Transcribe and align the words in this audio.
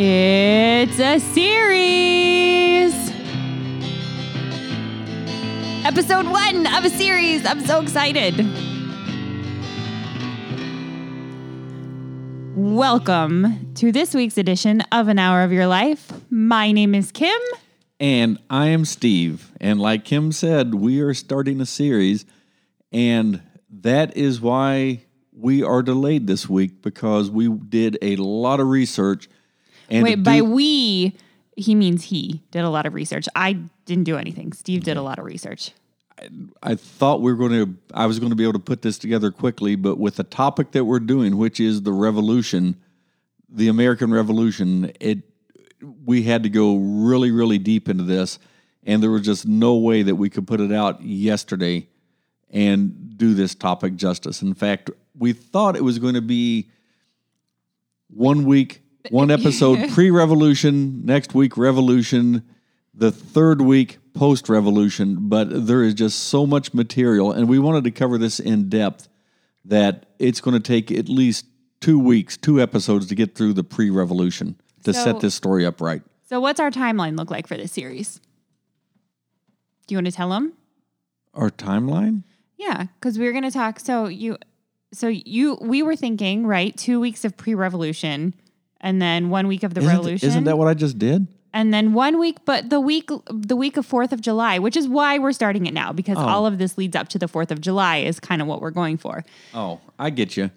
It's 0.00 1.00
a 1.00 1.18
series. 1.18 2.94
Episode 5.84 6.26
one 6.26 6.68
of 6.68 6.84
a 6.84 6.88
series. 6.88 7.44
I'm 7.44 7.58
so 7.66 7.82
excited. 7.82 8.36
Welcome 12.54 13.74
to 13.74 13.90
this 13.90 14.14
week's 14.14 14.38
edition 14.38 14.82
of 14.92 15.08
An 15.08 15.18
Hour 15.18 15.42
of 15.42 15.50
Your 15.50 15.66
Life. 15.66 16.12
My 16.30 16.70
name 16.70 16.94
is 16.94 17.10
Kim. 17.10 17.40
And 17.98 18.38
I 18.48 18.68
am 18.68 18.84
Steve. 18.84 19.50
And 19.60 19.80
like 19.80 20.04
Kim 20.04 20.30
said, 20.30 20.76
we 20.76 21.00
are 21.00 21.12
starting 21.12 21.60
a 21.60 21.66
series. 21.66 22.24
And 22.92 23.42
that 23.68 24.16
is 24.16 24.40
why 24.40 25.06
we 25.32 25.64
are 25.64 25.82
delayed 25.82 26.28
this 26.28 26.48
week 26.48 26.82
because 26.82 27.32
we 27.32 27.48
did 27.48 27.98
a 28.00 28.14
lot 28.14 28.60
of 28.60 28.68
research. 28.68 29.28
And 29.88 30.04
Wait, 30.04 30.22
by 30.22 30.42
we, 30.42 31.16
he 31.56 31.74
means 31.74 32.04
he 32.04 32.42
did 32.50 32.62
a 32.62 32.70
lot 32.70 32.86
of 32.86 32.94
research. 32.94 33.26
I 33.34 33.54
didn't 33.84 34.04
do 34.04 34.16
anything. 34.16 34.52
Steve 34.52 34.84
did 34.84 34.96
a 34.96 35.02
lot 35.02 35.18
of 35.18 35.24
research. 35.24 35.72
I 36.62 36.74
thought 36.74 37.20
we 37.20 37.32
were 37.32 37.38
going 37.38 37.52
to, 37.52 37.76
I 37.94 38.06
was 38.06 38.18
going 38.18 38.30
to 38.30 38.36
be 38.36 38.42
able 38.42 38.54
to 38.54 38.58
put 38.58 38.82
this 38.82 38.98
together 38.98 39.30
quickly, 39.30 39.76
but 39.76 39.98
with 39.98 40.16
the 40.16 40.24
topic 40.24 40.72
that 40.72 40.84
we're 40.84 40.98
doing, 40.98 41.36
which 41.36 41.60
is 41.60 41.82
the 41.82 41.92
revolution, 41.92 42.76
the 43.48 43.68
American 43.68 44.12
Revolution, 44.12 44.92
it, 45.00 45.20
we 46.04 46.24
had 46.24 46.42
to 46.42 46.48
go 46.48 46.76
really, 46.76 47.30
really 47.30 47.58
deep 47.58 47.88
into 47.88 48.04
this. 48.04 48.38
And 48.84 49.02
there 49.02 49.10
was 49.10 49.22
just 49.22 49.46
no 49.46 49.76
way 49.76 50.02
that 50.02 50.16
we 50.16 50.28
could 50.28 50.46
put 50.46 50.60
it 50.60 50.72
out 50.72 51.02
yesterday 51.02 51.86
and 52.50 53.16
do 53.16 53.34
this 53.34 53.54
topic 53.54 53.96
justice. 53.96 54.42
In 54.42 54.54
fact, 54.54 54.90
we 55.16 55.32
thought 55.32 55.76
it 55.76 55.84
was 55.84 55.98
going 55.98 56.14
to 56.14 56.22
be 56.22 56.70
one 58.08 58.44
week, 58.44 58.82
one 59.10 59.30
episode 59.30 59.90
pre 59.94 60.10
revolution, 60.10 61.04
next 61.04 61.34
week, 61.34 61.56
revolution, 61.56 62.42
the 62.94 63.10
third 63.10 63.60
week 63.62 63.98
post 64.14 64.48
revolution, 64.48 65.28
but 65.28 65.66
there 65.66 65.82
is 65.82 65.94
just 65.94 66.18
so 66.24 66.46
much 66.46 66.74
material, 66.74 67.32
and 67.32 67.48
we 67.48 67.58
wanted 67.58 67.84
to 67.84 67.90
cover 67.90 68.18
this 68.18 68.40
in 68.40 68.68
depth 68.68 69.08
that 69.64 70.06
it's 70.18 70.40
going 70.40 70.54
to 70.54 70.60
take 70.60 70.90
at 70.90 71.08
least 71.08 71.46
two 71.80 71.98
weeks, 71.98 72.36
two 72.36 72.60
episodes 72.60 73.06
to 73.06 73.14
get 73.14 73.34
through 73.34 73.52
the 73.52 73.64
pre 73.64 73.90
revolution 73.90 74.56
to 74.84 74.92
So- 74.92 75.04
set 75.04 75.20
this 75.20 75.34
story 75.34 75.64
up 75.64 75.80
right. 75.80 76.02
So, 76.28 76.40
what's 76.40 76.60
our 76.60 76.70
timeline 76.70 77.16
look 77.16 77.30
like 77.30 77.46
for 77.46 77.56
this 77.56 77.72
series? 77.72 78.20
Do 79.86 79.94
you 79.94 79.96
want 79.96 80.06
to 80.06 80.12
tell 80.12 80.28
them? 80.28 80.52
Our 81.32 81.48
timeline? 81.50 82.24
Yeah, 82.58 82.86
because 83.00 83.18
we 83.18 83.24
were 83.24 83.32
going 83.32 83.44
to 83.44 83.50
talk. 83.50 83.80
So 83.80 84.06
you, 84.06 84.36
so 84.92 85.08
you, 85.08 85.56
we 85.62 85.82
were 85.82 85.96
thinking 85.96 86.46
right, 86.46 86.76
two 86.76 87.00
weeks 87.00 87.24
of 87.24 87.36
pre-revolution, 87.36 88.34
and 88.80 89.00
then 89.02 89.28
one 89.30 89.46
week 89.48 89.62
of 89.62 89.74
the 89.74 89.80
Isn't, 89.80 89.92
revolution, 89.92 90.28
isn't 90.28 90.44
that 90.44 90.56
what 90.58 90.68
I 90.68 90.74
just 90.74 90.98
did? 90.98 91.26
and 91.54 91.72
then 91.72 91.94
one 91.94 92.18
week, 92.20 92.36
but 92.44 92.68
the 92.70 92.78
week, 92.80 93.08
the 93.30 93.56
week 93.56 93.76
of 93.78 93.86
Fourth 93.86 94.12
of 94.12 94.20
July, 94.20 94.58
which 94.58 94.76
is 94.76 94.86
why 94.86 95.18
we're 95.18 95.32
starting 95.32 95.64
it 95.66 95.72
now 95.74 95.92
because 95.92 96.16
Oh. 96.18 96.20
all 96.26 96.46
of 96.46 96.58
this 96.58 96.76
leads 96.76 96.94
up 96.94 97.08
to 97.08 97.18
the 97.18 97.26
Fourth 97.26 97.50
of 97.50 97.60
July 97.60 97.96
is 97.98 98.20
kind 98.20 98.42
of 98.42 98.48
what 98.48 98.60
we're 98.60 98.70
going 98.70 98.98
for. 98.98 99.24
Oh, 99.54 99.80
I 99.98 100.10
get 100.10 100.36
you. 100.36 100.50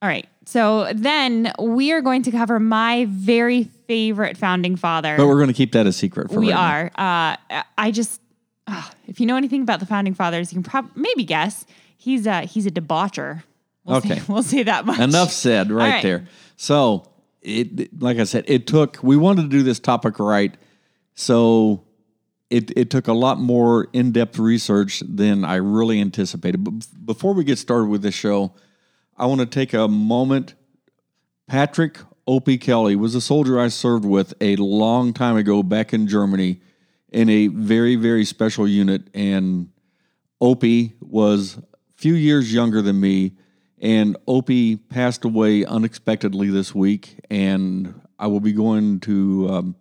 All 0.00 0.08
right, 0.08 0.26
so 0.46 0.90
then 0.94 1.52
we 1.60 1.90
are 1.92 2.00
going 2.00 2.22
to 2.22 2.30
cover 2.30 2.58
my 2.60 3.06
very 3.10 3.64
favorite 3.86 4.36
founding 4.36 4.76
father. 4.76 5.16
But 5.16 5.26
we're 5.26 5.34
going 5.36 5.48
to 5.48 5.52
keep 5.54 5.72
that 5.72 5.86
a 5.86 5.92
secret 5.92 6.30
for 6.30 6.38
we 6.40 6.52
right 6.52 6.90
are. 6.96 7.36
Uh, 7.50 7.62
I 7.76 7.90
just, 7.90 8.20
if 9.08 9.18
you 9.20 9.26
know 9.26 9.34
anything 9.36 9.60
about 9.62 9.80
the 9.80 9.86
founding 9.86 10.14
fathers, 10.14 10.52
you 10.52 10.56
can 10.56 10.62
probably 10.62 10.90
maybe 10.94 11.24
guess 11.24 11.66
he's 11.96 12.26
a 12.26 12.42
he's 12.42 12.64
a 12.64 12.70
debaucher. 12.70 13.42
We'll 13.84 13.96
Okay. 13.96 14.18
say, 14.20 14.22
we'll 14.28 14.42
say 14.44 14.62
that 14.62 14.86
much. 14.86 15.00
Enough 15.00 15.32
said 15.32 15.70
right, 15.72 15.90
right. 15.94 16.02
there. 16.02 16.28
So 16.56 17.04
it, 17.42 18.00
like 18.02 18.18
I 18.18 18.24
said, 18.24 18.44
it 18.46 18.66
took. 18.66 18.98
We 19.02 19.16
wanted 19.16 19.42
to 19.42 19.48
do 19.48 19.62
this 19.62 19.80
topic 19.80 20.18
right, 20.18 20.56
so 21.14 21.84
it 22.50 22.76
it 22.76 22.90
took 22.90 23.08
a 23.08 23.12
lot 23.12 23.38
more 23.38 23.88
in 23.92 24.12
depth 24.12 24.38
research 24.38 25.02
than 25.06 25.44
I 25.44 25.56
really 25.56 26.00
anticipated. 26.00 26.64
But 26.64 26.86
before 27.04 27.34
we 27.34 27.44
get 27.44 27.58
started 27.58 27.88
with 27.88 28.02
this 28.02 28.14
show, 28.14 28.54
I 29.16 29.26
want 29.26 29.40
to 29.40 29.46
take 29.46 29.72
a 29.72 29.88
moment. 29.88 30.54
Patrick 31.46 31.98
Opie 32.26 32.58
Kelly 32.58 32.94
was 32.94 33.14
a 33.14 33.22
soldier 33.22 33.58
I 33.58 33.68
served 33.68 34.04
with 34.04 34.34
a 34.40 34.56
long 34.56 35.14
time 35.14 35.36
ago 35.36 35.62
back 35.62 35.94
in 35.94 36.06
Germany 36.06 36.60
in 37.10 37.30
a 37.30 37.46
very 37.46 37.96
very 37.96 38.24
special 38.26 38.68
unit 38.68 39.08
and 39.14 39.70
Opie 40.40 40.94
was 41.00 41.56
a 41.58 41.62
few 41.96 42.14
years 42.14 42.52
younger 42.52 42.80
than 42.80 43.00
me, 43.00 43.32
and 43.80 44.16
Opie 44.26 44.76
passed 44.76 45.24
away 45.24 45.64
unexpectedly 45.64 46.50
this 46.50 46.74
week. 46.74 47.20
And 47.30 48.00
I 48.18 48.26
will 48.26 48.40
be 48.40 48.52
going 48.52 49.00
to 49.00 49.48
um, 49.50 49.76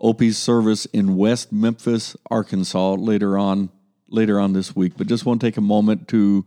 Opie's 0.00 0.38
service 0.38 0.86
in 0.86 1.16
West 1.16 1.52
Memphis, 1.52 2.16
Arkansas, 2.30 2.94
later 2.94 3.36
on 3.36 3.70
later 4.08 4.40
on 4.40 4.54
this 4.54 4.74
week. 4.74 4.94
But 4.96 5.06
just 5.06 5.26
want 5.26 5.40
to 5.40 5.46
take 5.46 5.58
a 5.58 5.62
moment 5.62 6.08
to 6.08 6.46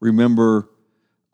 remember 0.00 0.68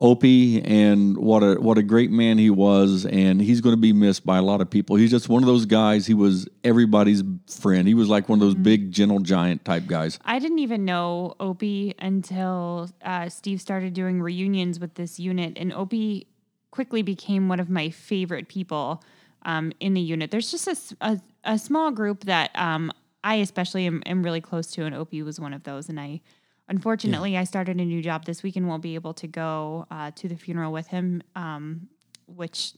Opie 0.03 0.61
and 0.63 1.17
what 1.17 1.45
a 1.45 1.55
what 1.61 1.79
a 1.79 1.83
great 1.83 2.11
man 2.11 2.37
he 2.37 2.51
was, 2.51 3.07
and 3.07 3.41
he's 3.41 3.61
going 3.61 3.75
to 3.75 3.81
be 3.81 3.93
missed 3.93 4.27
by 4.27 4.39
a 4.39 4.43
lot 4.43 4.61
of 4.61 4.69
people. 4.69 4.97
He's 4.97 5.11
just 5.11 5.29
one 5.29 5.43
of 5.43 5.47
those 5.47 5.65
guys. 5.65 6.07
He 6.07 6.15
was 6.15 6.49
everybody's 6.65 7.23
friend. 7.49 7.87
He 7.87 7.95
was 7.95 8.09
like 8.09 8.29
one 8.29 8.39
of 8.39 8.41
those 8.41 8.57
big 8.57 8.91
gentle 8.91 9.21
giant 9.21 9.65
type 9.65 9.87
guys. 9.87 10.19
I 10.25 10.41
didn't 10.41 10.59
even 10.59 10.85
know 10.85 11.37
Opie 11.39 11.95
until 12.01 12.91
uh, 13.05 13.29
Steve 13.29 13.61
started 13.61 13.95
doing 13.95 14.21
reunions 14.21 14.81
with 14.81 14.95
this 14.95 15.21
unit, 15.21 15.53
and 15.57 15.73
Opie 15.73 16.27
quickly 16.73 17.03
became 17.03 17.49
one 17.49 17.61
of 17.61 17.71
my 17.71 17.91
favorite 17.91 18.49
people 18.49 19.05
um, 19.45 19.73
in 19.79 19.95
the 19.95 20.01
unit. 20.01 20.33
There's 20.33 20.51
just 20.51 20.95
a 21.01 21.21
a 21.45 21.59
small 21.59 21.91
group 21.91 22.25
that 22.25 22.51
um, 22.55 22.93
I 23.25 23.37
especially 23.37 23.87
am, 23.87 24.03
am 24.07 24.23
really 24.23 24.41
close 24.41 24.71
to, 24.73 24.84
and 24.84 24.95
Opie 24.95 25.23
was 25.23 25.39
one 25.39 25.55
of 25.55 25.63
those. 25.65 25.89
And 25.89 25.99
I, 26.01 26.21
unfortunately, 26.69 27.37
I 27.37 27.45
started 27.45 27.81
a 27.81 27.84
new 27.84 28.03
job 28.03 28.25
this 28.25 28.43
week 28.43 28.56
and 28.56 28.69
won't 28.69 28.83
be 28.83 28.95
able 28.95 29.15
to 29.15 29.27
go 29.27 29.87
uh, 29.91 30.11
to 30.12 30.28
the 30.28 30.37
funeral 30.37 30.73
with 30.73 30.89
him, 30.89 31.23
um, 31.34 31.89
which 32.27 32.73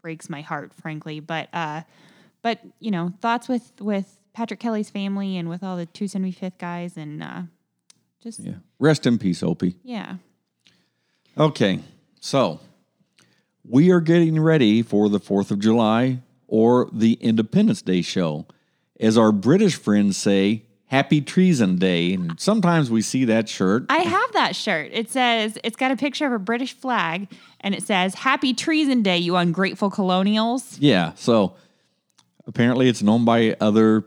breaks 0.00 0.28
my 0.28 0.40
heart, 0.40 0.74
frankly. 0.74 1.20
But 1.20 1.48
uh, 1.52 1.82
but 2.42 2.60
you 2.80 2.90
know, 2.90 3.12
thoughts 3.20 3.48
with 3.48 3.72
with 3.80 4.18
Patrick 4.32 4.60
Kelly's 4.60 4.90
family 4.90 5.36
and 5.36 5.48
with 5.48 5.62
all 5.62 5.76
the 5.76 5.86
275th 5.86 6.58
guys, 6.58 6.96
and 6.96 7.22
uh, 7.22 7.42
just 8.22 8.40
yeah. 8.40 8.50
Yeah. 8.50 8.56
Rest 8.78 9.06
in 9.06 9.18
peace, 9.18 9.42
Opie. 9.42 9.76
Yeah. 9.82 10.16
Okay, 11.38 11.80
so 12.20 12.60
we 13.64 13.90
are 13.90 14.00
getting 14.00 14.38
ready 14.38 14.82
for 14.82 15.08
the 15.08 15.20
4th 15.20 15.50
of 15.50 15.60
July 15.60 16.20
or 16.46 16.90
the 16.92 17.14
Independence 17.14 17.80
Day 17.80 18.02
show. 18.02 18.46
As 19.00 19.16
our 19.16 19.32
British 19.32 19.76
friends 19.76 20.16
say, 20.16 20.64
Happy 20.92 21.22
Treason 21.22 21.76
Day. 21.76 22.12
And 22.12 22.38
sometimes 22.38 22.90
we 22.90 23.00
see 23.00 23.24
that 23.24 23.48
shirt. 23.48 23.86
I 23.88 24.00
have 24.00 24.32
that 24.34 24.54
shirt. 24.54 24.90
It 24.92 25.10
says 25.10 25.56
it's 25.64 25.74
got 25.74 25.90
a 25.90 25.96
picture 25.96 26.26
of 26.26 26.34
a 26.34 26.38
British 26.38 26.74
flag, 26.74 27.28
and 27.60 27.74
it 27.74 27.82
says 27.82 28.14
"Happy 28.14 28.52
Treason 28.52 29.02
Day, 29.02 29.16
you 29.16 29.36
ungrateful 29.36 29.88
colonials." 29.88 30.78
Yeah, 30.78 31.12
so 31.14 31.56
apparently 32.46 32.90
it's 32.90 33.02
known 33.02 33.24
by 33.24 33.56
other 33.58 34.04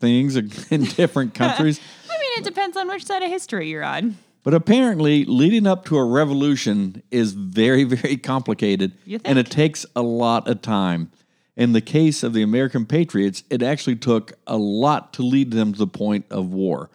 things 0.00 0.36
in 0.36 0.48
different 0.96 1.32
countries. 1.42 1.80
I 2.10 2.18
mean, 2.18 2.30
it 2.36 2.44
depends 2.44 2.76
on 2.76 2.88
which 2.88 3.06
side 3.06 3.22
of 3.22 3.30
history 3.30 3.70
you're 3.70 3.82
on. 3.82 4.18
But 4.42 4.52
apparently, 4.52 5.24
leading 5.24 5.66
up 5.66 5.86
to 5.86 5.96
a 5.96 6.04
revolution 6.04 7.02
is 7.10 7.32
very, 7.32 7.84
very 7.84 8.18
complicated, 8.18 8.92
You 9.06 9.18
and 9.24 9.38
it 9.38 9.50
takes 9.50 9.86
a 9.96 10.02
lot 10.02 10.46
of 10.46 10.60
time. 10.60 11.10
In 11.58 11.72
the 11.72 11.80
case 11.80 12.22
of 12.22 12.34
the 12.34 12.42
American 12.42 12.86
Patriots, 12.86 13.42
it 13.50 13.64
actually 13.64 13.96
took 13.96 14.34
a 14.46 14.56
lot 14.56 15.12
to 15.14 15.22
lead 15.22 15.50
them 15.50 15.72
to 15.72 15.78
the 15.78 15.88
point 15.88 16.24
of 16.30 16.52
war. 16.52 16.88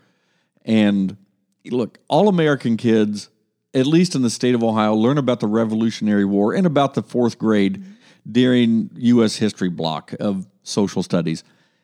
And 0.63 1.17
look, 1.65 1.99
all 2.07 2.29
American 2.29 2.77
kids, 2.77 3.27
at 3.73 3.85
least 3.85 4.15
in 4.15 4.21
the 4.21 4.29
state 4.29 4.55
of 4.55 4.63
Ohio, 4.63 4.95
learn 4.95 5.17
about 5.17 5.41
the 5.41 5.47
Revolutionary 5.47 6.23
War 6.23 6.53
in 6.53 6.65
about 6.65 6.93
the 6.93 7.03
fourth 7.03 7.37
grade 7.37 7.83
during 8.31 8.89
U.S. 8.95 9.35
history 9.35 9.67
block 9.67 10.13
of 10.21 10.47
social 10.63 11.03
studies. 11.03 11.43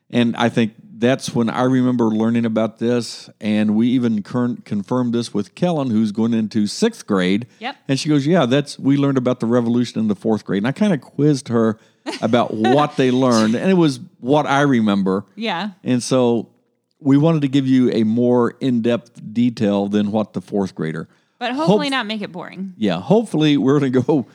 And 0.10 0.34
I 0.38 0.48
think 0.48 0.72
that's 0.94 1.36
when 1.36 1.50
I 1.50 1.64
remember 1.64 2.06
learning 2.06 2.46
about 2.46 2.80
this. 2.80 3.30
And 3.42 3.76
we 3.76 3.90
even 3.90 4.24
current, 4.24 4.64
confirmed 4.64 5.14
this 5.14 5.34
with 5.34 5.54
Kellen, 5.54 5.90
who's 5.90 6.14
going 6.14 6.34
into 6.34 6.66
sixth 6.66 7.06
grade. 7.06 7.46
Yep. 7.60 7.76
And 7.90 8.00
she 8.00 8.08
goes, 8.08 8.26
Yeah, 8.26 8.46
that's 8.46 8.80
we 8.80 8.96
learned 8.96 9.18
about 9.18 9.42
the 9.42 9.48
revolution 9.48 10.00
in 10.00 10.08
the 10.08 10.16
fourth 10.16 10.46
grade. 10.46 10.62
And 10.64 10.68
I 10.68 10.72
kind 10.72 10.94
of 10.94 11.02
quizzed 11.02 11.50
her 11.50 11.78
about 12.22 12.54
what 12.54 12.98
they 12.98 13.12
learned. 13.12 13.56
And 13.56 13.70
it 13.70 13.76
was 13.76 14.00
what 14.20 14.46
I 14.46 14.62
remember. 14.62 15.26
Yeah. 15.36 15.72
And 15.84 16.02
so 16.02 16.50
we 17.00 17.18
wanted 17.18 17.42
to 17.44 17.48
give 17.48 17.68
you 17.68 17.92
a 17.92 18.04
more 18.04 18.52
in 18.60 18.82
depth 18.82 19.22
detail 19.34 19.88
than 19.88 20.12
what 20.12 20.34
the 20.34 20.42
fourth 20.42 20.76
grader. 20.76 21.08
But 21.38 21.54
hopefully 21.54 21.88
Hope- 21.88 21.92
not 21.92 22.06
make 22.06 22.22
it 22.22 22.32
boring. 22.32 22.74
Yeah, 22.78 23.00
hopefully 23.00 23.56
we're 23.58 23.80
going 23.80 23.94
to 23.94 24.02
go 24.02 24.26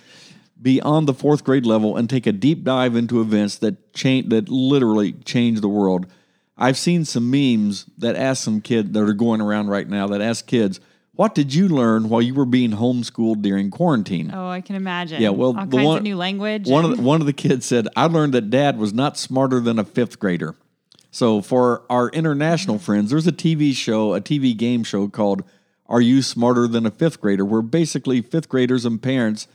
beyond 0.61 1.07
the 1.07 1.13
fourth 1.13 1.45
grade 1.45 1.67
level 1.67 1.97
and 1.97 2.09
take 2.09 2.27
a 2.27 2.33
deep 2.33 2.65
dive 2.65 2.97
into 2.97 3.21
events 3.21 3.59
that 3.59 3.93
change 3.93 4.31
that 4.31 4.49
literally 4.49 5.13
change 5.13 5.61
the 5.61 5.69
world. 5.69 6.07
I've 6.57 6.79
seen 6.79 7.05
some 7.05 7.31
memes 7.31 7.85
that 7.99 8.17
ask 8.17 8.43
some 8.43 8.61
kid 8.63 8.95
that 8.95 9.03
are 9.03 9.13
going 9.13 9.41
around 9.43 9.67
right 9.69 9.87
now 9.89 10.07
that 10.07 10.21
ask 10.23 10.47
kids, 10.47 10.81
What 11.17 11.35
did 11.35 11.55
you 11.55 11.69
learn 11.69 12.09
while 12.09 12.23
you 12.23 12.35
were 12.35 12.45
being 12.45 12.73
homeschooled 12.73 13.41
during 13.43 13.71
quarantine? 13.71 14.33
Oh, 14.35 14.49
I 14.49 14.61
can 14.61 14.75
imagine. 14.75 15.23
Yeah, 15.23 15.29
well, 15.29 15.57
all 15.57 15.67
the 15.67 15.77
kinds 15.77 15.87
one- 15.87 15.97
of 15.99 16.03
new 16.03 16.17
language. 16.17 16.69
One 16.69 16.85
and- 16.85 16.93
of 16.93 16.99
the, 16.99 17.05
one 17.05 17.21
of 17.21 17.27
the 17.27 17.33
kids 17.33 17.67
said, 17.67 17.89
"I 17.95 18.07
learned 18.07 18.35
that 18.35 18.51
Dad 18.51 18.79
was 18.79 18.93
not 18.93 19.17
smarter 19.17 19.61
than 19.61 19.79
a 19.79 19.85
fifth 19.85 20.19
grader." 20.19 20.57
So 21.11 21.41
for 21.41 21.83
our 21.89 22.09
international 22.09 22.77
mm-hmm. 22.77 22.85
friends, 22.85 23.11
there's 23.11 23.29
a 23.29 23.33
TV 23.33 23.75
show, 23.75 24.15
a 24.15 24.21
TV 24.21 24.57
game 24.57 24.83
show 24.83 25.07
called 25.09 25.45
"Are 25.87 26.01
You 26.01 26.21
Smarter 26.21 26.67
Than 26.67 26.85
a 26.85 26.91
Fifth 26.91 27.21
Grader?" 27.21 27.45
where 27.45 27.63
basically 27.63 28.21
fifth 28.21 28.49
graders 28.49 28.85
and 28.85 29.01
parents 29.01 29.47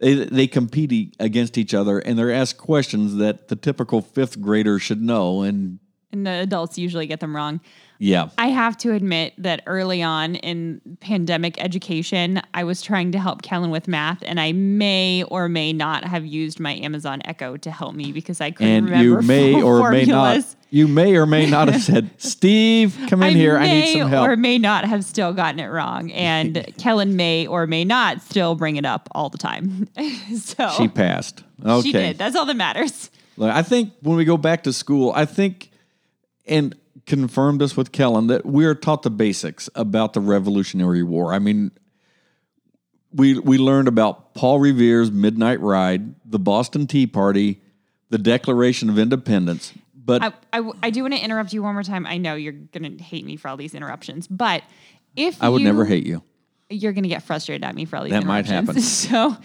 they, 0.00 0.14
they 0.14 0.46
compete 0.46 1.14
against 1.18 1.56
each 1.56 1.72
other 1.72 1.98
and 1.98 2.18
they're 2.18 2.32
asked 2.32 2.58
questions 2.58 3.16
that 3.16 3.48
the 3.48 3.56
typical 3.56 4.00
fifth 4.00 4.40
grader 4.40 4.78
should 4.78 5.00
know. 5.00 5.42
And 5.42 5.78
and 6.12 6.26
the 6.26 6.30
adults 6.30 6.78
usually 6.78 7.06
get 7.06 7.20
them 7.20 7.34
wrong. 7.34 7.60
Yeah, 7.98 8.28
I 8.38 8.48
have 8.48 8.76
to 8.78 8.92
admit 8.92 9.34
that 9.38 9.62
early 9.66 10.02
on 10.02 10.34
in 10.36 10.80
pandemic 11.00 11.62
education, 11.62 12.42
I 12.52 12.64
was 12.64 12.82
trying 12.82 13.12
to 13.12 13.18
help 13.18 13.42
Kellen 13.42 13.70
with 13.70 13.86
math, 13.86 14.22
and 14.22 14.40
I 14.40 14.52
may 14.52 15.22
or 15.24 15.48
may 15.48 15.72
not 15.72 16.04
have 16.04 16.26
used 16.26 16.58
my 16.58 16.74
Amazon 16.74 17.20
Echo 17.24 17.56
to 17.56 17.70
help 17.70 17.94
me 17.94 18.12
because 18.12 18.40
I 18.40 18.50
couldn't 18.50 18.72
and 18.72 18.84
remember 18.86 19.04
you 19.04 19.22
may 19.22 19.62
or 19.62 19.90
may 19.90 20.04
not 20.04 20.24
formulas. 20.24 20.56
you 20.70 20.88
may 20.88 21.16
or 21.16 21.26
may 21.26 21.48
not 21.48 21.68
have 21.68 21.82
said, 21.82 22.10
"Steve, 22.18 22.98
come 23.08 23.22
in 23.22 23.36
here. 23.36 23.56
I 23.56 23.68
need 23.68 23.98
some 23.98 24.08
help." 24.08 24.28
or 24.28 24.36
may 24.36 24.58
not 24.58 24.84
have 24.84 25.04
still 25.04 25.32
gotten 25.32 25.60
it 25.60 25.68
wrong, 25.68 26.10
and 26.12 26.66
Kellen 26.78 27.16
may 27.16 27.46
or 27.46 27.66
may 27.66 27.84
not 27.84 28.22
still 28.22 28.54
bring 28.54 28.76
it 28.76 28.84
up 28.84 29.08
all 29.12 29.30
the 29.30 29.38
time. 29.38 29.88
so 30.36 30.68
she 30.76 30.88
passed. 30.88 31.44
Okay. 31.64 31.82
she 31.82 31.92
did. 31.92 32.18
That's 32.18 32.34
all 32.34 32.46
that 32.46 32.56
matters. 32.56 33.10
Look, 33.36 33.52
I 33.52 33.62
think 33.62 33.92
when 34.00 34.16
we 34.16 34.24
go 34.24 34.36
back 34.36 34.64
to 34.64 34.72
school, 34.72 35.12
I 35.14 35.24
think, 35.24 35.70
and 36.46 36.74
confirmed 37.06 37.62
us 37.62 37.76
with 37.76 37.92
Kellen, 37.92 38.26
that 38.28 38.46
we 38.46 38.64
are 38.64 38.74
taught 38.74 39.02
the 39.02 39.10
basics 39.10 39.68
about 39.74 40.12
the 40.12 40.20
Revolutionary 40.20 41.02
War. 41.02 41.32
I 41.32 41.38
mean, 41.38 41.70
we 43.12 43.38
we 43.38 43.58
learned 43.58 43.88
about 43.88 44.34
Paul 44.34 44.58
Revere's 44.58 45.10
Midnight 45.10 45.60
Ride, 45.60 46.14
the 46.24 46.38
Boston 46.38 46.86
Tea 46.86 47.06
Party, 47.06 47.60
the 48.10 48.18
Declaration 48.18 48.90
of 48.90 48.98
Independence. 48.98 49.72
But 49.96 50.22
I, 50.22 50.32
I, 50.52 50.70
I 50.82 50.90
do 50.90 51.02
want 51.02 51.14
to 51.14 51.20
interrupt 51.20 51.52
you 51.52 51.62
one 51.62 51.74
more 51.74 51.82
time. 51.82 52.06
I 52.06 52.18
know 52.18 52.34
you're 52.34 52.52
going 52.52 52.98
to 52.98 53.02
hate 53.02 53.24
me 53.24 53.36
for 53.36 53.48
all 53.48 53.56
these 53.56 53.74
interruptions, 53.74 54.26
but 54.26 54.62
if 55.16 55.42
I 55.42 55.48
would 55.48 55.62
you- 55.62 55.66
never 55.66 55.84
hate 55.84 56.04
you. 56.06 56.22
you're 56.68 56.92
going 56.92 57.04
to 57.04 57.08
get 57.08 57.22
frustrated 57.22 57.64
at 57.64 57.74
me 57.74 57.84
for 57.86 57.96
all 57.96 58.04
these 58.04 58.12
That 58.12 58.26
might 58.26 58.46
happen. 58.46 58.80
So, 58.80 59.36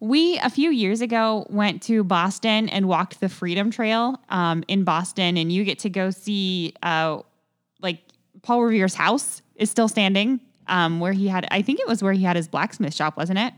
we 0.00 0.38
a 0.38 0.50
few 0.50 0.70
years 0.70 1.00
ago 1.00 1.46
went 1.50 1.82
to 1.84 2.04
Boston 2.04 2.68
and 2.68 2.86
walked 2.88 3.20
the 3.20 3.28
Freedom 3.28 3.70
Trail 3.70 4.20
um, 4.28 4.62
in 4.68 4.84
Boston, 4.84 5.36
and 5.36 5.50
you 5.52 5.64
get 5.64 5.80
to 5.80 5.90
go 5.90 6.10
see 6.10 6.72
uh, 6.82 7.20
like 7.80 8.00
Paul 8.42 8.62
Revere's 8.62 8.94
house 8.94 9.42
is 9.56 9.70
still 9.70 9.88
standing, 9.88 10.40
um, 10.68 11.00
where 11.00 11.12
he 11.12 11.28
had 11.28 11.46
I 11.50 11.62
think 11.62 11.80
it 11.80 11.88
was 11.88 12.02
where 12.02 12.12
he 12.12 12.22
had 12.22 12.36
his 12.36 12.48
blacksmith 12.48 12.94
shop, 12.94 13.16
wasn't 13.16 13.38
it? 13.38 13.52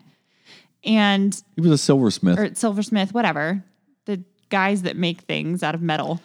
And 0.85 1.41
He 1.57 1.61
was 1.61 1.73
a 1.73 1.79
silversmith. 1.79 2.39
or 2.39 2.55
silversmith, 2.55 3.13
whatever, 3.13 3.63
the 4.07 4.25
guys 4.49 4.83
that 4.83 4.97
make 4.97 5.21
things 5.23 5.63
out 5.63 5.75
of 5.75 5.83
metal. 5.83 6.21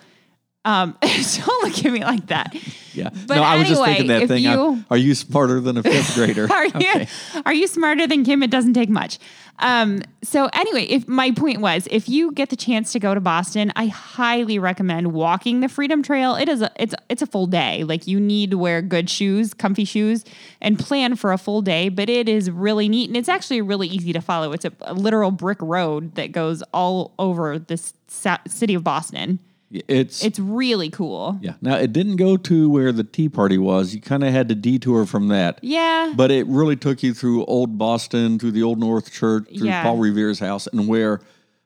Um, 0.65 0.97
don't 1.01 1.63
look 1.63 1.85
at 1.85 1.91
me 1.91 2.01
like 2.03 2.25
that. 2.27 2.53
yeah. 2.93 3.09
but 3.27 3.35
no, 3.35 3.43
I 3.43 3.59
was 3.59 3.67
just 3.69 3.83
thinking 3.85 4.07
that 4.07 4.27
thing. 4.27 4.43
You- 4.43 4.83
are 4.89 4.97
you 4.97 5.13
smarter 5.15 5.61
than 5.61 5.77
a 5.77 5.83
fifth 5.83 6.15
grader? 6.15 6.51
Are 6.51 6.65
you 6.65 6.71
Okay. 6.75 7.07
are 7.45 7.53
you 7.53 7.67
smarter 7.67 8.07
than 8.07 8.23
Kim? 8.25 8.41
It 8.43 8.49
doesn't 8.51 8.73
take 8.73 8.89
much. 8.89 9.19
Um, 9.59 10.01
so 10.21 10.49
anyway, 10.51 10.83
if 10.83 11.07
my 11.07 11.31
point 11.31 11.61
was, 11.61 11.87
if 11.89 12.09
you 12.09 12.31
get 12.33 12.49
the 12.49 12.57
chance 12.57 12.91
to 12.91 12.99
go 12.99 13.13
to 13.13 13.21
Boston, 13.21 13.71
I 13.77 13.85
highly 13.87 14.59
recommend 14.59 15.13
walking 15.13 15.61
the 15.61 15.69
Freedom 15.69 16.03
Trail. 16.03 16.35
It 16.35 16.49
is 16.49 16.61
a, 16.61 16.71
it's 16.77 16.93
it's 17.09 17.21
a 17.21 17.27
full 17.27 17.45
day. 17.47 17.83
Like 17.85 18.05
you 18.07 18.19
need 18.19 18.51
to 18.51 18.57
wear 18.57 18.81
good 18.81 19.09
shoes, 19.09 19.53
comfy 19.53 19.85
shoes, 19.85 20.25
and 20.59 20.77
plan 20.79 21.15
for 21.15 21.31
a 21.31 21.37
full 21.37 21.61
day. 21.61 21.87
But 21.89 22.09
it 22.09 22.27
is 22.27 22.49
really 22.51 22.89
neat, 22.89 23.07
and 23.09 23.15
it's 23.15 23.29
actually 23.29 23.61
really 23.61 23.87
easy 23.87 24.11
to 24.13 24.19
follow. 24.19 24.51
It's 24.51 24.65
a, 24.65 24.71
a 24.81 24.93
literal 24.93 25.31
brick 25.31 25.61
road 25.61 26.15
that 26.15 26.31
goes 26.33 26.61
all 26.73 27.13
over 27.19 27.57
this 27.59 27.93
sa- 28.07 28.39
city 28.47 28.73
of 28.73 28.83
Boston. 28.83 29.39
It's 29.87 30.23
It's 30.23 30.39
really 30.39 30.89
cool. 30.89 31.37
yeah. 31.41 31.53
Now 31.61 31.75
it 31.77 31.91
didn't 31.93 32.15
go 32.17 32.37
to 32.37 32.69
where 32.69 32.91
the 32.91 33.03
Tea 33.03 33.29
Party 33.29 33.57
was. 33.57 33.93
You 33.95 34.01
kind 34.01 34.23
of 34.23 34.31
had 34.31 34.49
to 34.49 34.55
detour 34.55 35.05
from 35.05 35.27
that. 35.29 35.59
Yeah. 35.61 36.13
But 36.15 36.31
it 36.31 36.45
really 36.47 36.75
took 36.75 37.03
you 37.03 37.13
through 37.13 37.45
Old 37.45 37.77
Boston, 37.77 38.39
through 38.39 38.51
the 38.51 38.63
Old 38.63 38.79
North 38.79 39.11
Church, 39.11 39.47
through 39.57 39.67
Yeah. 39.67 39.83
Paul 39.83 39.97
Revere's 39.97 40.39
house, 40.39 40.67
and 40.67 40.87
where 40.87 41.21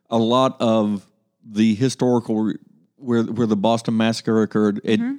a 0.10 0.18
lot 0.18 0.58
of 0.60 1.06
the 1.46 1.76
historical 1.76 2.54
where 2.98 3.24
where 3.24 3.48
the 3.48 3.56
Boston 3.58 3.96
Massacre 3.98 4.42
occurred. 4.42 4.82
It 4.84 5.00
Mm-hmm. 5.00 5.16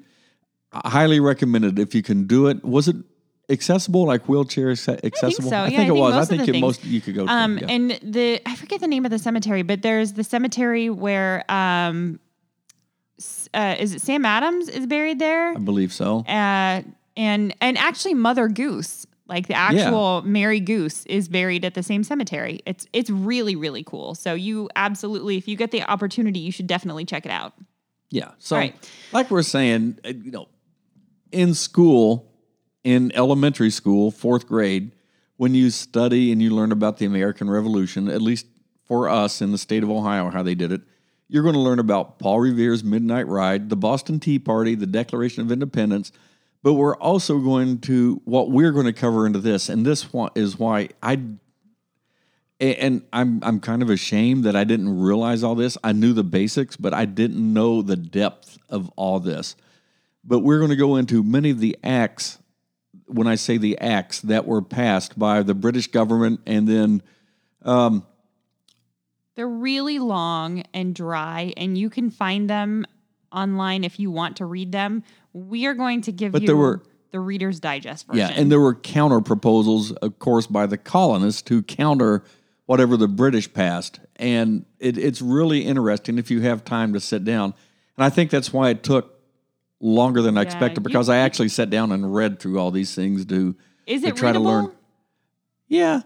I 0.72 0.88
highly 0.90 1.18
recommended 1.18 1.78
if 1.80 1.94
you 1.96 2.02
can 2.02 2.26
do 2.28 2.46
it. 2.46 2.64
Was 2.64 2.86
it 2.86 2.94
accessible, 3.48 4.04
like 4.06 4.28
wheelchair 4.28 4.68
acce- 4.68 5.02
accessible? 5.04 5.50
so. 5.50 5.56
I 5.56 5.62
Yeah, 5.64 5.66
think 5.68 5.78
I 5.78 5.82
it 5.82 5.86
think 5.88 5.98
was. 6.00 6.12
I 6.12 6.16
most 6.18 6.22
of 6.22 6.28
think 6.28 6.42
the 6.42 6.48
it 6.48 6.52
things- 6.52 6.62
most 6.62 6.84
you 6.84 7.00
could 7.00 7.14
go. 7.16 7.26
To, 7.26 7.32
Um, 7.32 7.58
yeah. 7.58 7.66
and 7.68 7.90
the 8.04 8.40
I 8.46 8.54
forget 8.54 8.80
the 8.80 8.86
name 8.86 9.04
of 9.04 9.10
the 9.10 9.18
cemetery, 9.18 9.62
but 9.62 9.82
there's 9.82 10.12
the 10.12 10.22
cemetery 10.22 10.88
where 10.88 11.44
um, 11.50 12.20
uh, 13.54 13.76
is 13.78 13.94
it 13.94 14.00
Sam 14.02 14.24
Adams 14.24 14.68
is 14.68 14.86
buried 14.86 15.18
there, 15.18 15.50
I 15.50 15.58
believe 15.58 15.92
so. 15.92 16.20
uh, 16.20 16.82
and 17.16 17.54
and 17.60 17.78
actually 17.78 18.14
Mother 18.14 18.48
Goose, 18.48 19.06
like 19.26 19.46
the 19.48 19.54
actual 19.54 20.22
Mary 20.22 20.60
Goose, 20.60 21.04
is 21.06 21.28
buried 21.28 21.64
at 21.64 21.74
the 21.74 21.82
same 21.82 22.04
cemetery. 22.04 22.60
It's 22.66 22.86
it's 22.92 23.10
really 23.10 23.56
really 23.56 23.82
cool. 23.84 24.14
So 24.14 24.34
you 24.34 24.68
absolutely, 24.76 25.36
if 25.36 25.48
you 25.48 25.56
get 25.56 25.70
the 25.70 25.82
opportunity, 25.82 26.38
you 26.40 26.52
should 26.52 26.66
definitely 26.66 27.04
check 27.04 27.26
it 27.26 27.32
out. 27.32 27.54
Yeah. 28.10 28.32
So, 28.38 28.56
Right. 28.56 28.74
like 29.12 29.30
we're 29.30 29.42
saying, 29.42 29.98
uh, 30.04 30.08
you 30.08 30.32
know, 30.32 30.48
in 31.30 31.54
school, 31.54 32.30
in 32.82 33.12
elementary 33.14 33.70
school, 33.70 34.10
fourth 34.10 34.48
grade, 34.48 34.90
when 35.36 35.54
you 35.54 35.70
study 35.70 36.32
and 36.32 36.42
you 36.42 36.50
learn 36.50 36.72
about 36.72 36.98
the 36.98 37.06
American 37.06 37.48
Revolution, 37.48 38.08
at 38.08 38.20
least 38.20 38.46
for 38.84 39.08
us 39.08 39.40
in 39.40 39.52
the 39.52 39.58
state 39.58 39.82
of 39.84 39.90
Ohio, 39.90 40.28
how 40.30 40.42
they 40.42 40.56
did 40.56 40.72
it, 40.72 40.80
you're 41.30 41.44
going 41.44 41.54
to 41.54 41.60
learn 41.60 41.78
about 41.78 42.18
Paul 42.18 42.40
Revere's 42.40 42.82
Midnight 42.82 43.28
Ride, 43.28 43.68
the 43.68 43.76
Boston 43.76 44.18
Tea 44.18 44.40
Party, 44.40 44.74
the 44.74 44.86
Declaration 44.86 45.42
of 45.42 45.52
Independence. 45.52 46.10
But 46.62 46.74
we're 46.74 46.96
also 46.96 47.38
going 47.38 47.78
to, 47.82 48.20
what 48.24 48.50
we're 48.50 48.72
going 48.72 48.86
to 48.86 48.92
cover 48.92 49.26
into 49.26 49.38
this, 49.38 49.68
and 49.68 49.86
this 49.86 50.08
is 50.34 50.58
why 50.58 50.88
I 51.02 51.20
and 52.60 53.02
I'm 53.12 53.40
I'm 53.42 53.58
kind 53.60 53.80
of 53.80 53.88
ashamed 53.88 54.44
that 54.44 54.54
I 54.54 54.64
didn't 54.64 55.00
realize 55.00 55.42
all 55.42 55.54
this. 55.54 55.78
I 55.82 55.92
knew 55.92 56.12
the 56.12 56.24
basics, 56.24 56.76
but 56.76 56.92
I 56.92 57.06
didn't 57.06 57.54
know 57.54 57.80
the 57.80 57.96
depth 57.96 58.58
of 58.68 58.90
all 58.96 59.18
this. 59.18 59.56
But 60.22 60.40
we're 60.40 60.58
going 60.58 60.70
to 60.70 60.76
go 60.76 60.96
into 60.96 61.22
many 61.22 61.50
of 61.50 61.60
the 61.60 61.78
acts. 61.82 62.38
When 63.06 63.26
I 63.26 63.36
say 63.36 63.56
the 63.56 63.78
acts 63.78 64.20
that 64.20 64.46
were 64.46 64.62
passed 64.62 65.18
by 65.18 65.42
the 65.42 65.54
British 65.54 65.86
government, 65.86 66.40
and 66.46 66.68
then 66.68 67.02
um, 67.62 68.06
They're 69.40 69.48
really 69.48 69.98
long 69.98 70.64
and 70.74 70.94
dry, 70.94 71.54
and 71.56 71.78
you 71.78 71.88
can 71.88 72.10
find 72.10 72.50
them 72.50 72.84
online 73.32 73.84
if 73.84 73.98
you 73.98 74.10
want 74.10 74.36
to 74.36 74.44
read 74.44 74.70
them. 74.70 75.02
We 75.32 75.64
are 75.64 75.72
going 75.72 76.02
to 76.02 76.12
give 76.12 76.32
But 76.32 76.42
you 76.42 76.46
there 76.48 76.56
were- 76.58 76.82
the 77.10 77.20
Reader's 77.20 77.58
Digest 77.58 78.06
version. 78.06 78.18
yeah, 78.18 78.38
and 78.38 78.52
there 78.52 78.60
were 78.60 78.74
counter 78.74 79.22
proposals, 79.22 79.92
of 79.92 80.18
course, 80.18 80.46
by 80.46 80.66
the 80.66 80.76
colonists 80.76 81.40
to 81.40 81.62
counter 81.62 82.22
whatever 82.66 82.98
the 82.98 83.08
British 83.08 83.50
passed, 83.50 83.98
and 84.16 84.66
it, 84.78 84.98
it's 84.98 85.22
really 85.22 85.60
interesting 85.60 86.18
if 86.18 86.30
you 86.30 86.42
have 86.42 86.62
time 86.62 86.92
to 86.92 87.00
sit 87.00 87.24
down. 87.24 87.54
And 87.96 88.04
I 88.04 88.10
think 88.10 88.30
that's 88.30 88.52
why 88.52 88.68
it 88.68 88.82
took 88.82 89.20
longer 89.80 90.20
than 90.20 90.36
I 90.36 90.42
expected 90.42 90.80
you- 90.82 90.84
because 90.84 91.08
I 91.08 91.16
actually 91.16 91.48
sat 91.48 91.70
down 91.70 91.92
and 91.92 92.14
read 92.14 92.40
through 92.40 92.58
all 92.58 92.70
these 92.70 92.94
things 92.94 93.24
to 93.24 93.56
is 93.86 94.02
to 94.02 94.08
it 94.08 94.16
try 94.16 94.32
readable? 94.32 94.44
to 94.44 94.52
learn. 94.66 94.72
Yeah, 95.66 96.02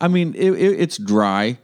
I 0.00 0.08
mean 0.08 0.34
it, 0.34 0.50
it, 0.50 0.80
it's 0.80 0.98
dry, 0.98 1.58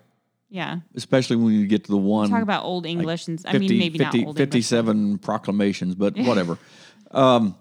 Yeah. 0.50 0.78
especially 0.94 1.36
when 1.36 1.52
you 1.52 1.66
get 1.66 1.84
to 1.84 1.90
the 1.90 1.98
one 1.98 2.30
Talk 2.30 2.42
about 2.42 2.64
old 2.64 2.86
English 2.86 3.28
and 3.28 3.38
I 3.46 3.58
mean 3.58 3.78
maybe 3.78 3.98
50 3.98 4.04
not 4.04 4.14
old 4.28 4.40
English. 4.40 4.46
57 4.46 5.18
proclamations, 5.18 5.94
but 5.94 6.16
whatever. 6.16 6.58
um, 7.10 7.54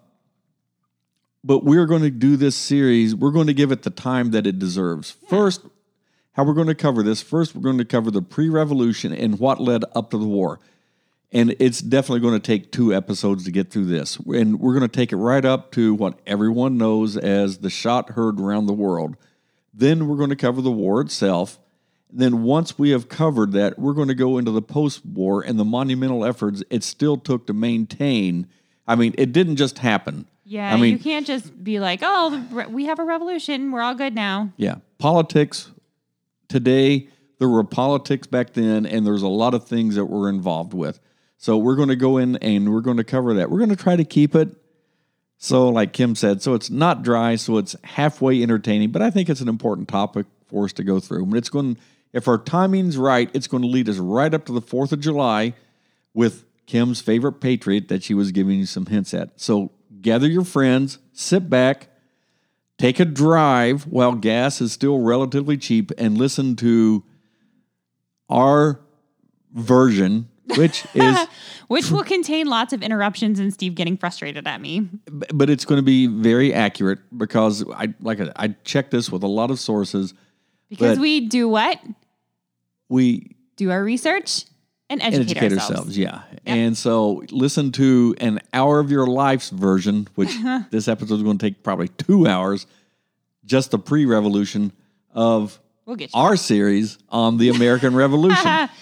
but 1.43 1.63
we're 1.63 1.85
going 1.85 2.01
to 2.01 2.09
do 2.09 2.35
this 2.35 2.55
series. 2.55 3.15
We're 3.15 3.31
going 3.31 3.47
to 3.47 3.53
give 3.53 3.71
it 3.71 3.83
the 3.83 3.89
time 3.89 4.31
that 4.31 4.45
it 4.47 4.59
deserves. 4.59 5.11
First, 5.29 5.61
how 6.33 6.43
we're 6.43 6.53
going 6.53 6.67
to 6.67 6.75
cover 6.75 7.03
this. 7.03 7.21
First, 7.21 7.55
we're 7.55 7.61
going 7.61 7.77
to 7.77 7.85
cover 7.85 8.11
the 8.11 8.21
pre-revolution 8.21 9.13
and 9.13 9.39
what 9.39 9.59
led 9.61 9.83
up 9.95 10.11
to 10.11 10.17
the 10.17 10.27
war. 10.27 10.59
And 11.31 11.55
it's 11.59 11.79
definitely 11.81 12.21
going 12.21 12.39
to 12.39 12.45
take 12.45 12.71
two 12.71 12.93
episodes 12.93 13.43
to 13.45 13.51
get 13.51 13.69
through 13.69 13.85
this. 13.85 14.17
And 14.17 14.59
we're 14.59 14.73
going 14.73 14.89
to 14.89 14.93
take 14.93 15.11
it 15.11 15.17
right 15.17 15.43
up 15.43 15.71
to 15.73 15.93
what 15.93 16.19
everyone 16.27 16.77
knows 16.77 17.17
as 17.17 17.59
the 17.59 17.69
shot 17.69 18.11
heard 18.11 18.39
around 18.39 18.65
the 18.65 18.73
world. 18.73 19.17
Then 19.73 20.07
we're 20.07 20.17
going 20.17 20.29
to 20.29 20.35
cover 20.35 20.61
the 20.61 20.71
war 20.71 21.01
itself. 21.01 21.59
Then, 22.09 22.43
once 22.43 22.79
we 22.79 22.91
have 22.91 23.09
covered 23.09 23.51
that, 23.51 23.77
we're 23.77 23.93
going 23.93 24.07
to 24.07 24.15
go 24.15 24.37
into 24.37 24.51
the 24.51 24.61
post 24.61 25.05
war 25.05 25.41
and 25.41 25.59
the 25.59 25.65
monumental 25.65 26.23
efforts 26.23 26.63
it 26.69 26.83
still 26.83 27.17
took 27.17 27.47
to 27.47 27.53
maintain. 27.53 28.47
I 28.87 28.95
mean, 28.95 29.13
it 29.17 29.33
didn't 29.33 29.57
just 29.57 29.79
happen. 29.79 30.25
Yeah, 30.45 30.73
I 30.73 30.77
mean, 30.77 30.93
you 30.93 30.99
can't 30.99 31.27
just 31.27 31.61
be 31.61 31.79
like, 31.79 31.99
"Oh, 32.01 32.67
we 32.69 32.85
have 32.85 32.99
a 32.99 33.03
revolution. 33.03 33.71
We're 33.71 33.81
all 33.81 33.95
good 33.95 34.15
now." 34.15 34.53
Yeah. 34.55 34.75
Politics 34.97 35.71
today, 36.47 37.09
there 37.39 37.49
were 37.49 37.65
politics 37.65 38.25
back 38.27 38.53
then, 38.53 38.85
and 38.85 39.05
there's 39.05 39.21
a 39.23 39.27
lot 39.27 39.53
of 39.53 39.67
things 39.67 39.95
that 39.95 40.05
we're 40.05 40.29
involved 40.29 40.73
with. 40.73 41.01
So 41.37 41.57
we're 41.57 41.75
going 41.75 41.89
to 41.89 41.97
go 41.97 42.17
in 42.17 42.37
and 42.37 42.73
we're 42.73 42.81
going 42.81 42.97
to 42.97 43.03
cover 43.03 43.33
that. 43.35 43.51
We're 43.51 43.59
going 43.59 43.69
to 43.69 43.75
try 43.75 43.95
to 43.97 44.05
keep 44.05 44.33
it 44.33 44.55
So, 45.37 45.69
like 45.69 45.93
Kim 45.93 46.15
said, 46.15 46.41
so 46.41 46.55
it's 46.55 46.69
not 46.69 47.03
dry, 47.03 47.35
so 47.35 47.57
it's 47.57 47.75
halfway 47.83 48.41
entertaining, 48.41 48.91
but 48.91 49.03
I 49.03 49.11
think 49.11 49.29
it's 49.29 49.41
an 49.41 49.47
important 49.47 49.87
topic 49.87 50.25
for 50.47 50.65
us 50.65 50.73
to 50.73 50.83
go 50.83 50.99
through. 50.99 51.23
And 51.25 51.35
it's 51.35 51.49
going, 51.49 51.77
if 52.17 52.27
our 52.27 52.39
timing's 52.39 52.97
right, 52.97 53.29
it's 53.33 53.45
going 53.45 53.61
to 53.61 53.69
lead 53.69 53.87
us 53.87 53.97
right 53.97 54.33
up 54.33 54.43
to 54.45 54.51
the 54.51 54.61
4th 54.61 54.91
of 54.91 54.99
July 54.99 55.53
with 56.15 56.45
Kim's 56.65 56.99
favorite 56.99 57.33
patriot 57.33 57.89
that 57.89 58.01
she 58.01 58.15
was 58.15 58.31
giving 58.31 58.57
you 58.57 58.65
some 58.65 58.87
hints 58.87 59.13
at. 59.13 59.39
So, 59.39 59.71
gather 60.01 60.27
your 60.27 60.43
friends, 60.43 60.97
sit 61.13 61.47
back, 61.47 61.89
take 62.79 62.99
a 62.99 63.05
drive 63.05 63.85
while 63.85 64.13
gas 64.13 64.61
is 64.61 64.73
still 64.73 64.99
relatively 64.99 65.57
cheap, 65.57 65.91
and 65.95 66.17
listen 66.17 66.55
to 66.55 67.03
our 68.31 68.81
version, 69.53 70.27
which 70.55 70.87
is 70.95 71.19
Which 71.67 71.91
will 71.91 72.03
contain 72.03 72.47
lots 72.47 72.73
of 72.73 72.81
interruptions 72.81 73.39
and 73.39 73.53
Steve 73.53 73.75
getting 73.75 73.95
frustrated 73.95 74.47
at 74.47 74.59
me. 74.59 74.89
but 75.05 75.51
it's 75.51 75.65
going 75.65 75.77
to 75.77 75.85
be 75.85 76.07
very 76.07 76.51
accurate 76.51 76.97
because 77.15 77.63
I 77.75 77.93
like 78.01 78.19
I, 78.19 78.31
I 78.35 78.47
checked 78.63 78.89
this 78.89 79.11
with 79.11 79.21
a 79.21 79.27
lot 79.27 79.51
of 79.51 79.59
sources. 79.59 80.15
Because 80.67 80.97
we 80.97 81.21
do 81.27 81.47
what? 81.47 81.79
We 82.89 83.35
Do 83.55 83.71
our 83.71 83.83
research 83.83 84.45
and 84.89 85.01
and 85.01 85.13
educate, 85.13 85.37
educate 85.37 85.53
ourselves. 85.53 85.71
ourselves, 85.71 85.97
yeah. 85.97 86.21
And 86.45 86.77
so 86.77 87.23
listen 87.31 87.71
to 87.73 88.15
an 88.19 88.39
hour 88.53 88.79
of 88.79 88.89
your 88.89 89.05
life's 89.05 89.49
version, 89.49 90.07
which 90.15 90.33
this 90.71 90.87
episode 90.87 91.15
is 91.15 91.23
going 91.23 91.37
to 91.37 91.45
take 91.45 91.63
probably 91.63 91.89
two 91.89 92.27
hours, 92.27 92.67
just 93.45 93.71
the 93.71 93.79
pre-revolution 93.79 94.71
of 95.13 95.59
We'll 95.85 95.97
our 96.13 96.35
series 96.35 96.97
on 97.09 97.37
the 97.37 97.49
American 97.49 97.95
Revolution. 97.95 98.69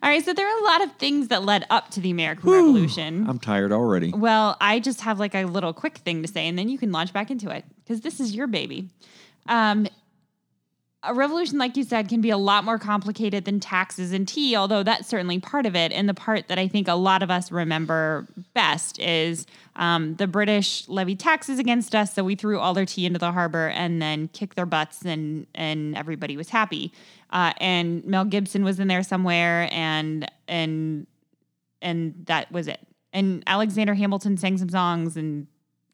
All 0.00 0.08
right, 0.08 0.24
so 0.24 0.32
there 0.32 0.46
are 0.46 0.60
a 0.60 0.64
lot 0.64 0.82
of 0.82 0.92
things 0.92 1.28
that 1.28 1.42
led 1.42 1.66
up 1.70 1.90
to 1.90 2.00
the 2.00 2.10
American 2.10 2.48
Revolution. 2.50 3.28
I'm 3.28 3.40
tired 3.40 3.72
already. 3.72 4.12
Well, 4.12 4.56
I 4.60 4.78
just 4.78 5.00
have 5.00 5.18
like 5.18 5.34
a 5.34 5.44
little 5.44 5.72
quick 5.72 5.98
thing 5.98 6.22
to 6.22 6.28
say, 6.28 6.46
and 6.46 6.56
then 6.56 6.68
you 6.68 6.78
can 6.78 6.92
launch 6.92 7.12
back 7.12 7.32
into 7.32 7.50
it 7.50 7.64
because 7.82 8.02
this 8.02 8.20
is 8.20 8.34
your 8.34 8.46
baby. 8.46 8.90
Um, 9.48 9.88
a 11.04 11.14
revolution, 11.14 11.58
like 11.58 11.76
you 11.76 11.84
said, 11.84 12.08
can 12.08 12.20
be 12.20 12.30
a 12.30 12.36
lot 12.36 12.64
more 12.64 12.78
complicated 12.78 13.44
than 13.44 13.60
taxes 13.60 14.12
and 14.12 14.26
tea, 14.26 14.56
although 14.56 14.82
that's 14.82 15.06
certainly 15.06 15.38
part 15.38 15.64
of 15.64 15.76
it. 15.76 15.92
And 15.92 16.08
the 16.08 16.14
part 16.14 16.48
that 16.48 16.58
I 16.58 16.66
think 16.66 16.88
a 16.88 16.94
lot 16.94 17.22
of 17.22 17.30
us 17.30 17.52
remember 17.52 18.26
best 18.52 18.98
is 18.98 19.46
um, 19.76 20.16
the 20.16 20.26
British 20.26 20.88
levied 20.88 21.20
taxes 21.20 21.60
against 21.60 21.94
us, 21.94 22.14
so 22.14 22.24
we 22.24 22.34
threw 22.34 22.58
all 22.58 22.74
their 22.74 22.84
tea 22.84 23.06
into 23.06 23.20
the 23.20 23.30
harbor 23.30 23.68
and 23.68 24.02
then 24.02 24.26
kicked 24.28 24.56
their 24.56 24.66
butts, 24.66 25.02
and 25.02 25.46
and 25.54 25.96
everybody 25.96 26.36
was 26.36 26.48
happy. 26.48 26.92
Uh, 27.30 27.52
and 27.58 28.04
Mel 28.04 28.24
Gibson 28.24 28.64
was 28.64 28.80
in 28.80 28.88
there 28.88 29.04
somewhere, 29.04 29.68
and 29.70 30.28
and 30.48 31.06
and 31.80 32.24
that 32.26 32.50
was 32.50 32.66
it. 32.66 32.80
And 33.12 33.44
Alexander 33.46 33.94
Hamilton 33.94 34.36
sang 34.36 34.58
some 34.58 34.68
songs, 34.68 35.16
and, 35.16 35.46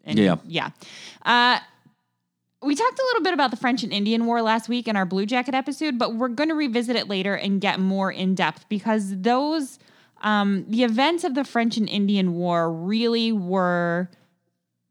and 0.05 0.19
Yeah. 0.19 0.37
yeah. 0.47 0.71
Uh, 1.27 1.59
we 2.65 2.75
talked 2.75 2.99
a 2.99 3.03
little 3.03 3.23
bit 3.23 3.35
about 3.35 3.51
the 3.51 3.57
French 3.57 3.83
and 3.83 3.93
Indian 3.93 4.27
War 4.27 4.41
last 4.43 4.69
week 4.69 4.89
in 4.89 4.97
our 4.97 5.05
Blue 5.05 5.27
Jacket 5.27 5.55
episode, 5.55 5.99
but 5.99 6.15
we're 6.15 6.29
going 6.29 6.49
to 6.49 6.55
revisit 6.55 6.97
it 6.97 7.09
later 7.09 7.35
and 7.35 7.61
get 7.61 7.79
more 7.79 8.11
in 8.11 8.35
depth 8.35 8.69
because 8.69 9.21
those, 9.21 9.79
um, 10.23 10.65
the 10.69 10.83
events 10.83 11.25
of 11.25 11.35
the 11.35 11.45
French 11.45 11.77
and 11.77 11.89
Indian 11.89 12.35
War 12.35 12.73
really 12.73 13.33
were 13.33 14.09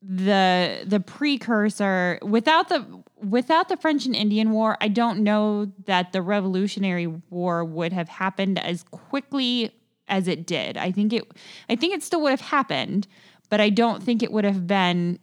the 0.01 0.83
the 0.85 0.99
precursor. 0.99 2.19
Without 2.21 2.69
the 2.69 2.85
without 3.17 3.69
the 3.69 3.77
French 3.77 4.05
and 4.05 4.15
Indian 4.15 4.51
War, 4.51 4.77
I 4.81 4.89
don't 4.89 5.19
know 5.19 5.71
that 5.85 6.11
the 6.11 6.21
Revolutionary 6.21 7.07
War 7.29 7.63
would 7.63 7.93
have 7.93 8.09
happened 8.09 8.59
as 8.59 8.83
quickly 8.91 9.71
as 10.07 10.27
it 10.27 10.45
did. 10.45 10.77
I 10.77 10.91
think 10.91 11.13
it 11.13 11.23
I 11.69 11.75
think 11.75 11.93
it 11.93 12.03
still 12.03 12.21
would 12.21 12.31
have 12.31 12.41
happened, 12.41 13.07
but 13.49 13.61
I 13.61 13.69
don't 13.69 14.03
think 14.03 14.21
it 14.21 14.31
would 14.31 14.43
have 14.43 14.67
been 14.67 15.19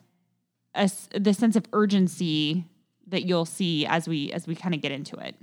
a 0.75 0.91
the 1.19 1.35
sense 1.35 1.57
of 1.57 1.65
urgency 1.73 2.65
that 3.09 3.25
you'll 3.25 3.45
see 3.45 3.87
as 3.87 4.09
we 4.09 4.33
as 4.33 4.47
we 4.47 4.55
kind 4.55 4.75
of 4.75 4.81
get 4.81 4.93
into 4.93 5.17
it. 5.17 5.35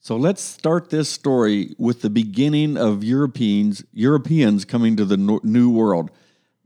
So 0.00 0.16
let's 0.16 0.42
start 0.42 0.90
this 0.90 1.08
story 1.08 1.76
with 1.78 2.02
the 2.02 2.10
beginning 2.10 2.76
of 2.76 3.04
Europeans 3.04 3.84
Europeans 3.92 4.64
coming 4.64 4.96
to 4.96 5.04
the 5.04 5.16
no- 5.16 5.40
New 5.44 5.70
World. 5.70 6.10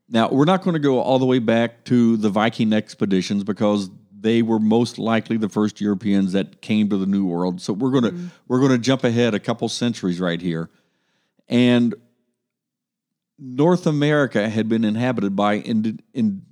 Now, 0.08 0.30
we're 0.30 0.44
not 0.44 0.62
going 0.62 0.74
to 0.74 0.80
go 0.80 1.00
all 1.00 1.18
the 1.18 1.26
way 1.26 1.40
back 1.40 1.84
to 1.86 2.16
the 2.16 2.30
Viking 2.30 2.72
expeditions 2.72 3.42
because 3.42 3.90
they 4.18 4.40
were 4.40 4.58
most 4.58 4.98
likely 4.98 5.36
the 5.36 5.48
first 5.48 5.80
Europeans 5.80 6.32
that 6.32 6.62
came 6.62 6.88
to 6.88 6.96
the 6.96 7.06
New 7.06 7.26
World. 7.26 7.60
So 7.60 7.72
we're 7.72 7.90
going 7.90 8.04
to 8.04 8.12
mm-hmm. 8.12 8.26
we're 8.48 8.60
going 8.60 8.72
to 8.72 8.78
jump 8.78 9.04
ahead 9.04 9.34
a 9.34 9.40
couple 9.40 9.68
centuries 9.68 10.20
right 10.20 10.40
here. 10.40 10.70
And 11.48 11.94
North 13.38 13.86
America 13.86 14.48
had 14.48 14.68
been 14.68 14.84
inhabited 14.84 15.36
by 15.36 15.54
in, 15.54 16.00
in, 16.14 16.42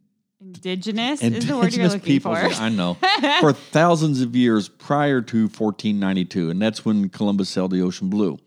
Indigenous 0.54 1.22
is 1.22 1.46
the 1.46 1.56
word 1.56 1.74
you're 1.74 1.88
looking 1.88 2.20
for. 2.20 2.36
I 2.36 2.68
know, 2.68 2.94
for 3.40 3.52
thousands 3.52 4.20
of 4.20 4.34
years 4.34 4.68
prior 4.68 5.20
to 5.22 5.42
1492, 5.42 6.50
and 6.50 6.60
that's 6.60 6.84
when 6.84 7.08
Columbus 7.08 7.48
sailed 7.48 7.72
the 7.72 7.82
ocean 7.82 8.08
blue. 8.08 8.38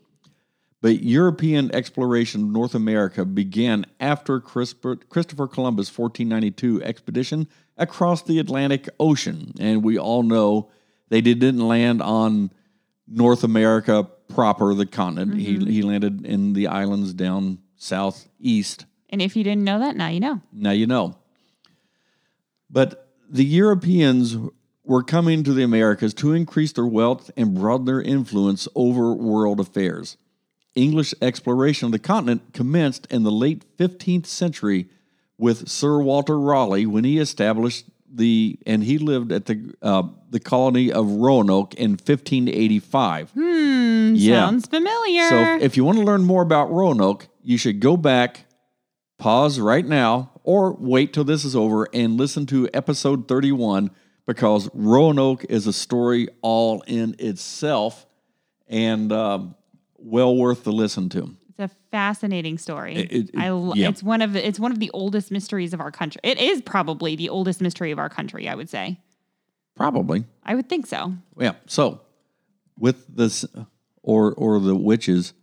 But 0.81 1.01
European 1.01 1.73
exploration 1.73 2.43
of 2.43 2.49
North 2.49 2.75
America 2.75 3.25
began 3.25 3.85
after 3.99 4.39
Christopher 4.39 5.47
Columbus' 5.47 5.95
1492 5.95 6.83
expedition 6.83 7.47
across 7.77 8.21
the 8.21 8.39
Atlantic 8.39 8.87
Ocean, 8.99 9.53
and 9.59 9.83
we 9.83 9.97
all 9.97 10.23
know 10.23 10.69
they 11.09 11.21
didn't 11.21 11.59
land 11.59 12.01
on 12.01 12.51
North 13.07 13.43
America 13.43 14.07
proper, 14.27 14.73
the 14.73 14.85
continent. 14.85 15.39
He 15.39 15.55
mm-hmm. 15.55 15.67
he 15.67 15.81
landed 15.81 16.25
in 16.25 16.53
the 16.53 16.67
islands 16.67 17.13
down 17.13 17.59
southeast 17.75 18.85
And 19.09 19.21
if 19.21 19.35
you 19.35 19.43
didn't 19.43 19.63
know 19.63 19.79
that, 19.79 19.95
now 19.95 20.07
you 20.07 20.19
know. 20.19 20.41
now 20.51 20.71
you 20.71 20.87
know. 20.87 21.17
But 22.69 23.09
the 23.29 23.45
Europeans 23.45 24.37
were 24.83 25.03
coming 25.03 25.43
to 25.43 25.53
the 25.53 25.63
Americas 25.63 26.13
to 26.15 26.33
increase 26.33 26.71
their 26.71 26.85
wealth 26.85 27.29
and 27.35 27.53
broaden 27.55 27.85
their 27.85 28.01
influence 28.01 28.67
over 28.75 29.13
world 29.13 29.59
affairs. 29.59 30.17
English 30.75 31.13
exploration 31.21 31.87
of 31.87 31.91
the 31.91 31.99
continent 31.99 32.53
commenced 32.53 33.07
in 33.09 33.23
the 33.23 33.31
late 33.31 33.65
15th 33.77 34.25
century 34.27 34.87
with 35.37 35.67
Sir 35.67 35.99
Walter 35.99 36.39
Raleigh 36.39 36.85
when 36.85 37.03
he 37.03 37.17
established 37.19 37.85
the 38.09 38.57
and 38.65 38.83
he 38.83 38.97
lived 38.97 39.31
at 39.33 39.45
the 39.47 39.73
uh, 39.81 40.03
the 40.29 40.39
colony 40.39 40.91
of 40.91 41.09
Roanoke 41.11 41.73
in 41.73 41.91
1585. 41.91 43.31
Hmm, 43.31 44.13
Yeah. 44.15 44.45
sounds 44.45 44.67
familiar. 44.67 45.27
So 45.29 45.57
if 45.65 45.75
you 45.75 45.83
want 45.83 45.97
to 45.97 46.03
learn 46.03 46.23
more 46.23 46.41
about 46.41 46.71
Roanoke, 46.71 47.27
you 47.43 47.57
should 47.57 47.79
go 47.81 47.97
back, 47.97 48.45
pause 49.17 49.59
right 49.59 49.85
now, 49.85 50.31
or 50.47 50.71
wait 50.79 51.11
till 51.11 51.25
this 51.25 51.43
is 51.43 51.57
over 51.57 51.89
and 51.93 52.15
listen 52.17 52.45
to 52.45 52.69
episode 52.73 53.27
31 53.27 53.91
because 54.25 54.69
Roanoke 54.73 55.43
is 55.49 55.67
a 55.67 55.73
story 55.73 56.29
all 56.41 56.81
in 56.87 57.15
itself 57.19 58.05
and 58.69 59.11
um, 59.11 59.55
well 59.97 60.33
worth 60.37 60.63
the 60.63 60.71
listen 60.71 61.09
to. 61.09 61.35
it's 61.49 61.59
a 61.73 61.75
fascinating 61.91 62.57
story. 62.57 62.95
It- 62.95 63.11
it- 63.11 63.29
I 63.37 63.49
lo- 63.49 63.73
yeah. 63.75 63.89
it's 63.89 64.01
one 64.01 64.21
of 64.21 64.31
the, 64.31 64.47
it's 64.47 64.57
one 64.59 64.71
of 64.71 64.79
the 64.79 64.89
oldest 64.91 65.31
mysteries 65.31 65.73
of 65.73 65.81
our 65.81 65.91
country. 65.91 66.21
It 66.23 66.39
is 66.39 66.61
probably 66.61 67.17
the 67.17 67.27
oldest 67.27 67.59
mystery 67.61 67.91
of 67.91 67.99
our 67.99 68.09
country, 68.09 68.47
I 68.47 68.55
would 68.55 68.69
say. 68.69 69.01
Probably. 69.75 70.23
I 70.43 70.55
would 70.55 70.69
think 70.69 70.87
so. 70.87 71.13
Yeah. 71.37 71.55
So 71.65 71.99
with 72.79 73.05
this 73.13 73.43
or 74.01 74.33
or 74.33 74.59
the 74.61 74.75
witches. 74.75 75.33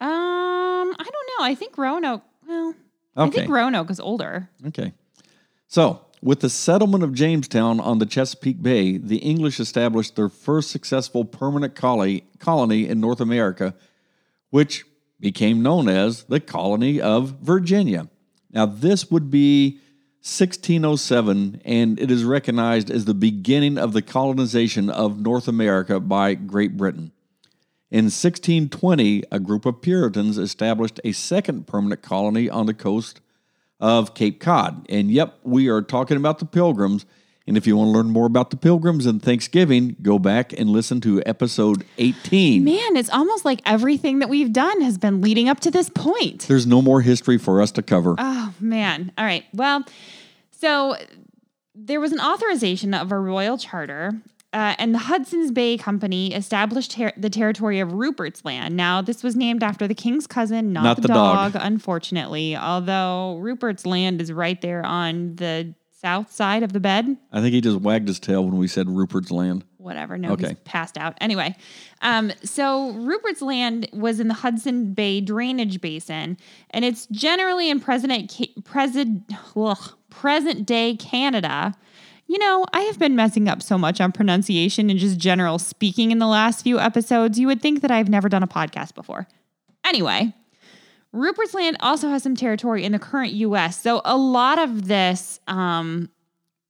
Um, 0.00 0.08
I 0.08 1.04
don't 1.04 1.28
know. 1.38 1.44
I 1.44 1.54
think 1.56 1.76
Roanoke. 1.76 2.22
Well, 2.46 2.74
I 3.16 3.24
Okay. 3.24 3.40
think 3.40 3.50
Roanoke 3.50 3.90
is 3.90 4.00
older. 4.00 4.48
Okay. 4.66 4.92
So, 5.66 6.00
with 6.22 6.40
the 6.40 6.50
settlement 6.50 7.02
of 7.02 7.14
Jamestown 7.14 7.80
on 7.80 7.98
the 7.98 8.06
Chesapeake 8.06 8.62
Bay, 8.62 8.98
the 8.98 9.18
English 9.18 9.58
established 9.58 10.16
their 10.16 10.28
first 10.28 10.70
successful 10.70 11.24
permanent 11.24 11.74
colony, 11.74 12.24
colony 12.38 12.86
in 12.86 13.00
North 13.00 13.20
America, 13.20 13.74
which 14.50 14.84
became 15.18 15.62
known 15.62 15.88
as 15.88 16.24
the 16.24 16.40
Colony 16.40 17.00
of 17.00 17.36
Virginia. 17.40 18.08
Now, 18.52 18.66
this 18.66 19.10
would 19.10 19.30
be 19.30 19.78
1607, 20.22 21.62
and 21.64 21.98
it 21.98 22.10
is 22.10 22.24
recognized 22.24 22.90
as 22.90 23.04
the 23.04 23.14
beginning 23.14 23.78
of 23.78 23.92
the 23.92 24.02
colonization 24.02 24.90
of 24.90 25.18
North 25.20 25.48
America 25.48 26.00
by 26.00 26.34
Great 26.34 26.76
Britain. 26.76 27.12
In 27.90 28.04
1620, 28.04 29.24
a 29.32 29.40
group 29.40 29.66
of 29.66 29.82
Puritans 29.82 30.38
established 30.38 31.00
a 31.02 31.10
second 31.10 31.66
permanent 31.66 32.02
colony 32.02 32.48
on 32.48 32.66
the 32.66 32.74
coast 32.74 33.20
of 33.80 34.14
Cape 34.14 34.38
Cod. 34.38 34.86
And 34.88 35.10
yep, 35.10 35.38
we 35.42 35.68
are 35.68 35.82
talking 35.82 36.16
about 36.16 36.38
the 36.38 36.44
Pilgrims. 36.44 37.04
And 37.48 37.56
if 37.56 37.66
you 37.66 37.76
want 37.76 37.88
to 37.88 37.92
learn 37.92 38.10
more 38.10 38.26
about 38.26 38.50
the 38.50 38.56
Pilgrims 38.56 39.06
and 39.06 39.20
Thanksgiving, 39.20 39.96
go 40.02 40.20
back 40.20 40.52
and 40.52 40.70
listen 40.70 41.00
to 41.00 41.20
episode 41.26 41.84
18. 41.98 42.62
Man, 42.62 42.96
it's 42.96 43.10
almost 43.10 43.44
like 43.44 43.60
everything 43.66 44.20
that 44.20 44.28
we've 44.28 44.52
done 44.52 44.82
has 44.82 44.96
been 44.96 45.20
leading 45.20 45.48
up 45.48 45.58
to 45.60 45.70
this 45.72 45.88
point. 45.88 46.42
There's 46.46 46.66
no 46.68 46.80
more 46.80 47.00
history 47.00 47.38
for 47.38 47.60
us 47.60 47.72
to 47.72 47.82
cover. 47.82 48.14
Oh, 48.18 48.54
man. 48.60 49.10
All 49.18 49.24
right. 49.24 49.44
Well, 49.52 49.84
so 50.52 50.94
there 51.74 51.98
was 51.98 52.12
an 52.12 52.20
authorization 52.20 52.94
of 52.94 53.10
a 53.10 53.18
royal 53.18 53.58
charter 53.58 54.12
uh, 54.52 54.74
and 54.78 54.94
the 54.94 54.98
Hudson's 54.98 55.50
Bay 55.52 55.76
Company 55.78 56.34
established 56.34 56.92
ter- 56.92 57.12
the 57.16 57.30
territory 57.30 57.78
of 57.80 57.92
Rupert's 57.92 58.44
Land. 58.44 58.76
Now, 58.76 59.00
this 59.00 59.22
was 59.22 59.36
named 59.36 59.62
after 59.62 59.86
the 59.86 59.94
king's 59.94 60.26
cousin, 60.26 60.72
not, 60.72 60.82
Not 60.82 60.96
the, 60.96 61.02
the 61.02 61.08
dog, 61.08 61.52
dog. 61.52 61.62
unfortunately. 61.64 62.56
Although 62.56 63.36
Rupert's 63.40 63.86
Land 63.86 64.20
is 64.20 64.32
right 64.32 64.60
there 64.60 64.84
on 64.84 65.36
the 65.36 65.74
south 65.92 66.32
side 66.32 66.62
of 66.62 66.72
the 66.72 66.80
bed. 66.80 67.16
I 67.30 67.40
think 67.42 67.52
he 67.52 67.60
just 67.60 67.78
wagged 67.82 68.08
his 68.08 68.18
tail 68.18 68.42
when 68.44 68.56
we 68.56 68.66
said 68.66 68.88
Rupert's 68.88 69.30
Land. 69.30 69.64
Whatever. 69.76 70.16
No, 70.16 70.34
he's 70.34 70.46
Okay. 70.46 70.54
passed 70.64 70.96
out. 70.96 71.14
Anyway, 71.20 71.54
um, 72.00 72.32
so 72.42 72.92
Rupert's 72.92 73.42
Land 73.42 73.86
was 73.92 74.18
in 74.18 74.28
the 74.28 74.34
Hudson 74.34 74.94
Bay 74.94 75.20
drainage 75.20 75.80
basin, 75.82 76.38
and 76.70 76.84
it's 76.86 77.06
generally 77.06 77.68
in 77.70 77.80
present 77.80 78.34
present 78.64 79.30
ugh, 79.54 79.92
present 80.08 80.64
day 80.66 80.96
Canada. 80.96 81.74
You 82.30 82.38
know, 82.38 82.64
I 82.72 82.82
have 82.82 82.96
been 82.96 83.16
messing 83.16 83.48
up 83.48 83.60
so 83.60 83.76
much 83.76 84.00
on 84.00 84.12
pronunciation 84.12 84.88
and 84.88 85.00
just 85.00 85.18
general 85.18 85.58
speaking 85.58 86.12
in 86.12 86.20
the 86.20 86.28
last 86.28 86.62
few 86.62 86.78
episodes. 86.78 87.40
You 87.40 87.48
would 87.48 87.60
think 87.60 87.80
that 87.80 87.90
I've 87.90 88.08
never 88.08 88.28
done 88.28 88.44
a 88.44 88.46
podcast 88.46 88.94
before. 88.94 89.26
Anyway, 89.84 90.32
Rupert's 91.10 91.54
Land 91.54 91.78
also 91.80 92.08
has 92.08 92.22
some 92.22 92.36
territory 92.36 92.84
in 92.84 92.92
the 92.92 93.00
current 93.00 93.32
U.S. 93.32 93.82
So 93.82 94.00
a 94.04 94.16
lot 94.16 94.60
of 94.60 94.86
this 94.86 95.40
um, 95.48 96.08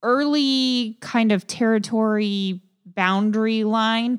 early 0.02 0.96
kind 1.02 1.30
of 1.30 1.46
territory 1.46 2.62
boundary 2.86 3.64
line. 3.64 4.18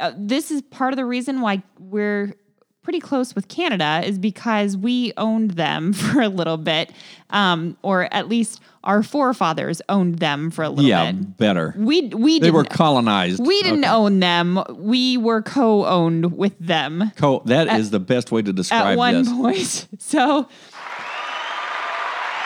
Uh, 0.00 0.10
this 0.16 0.50
is 0.50 0.60
part 0.60 0.92
of 0.92 0.96
the 0.96 1.06
reason 1.06 1.40
why 1.40 1.62
we're 1.78 2.34
pretty 2.82 2.98
close 2.98 3.36
with 3.36 3.46
Canada 3.46 4.02
is 4.04 4.18
because 4.18 4.76
we 4.76 5.12
owned 5.16 5.52
them 5.52 5.92
for 5.92 6.20
a 6.20 6.28
little 6.28 6.56
bit, 6.56 6.90
um, 7.30 7.76
or 7.82 8.12
at 8.12 8.28
least 8.28 8.60
our 8.82 9.02
forefathers 9.02 9.82
owned 9.88 10.18
them 10.20 10.50
for 10.50 10.62
a 10.64 10.68
little 10.70 10.84
bit. 10.84 10.88
Yeah, 10.88 11.12
bit. 11.12 11.36
better. 11.36 11.74
We 11.76 12.02
we 12.08 12.38
They 12.38 12.46
didn't, 12.46 12.54
were 12.54 12.64
colonized. 12.64 13.44
we 13.44 13.62
didn't 13.62 13.84
Okay. 13.84 13.92
own 13.92 14.20
them. 14.20 14.62
We 14.70 15.18
were 15.18 15.42
co-owned 15.42 16.36
with 16.36 16.58
them 16.58 17.12
Co- 17.16 17.42
that 17.46 17.68
is 17.78 17.90
the 17.90 18.00
best 18.00 18.32
way 18.32 18.40
to 18.42 18.52
describe 18.52 18.92
at 18.92 18.96
one 18.98 19.22
this. 19.22 19.32
point. 19.32 19.86
So 20.00 20.48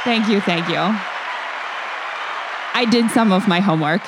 thank 0.04 0.28
you, 0.28 0.40
thank 0.40 0.68
you. 0.68 0.76
I 2.76 2.86
did 2.90 3.10
some 3.10 3.32
of 3.32 3.46
my 3.48 3.60
homework. 3.60 4.02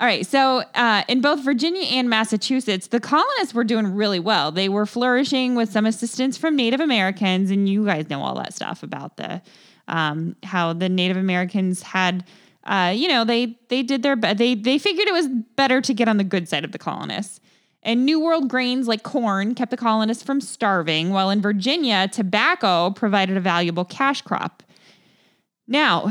All 0.00 0.08
right, 0.08 0.26
so 0.26 0.64
uh, 0.74 1.04
in 1.06 1.20
both 1.20 1.44
Virginia 1.44 1.82
and 1.86 2.10
Massachusetts, 2.10 2.88
the 2.88 2.98
colonists 2.98 3.54
were 3.54 3.62
doing 3.62 3.94
really 3.94 4.18
well. 4.18 4.50
They 4.50 4.68
were 4.68 4.84
flourishing 4.84 5.54
with 5.54 5.70
some 5.70 5.86
assistance 5.86 6.36
from 6.36 6.56
Native 6.56 6.80
Americans, 6.80 7.52
and 7.52 7.68
you 7.68 7.84
guys 7.86 8.10
know 8.10 8.20
all 8.20 8.34
that 8.34 8.52
stuff 8.52 8.82
about 8.82 9.16
the 9.16 9.40
um, 9.88 10.36
how 10.42 10.72
the 10.72 10.88
Native 10.88 11.16
Americans 11.16 11.82
had, 11.82 12.24
uh, 12.64 12.92
you 12.94 13.08
know, 13.08 13.24
they 13.24 13.58
they 13.68 13.82
did 13.82 14.02
their 14.02 14.16
be- 14.16 14.34
they 14.34 14.54
they 14.54 14.78
figured 14.78 15.08
it 15.08 15.12
was 15.12 15.28
better 15.56 15.80
to 15.80 15.94
get 15.94 16.08
on 16.08 16.16
the 16.16 16.24
good 16.24 16.48
side 16.48 16.64
of 16.64 16.72
the 16.72 16.78
colonists. 16.78 17.40
And 17.84 18.06
New 18.06 18.20
World 18.20 18.48
grains 18.48 18.86
like 18.86 19.02
corn 19.02 19.56
kept 19.56 19.72
the 19.72 19.76
colonists 19.76 20.22
from 20.22 20.40
starving, 20.40 21.10
while 21.10 21.30
in 21.30 21.40
Virginia, 21.42 22.06
tobacco 22.06 22.90
provided 22.90 23.36
a 23.36 23.40
valuable 23.40 23.84
cash 23.84 24.22
crop. 24.22 24.62
Now, 25.66 26.06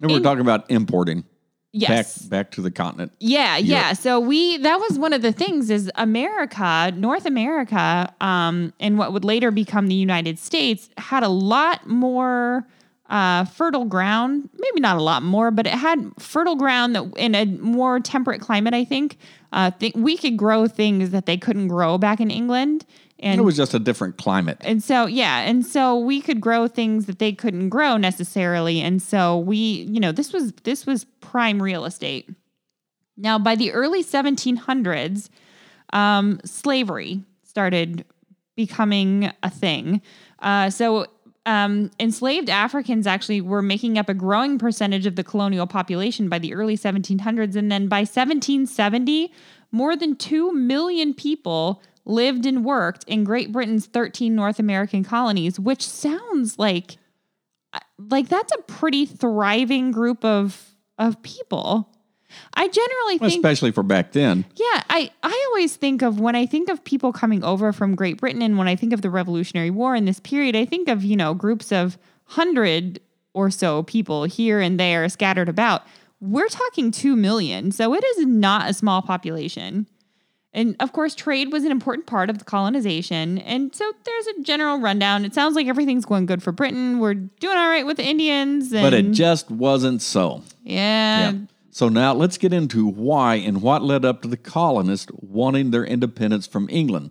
And 0.00 0.10
we're 0.10 0.18
in- 0.18 0.22
talking 0.22 0.40
about 0.40 0.70
importing 0.70 1.24
yes, 1.72 2.18
back 2.22 2.30
back 2.30 2.50
to 2.52 2.62
the 2.62 2.70
continent. 2.70 3.12
yeah, 3.20 3.56
yeah. 3.58 3.92
So 3.92 4.18
we 4.20 4.56
that 4.58 4.76
was 4.80 4.98
one 4.98 5.12
of 5.12 5.20
the 5.22 5.32
things 5.32 5.68
is 5.70 5.90
America, 5.96 6.92
North 6.96 7.26
America, 7.26 8.12
um, 8.22 8.72
and 8.80 8.96
what 8.96 9.12
would 9.12 9.24
later 9.24 9.50
become 9.50 9.88
the 9.88 9.94
United 9.94 10.38
States 10.38 10.88
had 10.96 11.22
a 11.22 11.28
lot 11.28 11.86
more 11.86 12.66
uh, 13.08 13.44
fertile 13.46 13.84
ground. 13.84 14.50
Maybe 14.58 14.80
not 14.80 14.96
a 14.96 15.02
lot 15.02 15.22
more, 15.22 15.50
but 15.50 15.66
it 15.66 15.72
had 15.74 16.10
fertile 16.18 16.56
ground 16.56 16.94
that 16.94 17.04
in 17.16 17.34
a 17.34 17.44
more 17.46 18.00
temperate 18.00 18.40
climate. 18.40 18.74
I 18.74 18.84
think 18.84 19.16
uh, 19.52 19.70
th- 19.72 19.94
we 19.94 20.16
could 20.16 20.36
grow 20.36 20.66
things 20.66 21.10
that 21.10 21.26
they 21.26 21.36
couldn't 21.36 21.68
grow 21.68 21.96
back 21.98 22.20
in 22.20 22.30
England. 22.30 22.84
And 23.20 23.40
It 23.40 23.44
was 23.44 23.56
just 23.56 23.74
a 23.74 23.78
different 23.80 24.16
climate. 24.16 24.58
and 24.60 24.82
so, 24.82 25.06
yeah, 25.06 25.40
and 25.40 25.66
so 25.66 25.98
we 25.98 26.20
could 26.20 26.40
grow 26.40 26.68
things 26.68 27.06
that 27.06 27.18
they 27.18 27.32
couldn't 27.32 27.68
grow 27.70 27.96
necessarily. 27.96 28.80
And 28.80 29.02
so 29.02 29.38
we, 29.38 29.56
you 29.56 29.98
know, 29.98 30.12
this 30.12 30.32
was 30.32 30.52
this 30.62 30.86
was 30.86 31.04
prime 31.20 31.60
real 31.60 31.84
estate. 31.84 32.30
Now, 33.16 33.36
by 33.36 33.56
the 33.56 33.72
early 33.72 34.04
1700s, 34.04 35.30
um, 35.92 36.40
slavery 36.44 37.24
started 37.42 38.04
becoming 38.54 39.32
a 39.42 39.50
thing. 39.50 40.00
Uh, 40.40 40.70
so 40.70 41.06
um, 41.48 41.90
enslaved 41.98 42.50
Africans 42.50 43.06
actually 43.06 43.40
were 43.40 43.62
making 43.62 43.96
up 43.96 44.10
a 44.10 44.14
growing 44.14 44.58
percentage 44.58 45.06
of 45.06 45.16
the 45.16 45.24
colonial 45.24 45.66
population 45.66 46.28
by 46.28 46.38
the 46.38 46.52
early 46.52 46.76
1700s. 46.76 47.56
And 47.56 47.72
then 47.72 47.88
by 47.88 48.00
1770, 48.00 49.32
more 49.72 49.96
than 49.96 50.14
2 50.14 50.52
million 50.52 51.14
people 51.14 51.82
lived 52.04 52.44
and 52.44 52.66
worked 52.66 53.04
in 53.04 53.24
Great 53.24 53.50
Britain's 53.50 53.86
13 53.86 54.34
North 54.34 54.58
American 54.58 55.02
colonies, 55.02 55.58
which 55.58 55.88
sounds 55.88 56.58
like 56.58 56.98
like 57.98 58.28
that's 58.28 58.52
a 58.52 58.62
pretty 58.62 59.06
thriving 59.06 59.90
group 59.90 60.22
of 60.26 60.74
of 60.98 61.22
people. 61.22 61.88
I 62.54 62.68
generally 62.68 63.18
think 63.18 63.34
especially 63.34 63.72
for 63.72 63.82
back 63.82 64.12
then. 64.12 64.44
yeah, 64.56 64.82
I, 64.90 65.10
I 65.22 65.46
always 65.48 65.76
think 65.76 66.02
of 66.02 66.20
when 66.20 66.36
I 66.36 66.46
think 66.46 66.68
of 66.68 66.84
people 66.84 67.12
coming 67.12 67.42
over 67.42 67.72
from 67.72 67.94
Great 67.94 68.18
Britain 68.18 68.42
and 68.42 68.58
when 68.58 68.68
I 68.68 68.76
think 68.76 68.92
of 68.92 69.02
the 69.02 69.10
Revolutionary 69.10 69.70
War 69.70 69.94
in 69.94 70.04
this 70.04 70.20
period, 70.20 70.56
I 70.56 70.64
think 70.64 70.88
of, 70.88 71.04
you 71.04 71.16
know, 71.16 71.34
groups 71.34 71.72
of 71.72 71.98
hundred 72.24 73.00
or 73.34 73.50
so 73.50 73.82
people 73.84 74.24
here 74.24 74.60
and 74.60 74.78
there 74.78 75.08
scattered 75.08 75.48
about. 75.48 75.84
We're 76.20 76.48
talking 76.48 76.90
two 76.90 77.14
million, 77.16 77.70
so 77.70 77.94
it 77.94 78.04
is 78.04 78.26
not 78.26 78.68
a 78.68 78.74
small 78.74 79.02
population. 79.02 79.86
And 80.52 80.74
of 80.80 80.92
course, 80.92 81.14
trade 81.14 81.52
was 81.52 81.64
an 81.64 81.70
important 81.70 82.06
part 82.06 82.30
of 82.30 82.38
the 82.38 82.44
colonization. 82.44 83.38
And 83.38 83.74
so 83.74 83.92
there's 84.04 84.26
a 84.26 84.42
general 84.42 84.80
rundown. 84.80 85.24
It 85.24 85.34
sounds 85.34 85.54
like 85.54 85.66
everything's 85.66 86.06
going 86.06 86.26
good 86.26 86.42
for 86.42 86.52
Britain. 86.52 86.98
We're 86.98 87.14
doing 87.14 87.56
all 87.56 87.68
right 87.68 87.86
with 87.86 87.98
the 87.98 88.04
Indians. 88.04 88.72
And 88.72 88.82
But 88.82 88.94
it 88.94 89.12
just 89.12 89.50
wasn't 89.50 90.02
so. 90.02 90.42
yeah, 90.64 91.32
Yeah. 91.32 91.38
So 91.70 91.88
now 91.88 92.14
let's 92.14 92.38
get 92.38 92.52
into 92.52 92.86
why 92.86 93.36
and 93.36 93.62
what 93.62 93.82
led 93.82 94.04
up 94.04 94.22
to 94.22 94.28
the 94.28 94.36
colonists 94.36 95.10
wanting 95.14 95.70
their 95.70 95.84
independence 95.84 96.46
from 96.46 96.68
England. 96.70 97.10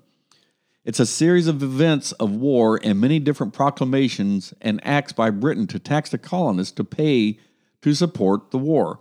It's 0.84 1.00
a 1.00 1.06
series 1.06 1.48
of 1.48 1.62
events 1.62 2.12
of 2.14 2.32
war 2.32 2.80
and 2.84 3.00
many 3.00 3.20
different 3.20 3.54
proclamations 3.54 4.54
and 4.62 4.80
acts 4.86 5.14
by 5.14 5.30
Britain 5.30 5.68
to 5.68 5.80
tax 5.80 6.10
the 6.10 6.18
colonists 6.18 6.74
to 6.76 6.84
pay 6.84 7.40
to 7.82 7.94
support 7.94 8.52
the 8.52 8.58
war. 8.58 9.00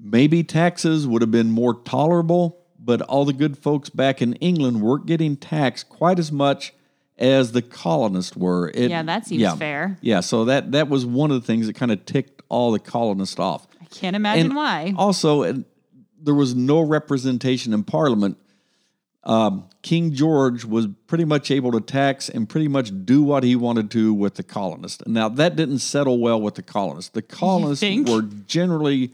Maybe 0.00 0.42
taxes 0.42 1.06
would 1.06 1.22
have 1.22 1.30
been 1.30 1.50
more 1.50 1.74
tolerable, 1.74 2.58
but 2.78 3.02
all 3.02 3.24
the 3.24 3.32
good 3.32 3.58
folks 3.58 3.90
back 3.90 4.20
in 4.22 4.34
England 4.34 4.80
weren't 4.80 5.06
getting 5.06 5.36
taxed 5.36 5.88
quite 5.88 6.18
as 6.18 6.32
much 6.32 6.72
as 7.18 7.52
the 7.52 7.62
colonists 7.62 8.36
were. 8.36 8.70
It- 8.74 8.90
Yeah, 8.90 9.02
that 9.02 9.26
seems 9.26 9.42
fair. 9.56 9.98
Yeah, 10.00 10.20
so 10.20 10.44
that 10.46 10.72
that 10.72 10.88
was 10.88 11.04
one 11.04 11.30
of 11.30 11.40
the 11.40 11.46
things 11.46 11.66
that 11.66 11.74
kind 11.76 11.92
of 11.92 12.04
ticked 12.06 12.42
all 12.48 12.72
the 12.72 12.78
colonists 12.78 13.38
off. 13.38 13.67
Can't 13.90 14.16
imagine 14.16 14.46
And 14.46 14.56
why. 14.56 14.94
Also, 14.96 15.64
there 16.20 16.34
was 16.34 16.54
no 16.54 16.80
representation 16.80 17.72
in 17.72 17.84
Parliament. 17.84 18.38
Um, 19.24 19.68
King 19.82 20.14
George 20.14 20.64
was 20.64 20.86
pretty 21.06 21.24
much 21.24 21.50
able 21.50 21.72
to 21.72 21.80
tax 21.80 22.28
and 22.28 22.48
pretty 22.48 22.68
much 22.68 22.90
do 23.04 23.22
what 23.22 23.44
he 23.44 23.56
wanted 23.56 23.90
to 23.92 24.14
with 24.14 24.34
the 24.36 24.42
colonists. 24.42 25.02
Now, 25.06 25.28
that 25.28 25.56
didn't 25.56 25.80
settle 25.80 26.18
well 26.18 26.40
with 26.40 26.54
the 26.54 26.62
colonists. 26.62 27.10
The 27.10 27.22
colonists 27.22 27.84
were 28.10 28.22
generally 28.22 29.12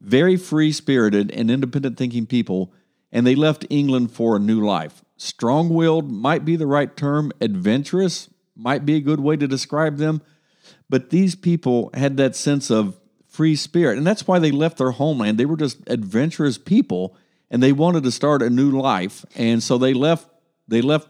very 0.00 0.36
free 0.36 0.72
spirited 0.72 1.30
and 1.32 1.50
independent 1.50 1.96
thinking 1.96 2.26
people, 2.26 2.72
and 3.10 3.26
they 3.26 3.34
left 3.34 3.66
England 3.68 4.12
for 4.12 4.36
a 4.36 4.38
new 4.38 4.64
life. 4.64 5.02
Strong 5.16 5.70
willed 5.70 6.10
might 6.10 6.44
be 6.44 6.54
the 6.54 6.66
right 6.66 6.96
term, 6.96 7.32
adventurous 7.40 8.28
might 8.54 8.84
be 8.84 8.96
a 8.96 9.00
good 9.00 9.20
way 9.20 9.36
to 9.36 9.48
describe 9.48 9.96
them. 9.96 10.20
But 10.90 11.10
these 11.10 11.34
people 11.34 11.90
had 11.94 12.16
that 12.16 12.34
sense 12.34 12.70
of 12.70 12.97
free 13.38 13.54
spirit. 13.54 13.96
And 13.98 14.04
that's 14.04 14.26
why 14.26 14.40
they 14.40 14.50
left 14.50 14.78
their 14.78 14.90
homeland. 14.90 15.38
They 15.38 15.46
were 15.46 15.56
just 15.56 15.78
adventurous 15.86 16.58
people 16.58 17.16
and 17.52 17.62
they 17.62 17.70
wanted 17.72 18.02
to 18.02 18.10
start 18.10 18.42
a 18.42 18.50
new 18.50 18.70
life. 18.80 19.24
And 19.36 19.62
so 19.62 19.78
they 19.78 19.94
left 19.94 20.28
they 20.66 20.82
left 20.82 21.08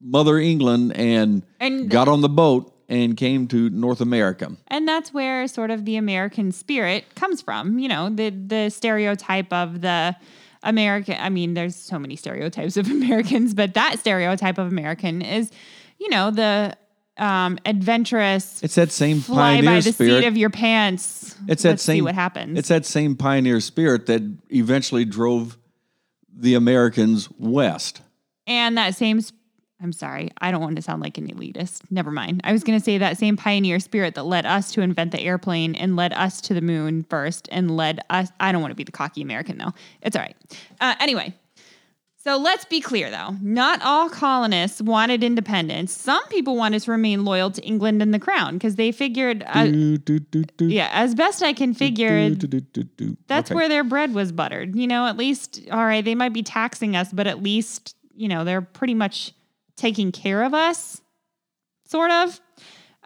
Mother 0.00 0.38
England 0.38 0.96
and, 0.96 1.42
And- 1.60 1.90
got 1.90 2.08
on 2.08 2.22
the 2.22 2.30
boat 2.30 2.74
and 2.88 3.14
came 3.14 3.46
to 3.48 3.68
North 3.68 4.00
America. 4.00 4.56
And 4.68 4.88
that's 4.88 5.12
where 5.12 5.46
sort 5.46 5.70
of 5.70 5.84
the 5.84 5.96
American 5.96 6.50
spirit 6.50 7.04
comes 7.14 7.42
from. 7.42 7.78
You 7.78 7.88
know, 7.88 8.08
the 8.08 8.30
the 8.30 8.70
stereotype 8.70 9.52
of 9.52 9.82
the 9.82 10.16
American. 10.62 11.16
I 11.20 11.28
mean, 11.28 11.52
there's 11.52 11.76
so 11.76 11.98
many 11.98 12.16
stereotypes 12.16 12.78
of 12.78 12.90
Americans, 12.98 13.52
but 13.52 13.74
that 13.74 13.98
stereotype 13.98 14.56
of 14.56 14.66
American 14.66 15.20
is, 15.20 15.50
you 15.98 16.08
know, 16.08 16.30
the 16.30 16.74
um, 17.20 17.58
adventurous. 17.66 18.62
It's 18.62 18.74
that 18.74 18.90
same 18.90 19.20
fly 19.20 19.60
by 19.60 19.66
pioneer 19.66 19.82
the 19.82 19.92
spirit. 19.92 20.20
seat 20.22 20.26
of 20.26 20.36
your 20.36 20.50
pants. 20.50 21.36
It's 21.46 21.62
that 21.62 21.70
Let's 21.70 21.82
same 21.82 21.96
see 21.98 22.02
what 22.02 22.14
happens. 22.14 22.58
It's 22.58 22.68
that 22.68 22.86
same 22.86 23.14
pioneer 23.14 23.60
spirit 23.60 24.06
that 24.06 24.22
eventually 24.48 25.04
drove 25.04 25.56
the 26.34 26.54
Americans 26.54 27.28
west. 27.38 28.00
and 28.46 28.76
that 28.78 28.94
same 28.96 29.20
I'm 29.82 29.92
sorry. 29.92 30.30
I 30.38 30.50
don't 30.50 30.60
want 30.60 30.76
to 30.76 30.82
sound 30.82 31.00
like 31.00 31.16
an 31.16 31.26
elitist. 31.28 31.80
Never 31.90 32.10
mind. 32.10 32.42
I 32.44 32.52
was 32.52 32.64
going 32.64 32.78
to 32.78 32.84
say 32.84 32.98
that 32.98 33.16
same 33.16 33.38
pioneer 33.38 33.80
spirit 33.80 34.14
that 34.14 34.24
led 34.24 34.44
us 34.44 34.72
to 34.72 34.82
invent 34.82 35.10
the 35.12 35.20
airplane 35.20 35.74
and 35.74 35.96
led 35.96 36.12
us 36.12 36.42
to 36.42 36.54
the 36.54 36.60
moon 36.60 37.04
first 37.08 37.48
and 37.50 37.74
led 37.74 38.00
us. 38.10 38.28
I 38.38 38.52
don't 38.52 38.60
want 38.60 38.72
to 38.72 38.76
be 38.76 38.84
the 38.84 38.92
cocky 38.92 39.22
American, 39.22 39.56
though. 39.56 39.72
It's 40.02 40.16
all 40.16 40.22
right. 40.22 40.36
Uh, 40.82 40.96
anyway, 41.00 41.34
so 42.22 42.36
let's 42.36 42.66
be 42.66 42.80
clear, 42.82 43.10
though. 43.10 43.34
Not 43.40 43.80
all 43.82 44.10
colonists 44.10 44.82
wanted 44.82 45.24
independence. 45.24 45.92
Some 45.92 46.22
people 46.28 46.54
wanted 46.56 46.82
to 46.82 46.90
remain 46.90 47.24
loyal 47.24 47.50
to 47.50 47.62
England 47.62 48.02
and 48.02 48.12
the 48.12 48.18
crown 48.18 48.54
because 48.54 48.76
they 48.76 48.92
figured, 48.92 49.42
uh, 49.46 49.64
Do, 49.64 49.96
do, 49.98 50.18
do, 50.18 50.66
yeah, 50.66 50.90
as 50.92 51.14
best 51.14 51.42
I 51.42 51.54
can 51.54 51.72
figure, 51.72 52.28
that's 53.26 53.50
Okay. 53.50 53.54
where 53.54 53.68
their 53.70 53.84
bread 53.84 54.14
was 54.14 54.32
buttered. 54.32 54.76
You 54.76 54.86
know, 54.86 55.06
at 55.06 55.16
least, 55.16 55.60
all 55.70 55.84
right, 55.84 56.04
they 56.04 56.14
might 56.14 56.34
be 56.34 56.42
taxing 56.42 56.94
us, 56.94 57.10
but 57.12 57.26
at 57.26 57.42
least, 57.42 57.96
you 58.14 58.28
know, 58.28 58.44
they're 58.44 58.60
pretty 58.62 58.94
much 58.94 59.32
taking 59.76 60.12
care 60.12 60.42
of 60.42 60.52
us, 60.52 61.00
sort 61.86 62.10
of. 62.10 62.38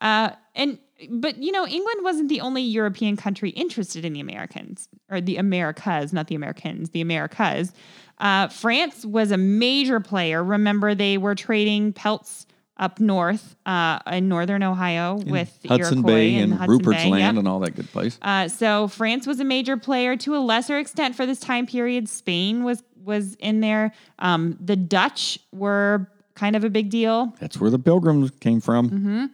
Uh, 0.02 0.30
and, 0.56 0.78
but, 1.08 1.38
you 1.38 1.52
know, 1.52 1.66
England 1.66 2.00
wasn't 2.02 2.28
the 2.28 2.40
only 2.40 2.62
European 2.62 3.16
country 3.16 3.50
interested 3.50 4.04
in 4.04 4.12
the 4.12 4.20
Americans, 4.20 4.88
or 5.08 5.20
the 5.20 5.36
Americas, 5.36 6.12
not 6.12 6.26
the 6.26 6.34
Americans, 6.34 6.90
the 6.90 7.00
Americas. 7.00 7.72
Uh, 8.18 8.48
France 8.48 9.04
was 9.04 9.30
a 9.30 9.36
major 9.36 10.00
player. 10.00 10.42
Remember, 10.42 10.94
they 10.94 11.18
were 11.18 11.34
trading 11.34 11.92
pelts 11.92 12.46
up 12.76 12.98
north 12.98 13.54
uh, 13.66 13.98
in 14.10 14.28
northern 14.28 14.62
Ohio 14.62 15.14
with 15.14 15.60
the 15.62 15.68
Hudson 15.68 15.98
Iroquois 15.98 16.08
Bay 16.08 16.34
and, 16.36 16.52
Hudson 16.54 16.70
Rupert's 16.70 17.02
Bay. 17.02 17.08
Yep. 17.08 17.12
Land 17.12 17.38
and 17.38 17.48
all 17.48 17.60
that 17.60 17.76
good 17.76 17.90
place. 17.90 18.18
Uh, 18.20 18.48
so 18.48 18.88
France 18.88 19.26
was 19.26 19.40
a 19.40 19.44
major 19.44 19.76
player 19.76 20.16
to 20.16 20.34
a 20.36 20.38
lesser 20.38 20.78
extent 20.78 21.14
for 21.14 21.24
this 21.26 21.40
time 21.40 21.66
period. 21.66 22.08
Spain 22.08 22.64
was 22.64 22.82
was 23.04 23.34
in 23.34 23.60
there. 23.60 23.92
Um, 24.18 24.56
the 24.60 24.76
Dutch 24.76 25.38
were 25.52 26.10
kind 26.34 26.56
of 26.56 26.64
a 26.64 26.70
big 26.70 26.90
deal. 26.90 27.34
That's 27.38 27.60
where 27.60 27.70
the 27.70 27.78
Pilgrims 27.78 28.30
came 28.40 28.60
from. 28.60 28.90
Mm-hmm. 28.90 29.24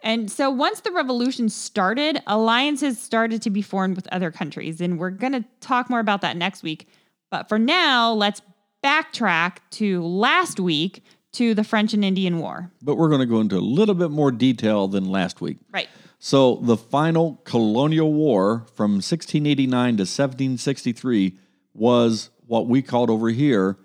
And 0.00 0.30
so 0.30 0.50
once 0.50 0.80
the 0.80 0.92
revolution 0.92 1.48
started, 1.48 2.22
alliances 2.26 3.00
started 3.00 3.42
to 3.42 3.50
be 3.50 3.62
formed 3.62 3.96
with 3.96 4.06
other 4.12 4.30
countries. 4.30 4.80
And 4.80 4.98
we're 4.98 5.10
going 5.10 5.32
to 5.32 5.44
talk 5.60 5.90
more 5.90 6.00
about 6.00 6.20
that 6.20 6.36
next 6.36 6.62
week. 6.62 6.88
But 7.30 7.48
for 7.48 7.58
now, 7.58 8.12
let's 8.12 8.42
backtrack 8.84 9.58
to 9.72 10.02
last 10.02 10.60
week 10.60 11.02
to 11.32 11.54
the 11.54 11.64
French 11.64 11.92
and 11.92 12.04
Indian 12.04 12.38
War. 12.38 12.70
But 12.80 12.96
we're 12.96 13.08
going 13.08 13.20
to 13.20 13.26
go 13.26 13.40
into 13.40 13.56
a 13.56 13.60
little 13.60 13.94
bit 13.94 14.10
more 14.10 14.30
detail 14.30 14.88
than 14.88 15.10
last 15.10 15.40
week. 15.40 15.58
Right. 15.70 15.88
So 16.18 16.56
the 16.56 16.76
final 16.76 17.40
colonial 17.44 18.12
war 18.12 18.66
from 18.74 18.92
1689 18.92 19.68
to 19.98 20.02
1763 20.02 21.38
was 21.74 22.30
what 22.46 22.66
we 22.66 22.80
called 22.80 23.10
over 23.10 23.28
here 23.28 23.76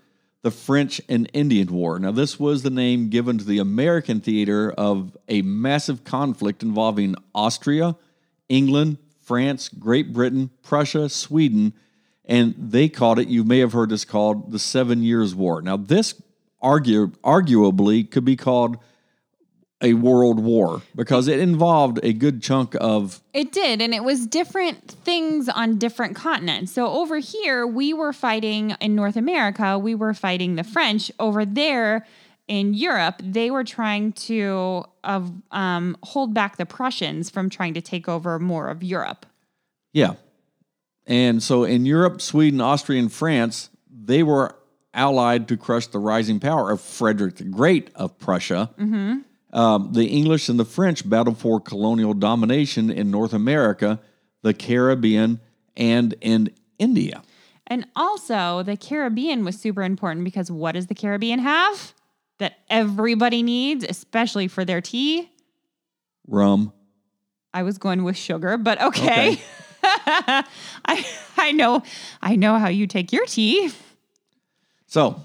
the 0.44 0.52
French 0.52 1.00
and 1.08 1.30
Indian 1.34 1.68
War. 1.72 2.00
Now, 2.00 2.12
this 2.12 2.40
was 2.40 2.64
the 2.64 2.72
name 2.72 3.10
given 3.10 3.38
to 3.38 3.44
the 3.44 3.60
American 3.60 4.22
theater 4.22 4.72
of 4.72 5.16
a 5.28 5.44
massive 5.44 6.04
conflict 6.04 6.64
involving 6.64 7.16
Austria, 7.36 7.96
England, 8.50 8.98
France, 9.20 9.70
Great 9.70 10.12
Britain, 10.14 10.50
Prussia, 10.64 11.10
Sweden, 11.10 11.74
and 12.26 12.56
they 12.58 12.90
called 12.90 13.20
it, 13.20 13.28
you 13.28 13.44
may 13.44 13.60
have 13.60 13.74
heard 13.74 13.90
this 13.90 14.06
called 14.06 14.52
the 14.52 14.60
Seven 14.60 15.04
Years' 15.04 15.34
War. 15.36 15.62
Now, 15.62 15.78
this 15.78 16.22
argue, 16.62 17.08
arguably 17.24 18.10
could 18.10 18.26
be 18.26 18.36
called 18.36 18.78
a 19.82 19.94
world 19.96 20.40
war 20.40 20.82
because 20.96 21.28
it 21.28 21.40
involved 21.40 22.00
a 22.04 22.14
good 22.14 22.42
chunk 22.42 22.76
of 22.80 23.22
It 23.34 23.52
did, 23.52 23.82
and 23.82 23.94
it 23.94 24.04
was 24.04 24.28
different 24.28 24.92
things 25.04 25.50
on 25.50 25.78
different 25.78 26.16
continents. 26.16 26.72
So 26.72 26.88
over 26.88 27.18
here, 27.18 27.66
we 27.66 27.94
were 27.94 28.14
fighting 28.14 28.76
in 28.80 28.96
North 28.96 29.16
America, 29.16 29.80
we 29.80 29.96
were 29.96 30.14
fighting 30.14 30.56
the 30.56 30.64
French. 30.64 31.12
Over 31.20 31.46
there 31.46 32.06
in 32.48 32.74
Europe, 32.74 33.22
they 33.24 33.50
were 33.50 33.64
trying 33.64 34.12
to 34.14 34.86
uh, 35.04 35.28
um, 35.52 35.98
hold 36.04 36.34
back 36.34 36.58
the 36.58 36.66
Prussians 36.66 37.30
from 37.30 37.50
trying 37.50 37.74
to 37.74 37.82
take 37.82 38.08
over 38.08 38.38
more 38.40 38.68
of 38.68 38.84
Europe. 38.84 39.26
yeah. 39.94 40.14
And 41.06 41.42
so 41.42 41.64
in 41.64 41.86
Europe, 41.86 42.22
Sweden, 42.22 42.62
Austria, 42.62 43.00
and 43.00 43.12
France, 43.12 43.70
they 43.90 44.24
were 44.24 44.56
allied 44.94 45.48
to 45.48 45.58
crush 45.58 45.88
the 45.88 46.00
rising 46.00 46.40
power 46.40 46.72
of 46.72 46.82
Frederick 46.82 47.36
the 47.36 47.44
Great 47.44 47.90
of 47.96 48.18
Prussia. 48.20 48.70
Um, 49.54 49.92
the 49.94 50.06
English 50.06 50.48
and 50.48 50.60
the 50.60 50.66
French 50.66 51.08
battled 51.10 51.38
for 51.38 51.60
colonial 51.60 52.14
domination 52.14 52.90
in 52.90 53.12
North 53.12 53.34
America, 53.34 54.00
the 54.44 54.54
Caribbean, 54.54 55.40
and 55.76 56.16
in 56.22 56.52
India. 56.80 57.22
And 57.68 57.88
also, 57.96 58.64
the 58.64 58.76
Caribbean 58.76 59.46
was 59.46 59.60
super 59.60 59.84
important 59.84 60.26
because 60.26 60.52
what 60.52 60.74
does 60.74 60.88
the 60.88 60.96
Caribbean 60.96 61.40
have 61.40 61.94
that 62.40 62.60
everybody 62.70 63.44
needs, 63.44 63.86
especially 63.88 64.48
for 64.48 64.66
their 64.66 64.82
tea? 64.82 65.30
Rum. 66.28 66.74
I 67.54 67.64
was 67.64 67.78
going 67.78 68.04
with 68.04 68.18
sugar, 68.18 68.58
but 68.58 68.82
okay. 68.82 69.42
I 70.86 71.06
I 71.38 71.52
know 71.52 71.84
I 72.22 72.36
know 72.36 72.58
how 72.58 72.68
you 72.70 72.88
take 72.88 73.12
your 73.12 73.26
tea. 73.26 73.72
So 74.88 75.22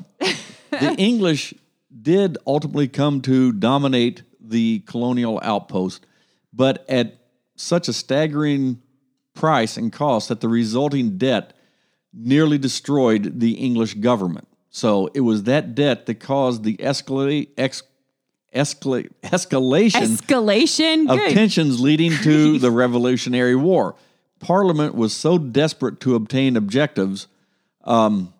the 0.71 0.95
English 0.99 1.55
did 2.03 2.39
ultimately 2.47 2.89
come 2.89 3.21
to 3.23 3.53
dominate 3.53 4.23
the 4.41 4.81
colonial 4.87 5.41
outpost, 5.43 6.07
but 6.53 6.85
at 6.89 7.19
such 7.57 7.89
a 7.89 7.93
staggering 7.93 8.81
price 9.35 9.77
and 9.77 9.93
cost 9.93 10.29
that 10.29 10.41
the 10.41 10.49
resulting 10.49 11.19
debt 11.19 11.53
nearly 12.13 12.59
destroyed 12.59 13.41
the 13.41 13.53
English 13.53 13.95
government. 13.95 14.47
So 14.71 15.11
it 15.15 15.21
was 15.21 15.45
that 15.45 15.75
debt 15.75 16.07
that 16.07 16.17
caused 16.21 16.63
the 16.63 16.77
escalate, 16.77 17.49
ex, 17.57 17.83
escalate, 18.55 19.11
escalation 19.23 20.17
Escalation. 20.17 21.11
of 21.11 21.19
Good. 21.19 21.33
tensions 21.33 21.81
leading 21.81 22.13
to 22.23 22.59
the 22.59 22.71
Revolutionary 22.71 23.57
War. 23.57 23.95
Parliament 24.39 24.95
was 24.95 25.15
so 25.15 25.39
desperate 25.39 26.01
to 26.01 26.15
obtain 26.15 26.57
objectives, 26.57 27.27
um, 27.85 28.33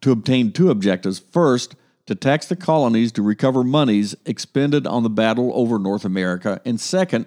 to 0.00 0.10
obtain 0.10 0.52
two 0.52 0.70
objectives. 0.70 1.18
First, 1.18 1.74
to 2.06 2.14
tax 2.14 2.46
the 2.46 2.56
colonies 2.56 3.12
to 3.12 3.22
recover 3.22 3.62
monies 3.62 4.14
expended 4.26 4.86
on 4.86 5.02
the 5.02 5.10
battle 5.10 5.52
over 5.54 5.78
North 5.78 6.04
America, 6.04 6.60
and 6.64 6.80
second, 6.80 7.26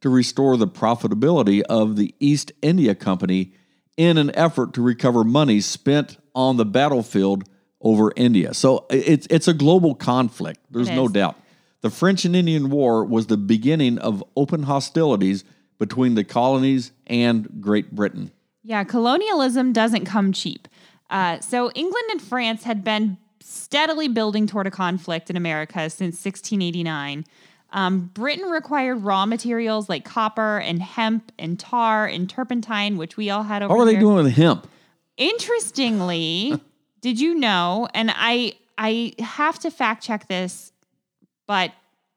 to 0.00 0.08
restore 0.08 0.56
the 0.56 0.68
profitability 0.68 1.62
of 1.62 1.96
the 1.96 2.14
East 2.20 2.52
India 2.62 2.94
Company 2.94 3.52
in 3.96 4.18
an 4.18 4.34
effort 4.34 4.74
to 4.74 4.82
recover 4.82 5.24
money 5.24 5.60
spent 5.60 6.18
on 6.34 6.56
the 6.56 6.64
battlefield 6.64 7.44
over 7.80 8.12
India. 8.16 8.54
So 8.54 8.86
it's 8.90 9.26
it's 9.30 9.46
a 9.46 9.54
global 9.54 9.94
conflict. 9.94 10.60
There's 10.70 10.90
no 10.90 11.06
doubt. 11.08 11.36
The 11.82 11.90
French 11.90 12.24
and 12.24 12.34
Indian 12.34 12.70
War 12.70 13.04
was 13.04 13.26
the 13.26 13.36
beginning 13.36 13.98
of 13.98 14.24
open 14.36 14.62
hostilities 14.62 15.44
between 15.78 16.14
the 16.14 16.24
colonies 16.24 16.92
and 17.06 17.48
Great 17.60 17.92
Britain. 17.92 18.30
Yeah, 18.62 18.84
colonialism 18.84 19.72
doesn't 19.72 20.06
come 20.06 20.32
cheap. 20.32 20.68
Uh, 21.10 21.40
so 21.40 21.70
England 21.72 22.06
and 22.10 22.22
France 22.22 22.64
had 22.64 22.82
been 22.82 23.18
steadily 23.40 24.08
building 24.08 24.46
toward 24.46 24.66
a 24.66 24.70
conflict 24.70 25.28
in 25.28 25.36
America 25.36 25.90
since 25.90 26.24
1689. 26.24 27.24
Um, 27.72 28.10
Britain 28.14 28.48
required 28.48 29.02
raw 29.02 29.26
materials 29.26 29.88
like 29.88 30.04
copper 30.04 30.58
and 30.58 30.80
hemp 30.80 31.32
and 31.38 31.58
tar 31.58 32.06
and 32.06 32.30
turpentine, 32.30 32.96
which 32.96 33.16
we 33.16 33.30
all 33.30 33.42
had 33.42 33.62
over 33.62 33.74
How 33.74 33.80
are 33.80 33.84
they 33.84 33.96
doing 33.96 34.24
with 34.24 34.32
hemp? 34.32 34.68
Interestingly, 35.16 36.58
did 37.00 37.20
you 37.20 37.34
know? 37.34 37.88
And 37.92 38.12
I 38.14 38.54
I 38.78 39.14
have 39.18 39.58
to 39.60 39.70
fact 39.70 40.04
check 40.04 40.28
this, 40.28 40.72
but 41.46 41.72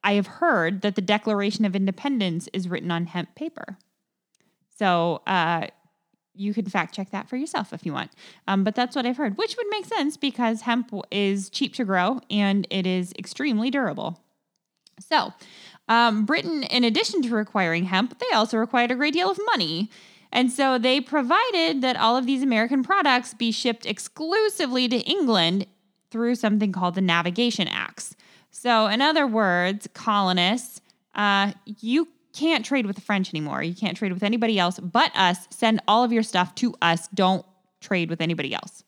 I 0.08 0.14
have 0.14 0.28
heard 0.28 0.84
that 0.84 0.96
the 0.96 1.02
Declaration 1.02 1.66
of 1.66 1.76
Independence 1.76 2.48
is 2.54 2.70
written 2.70 2.92
on 2.92 3.08
hemp 3.08 3.36
paper. 3.36 3.78
So 4.78 5.22
uh, 5.28 5.68
you 6.34 6.54
can 6.54 6.66
fact 6.66 6.96
check 6.96 7.12
that 7.12 7.28
for 7.28 7.36
yourself 7.36 7.74
if 7.74 7.86
you 7.86 7.92
want. 7.92 8.12
Um, 8.48 8.64
but 8.64 8.74
that's 8.74 8.96
what 8.96 9.06
I've 9.06 9.18
heard, 9.18 9.38
which 9.38 9.58
would 9.58 9.68
make 9.70 9.84
sense 9.84 10.16
because 10.16 10.62
hemp 10.62 10.94
is 11.12 11.50
cheap 11.50 11.74
to 11.74 11.84
grow 11.84 12.22
and 12.32 12.66
it 12.70 12.88
is 12.88 13.12
extremely 13.20 13.70
durable. 13.70 14.18
So, 14.98 15.34
um, 15.90 16.26
Britain, 16.26 16.64
in 16.64 16.86
addition 16.86 17.22
to 17.24 17.36
requiring 17.36 17.84
hemp, 17.84 18.18
they 18.18 18.34
also 18.34 18.58
required 18.58 18.92
a 18.92 18.96
great 18.96 19.14
deal 19.14 19.30
of 19.30 19.38
money. 19.48 19.92
And 20.32 20.50
so 20.50 20.78
they 20.78 21.02
provided 21.02 21.82
that 21.82 21.98
all 21.98 22.16
of 22.16 22.26
these 22.26 22.44
American 22.44 22.82
products 22.82 23.34
be 23.34 23.52
shipped 23.52 23.86
exclusively 23.86 24.88
to 24.88 25.00
England 25.00 25.68
through 26.12 26.36
something 26.36 26.72
called 26.72 26.96
the 26.96 27.02
Navigation 27.02 27.68
Acts. 27.68 28.16
So, 28.52 28.88
in 28.88 29.02
other 29.02 29.28
words, 29.28 29.88
colonists, 29.94 30.82
uh, 31.16 31.54
you 31.66 32.08
can't 32.34 32.66
trade 32.66 32.86
with 32.86 32.96
the 32.96 33.02
French 33.02 33.34
anymore. 33.34 33.64
You 33.64 33.76
can't 33.76 33.98
trade 33.98 34.14
with 34.14 34.24
anybody 34.24 34.60
else 34.60 34.80
but 34.80 35.16
us. 35.16 35.48
Send 35.50 35.82
all 35.88 36.04
of 36.04 36.12
your 36.12 36.24
stuff 36.24 36.56
to 36.56 36.76
us. 36.82 37.08
Don't 37.10 37.46
trade 37.82 38.10
with 38.10 38.22
anybody 38.22 38.54
else. 38.54 38.84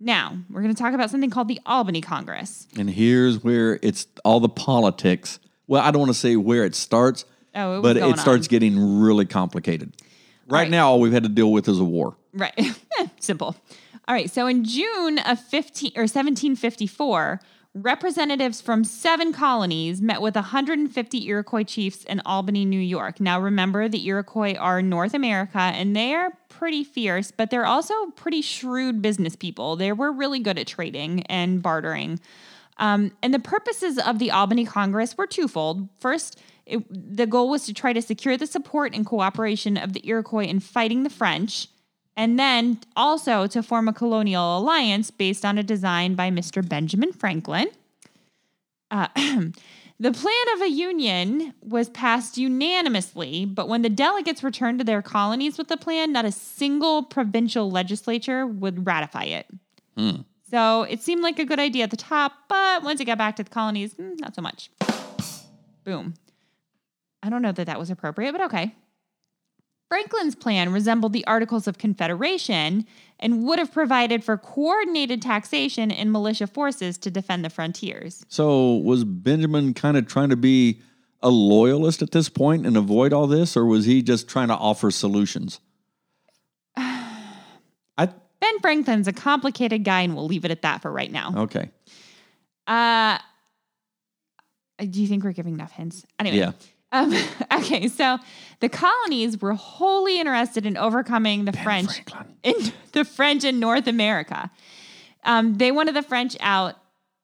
Now, 0.00 0.36
we're 0.50 0.60
going 0.62 0.74
to 0.74 0.80
talk 0.80 0.92
about 0.92 1.10
something 1.10 1.30
called 1.30 1.48
the 1.48 1.60
Albany 1.64 2.00
Congress. 2.00 2.66
And 2.76 2.90
here's 2.90 3.42
where 3.42 3.78
it's 3.82 4.06
all 4.24 4.40
the 4.40 4.48
politics. 4.48 5.38
Well, 5.66 5.82
I 5.82 5.90
don't 5.90 6.00
want 6.00 6.10
to 6.12 6.18
say 6.18 6.36
where 6.36 6.64
it 6.64 6.74
starts, 6.74 7.24
Oh, 7.54 7.78
it 7.78 7.82
but 7.82 7.96
it 7.96 8.18
starts 8.18 8.48
getting 8.48 9.00
really 9.00 9.24
complicated. 9.24 9.92
Right, 10.46 10.62
right. 10.62 10.70
now, 10.70 10.88
all 10.90 11.00
we've 11.00 11.12
had 11.12 11.22
to 11.22 11.28
deal 11.28 11.52
with 11.52 11.68
is 11.68 11.78
a 11.78 11.84
war. 11.84 12.16
Right. 12.32 12.58
Simple. 13.20 13.56
All 14.06 14.14
right. 14.14 14.30
So 14.30 14.46
in 14.46 14.64
June 14.64 15.18
of 15.20 15.40
15 15.40 15.92
or 15.96 16.02
1754, 16.02 17.40
representatives 17.74 18.60
from 18.60 18.84
seven 18.84 19.32
colonies 19.32 20.00
met 20.00 20.22
with 20.22 20.36
150 20.36 21.26
Iroquois 21.26 21.64
chiefs 21.64 22.04
in 22.04 22.22
Albany, 22.24 22.64
New 22.64 22.80
York. 22.80 23.20
Now, 23.20 23.40
remember, 23.40 23.88
the 23.88 24.06
Iroquois 24.06 24.54
are 24.54 24.80
North 24.80 25.12
America 25.12 25.58
and 25.58 25.94
they 25.94 26.14
are 26.14 26.30
pretty 26.48 26.84
fierce, 26.84 27.32
but 27.32 27.50
they're 27.50 27.66
also 27.66 27.94
pretty 28.14 28.42
shrewd 28.42 29.02
business 29.02 29.34
people. 29.34 29.74
They 29.74 29.92
were 29.92 30.12
really 30.12 30.38
good 30.38 30.58
at 30.58 30.68
trading 30.68 31.22
and 31.24 31.60
bartering. 31.60 32.20
Um, 32.78 33.12
and 33.22 33.34
the 33.34 33.40
purposes 33.40 33.98
of 33.98 34.18
the 34.18 34.30
Albany 34.30 34.64
Congress 34.64 35.16
were 35.16 35.26
twofold. 35.26 35.88
First, 35.98 36.40
it, 36.66 36.84
the 36.88 37.26
goal 37.26 37.50
was 37.50 37.66
to 37.66 37.74
try 37.74 37.92
to 37.92 38.02
secure 38.02 38.36
the 38.36 38.46
support 38.46 38.94
and 38.94 39.04
cooperation 39.04 39.76
of 39.76 39.92
the 39.92 40.06
Iroquois 40.06 40.44
in 40.44 40.60
fighting 40.60 41.02
the 41.02 41.10
French, 41.10 41.68
and 42.16 42.38
then 42.38 42.78
also 42.96 43.46
to 43.46 43.62
form 43.62 43.88
a 43.88 43.92
colonial 43.92 44.58
alliance 44.58 45.10
based 45.10 45.44
on 45.44 45.58
a 45.58 45.62
design 45.62 46.14
by 46.14 46.30
Mr. 46.30 46.66
Benjamin 46.66 47.12
Franklin. 47.12 47.68
Uh, 48.90 49.08
the 49.98 50.12
plan 50.12 50.44
of 50.54 50.62
a 50.62 50.68
union 50.68 51.54
was 51.62 51.88
passed 51.88 52.38
unanimously, 52.38 53.44
but 53.44 53.68
when 53.68 53.82
the 53.82 53.88
delegates 53.88 54.44
returned 54.44 54.78
to 54.78 54.84
their 54.84 55.02
colonies 55.02 55.58
with 55.58 55.68
the 55.68 55.76
plan, 55.76 56.12
not 56.12 56.24
a 56.24 56.32
single 56.32 57.02
provincial 57.02 57.70
legislature 57.70 58.46
would 58.46 58.86
ratify 58.86 59.24
it. 59.24 59.46
Hmm. 59.96 60.22
So 60.50 60.82
it 60.82 61.02
seemed 61.02 61.22
like 61.22 61.38
a 61.38 61.44
good 61.44 61.58
idea 61.58 61.84
at 61.84 61.90
the 61.90 61.96
top, 61.96 62.32
but 62.48 62.84
once 62.84 63.00
it 63.00 63.06
got 63.06 63.18
back 63.18 63.36
to 63.36 63.42
the 63.42 63.50
colonies, 63.50 63.94
mm, 63.94 64.20
not 64.20 64.36
so 64.36 64.42
much. 64.42 64.70
Boom. 65.84 66.14
I 67.22 67.30
don't 67.30 67.42
know 67.42 67.52
that 67.52 67.66
that 67.66 67.78
was 67.78 67.90
appropriate, 67.90 68.32
but 68.32 68.42
okay. 68.42 68.74
Franklin's 69.88 70.34
plan 70.34 70.72
resembled 70.72 71.12
the 71.12 71.26
Articles 71.26 71.68
of 71.68 71.78
Confederation 71.78 72.86
and 73.20 73.44
would 73.44 73.58
have 73.58 73.72
provided 73.72 74.24
for 74.24 74.36
coordinated 74.36 75.22
taxation 75.22 75.90
and 75.90 76.10
militia 76.10 76.46
forces 76.46 76.98
to 76.98 77.10
defend 77.10 77.44
the 77.44 77.50
frontiers. 77.50 78.24
So 78.28 78.74
was 78.76 79.04
Benjamin 79.04 79.74
kind 79.74 79.96
of 79.96 80.06
trying 80.06 80.30
to 80.30 80.36
be 80.36 80.80
a 81.22 81.30
loyalist 81.30 82.02
at 82.02 82.10
this 82.10 82.28
point 82.28 82.66
and 82.66 82.76
avoid 82.76 83.12
all 83.12 83.26
this, 83.26 83.56
or 83.56 83.64
was 83.64 83.86
he 83.86 84.02
just 84.02 84.28
trying 84.28 84.48
to 84.48 84.54
offer 84.54 84.90
solutions? 84.90 85.60
I 86.76 88.08
Ben 88.40 88.60
Franklin's 88.60 89.08
a 89.08 89.12
complicated 89.12 89.84
guy, 89.84 90.02
and 90.02 90.14
we'll 90.14 90.26
leave 90.26 90.44
it 90.44 90.50
at 90.50 90.62
that 90.62 90.82
for 90.82 90.92
right 90.92 91.10
now. 91.10 91.32
okay. 91.44 91.70
Uh, 92.66 93.18
do 94.78 95.00
you 95.00 95.06
think 95.06 95.22
we're 95.24 95.32
giving 95.32 95.54
enough 95.54 95.72
hints? 95.72 96.04
Anyway. 96.18 96.38
Yeah. 96.38 96.52
Um, 96.94 97.12
okay, 97.52 97.88
so 97.88 98.18
the 98.60 98.68
colonies 98.70 99.40
were 99.42 99.52
wholly 99.52 100.18
interested 100.18 100.64
in 100.64 100.76
overcoming 100.78 101.44
the 101.44 101.52
French 101.52 102.02
Franklin. 102.04 102.36
in 102.42 102.72
the 102.92 103.04
French 103.04 103.44
in 103.44 103.58
North 103.60 103.86
America. 103.86 104.50
Um, 105.24 105.56
they 105.56 105.72
wanted 105.72 105.94
the 105.94 106.02
French 106.02 106.36
out. 106.40 106.76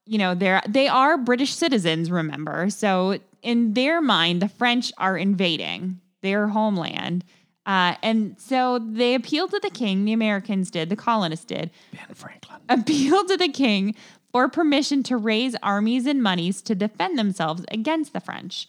You 0.07 0.19
know, 0.19 0.35
they're 0.35 0.61
they 0.69 0.89
are 0.89 1.17
British 1.17 1.55
citizens. 1.55 2.11
Remember, 2.11 2.69
so 2.69 3.19
in 3.43 3.75
their 3.75 4.01
mind, 4.01 4.43
the 4.43 4.49
French 4.49 4.93
are 4.99 5.17
invading 5.17 6.01
their 6.23 6.49
homeland, 6.49 7.25
uh, 7.65 7.95
and 8.03 8.35
so 8.39 8.81
they 8.81 9.15
appealed 9.15 9.51
to 9.53 9.61
the 9.61 9.71
king. 9.71 10.05
The 10.05 10.13
Americans 10.13 10.71
did, 10.71 10.89
the 10.89 10.97
colonists 10.97 11.45
did, 11.45 11.71
Ben 11.93 12.15
Franklin. 12.15 12.61
appealed 12.69 13.29
to 13.29 13.37
the 13.37 13.49
king 13.49 13.95
for 14.33 14.49
permission 14.49 15.03
to 15.05 15.17
raise 15.17 15.55
armies 15.63 16.07
and 16.07 16.23
monies 16.23 16.61
to 16.63 16.75
defend 16.75 17.19
themselves 17.19 17.65
against 17.71 18.13
the 18.13 18.21
French. 18.21 18.69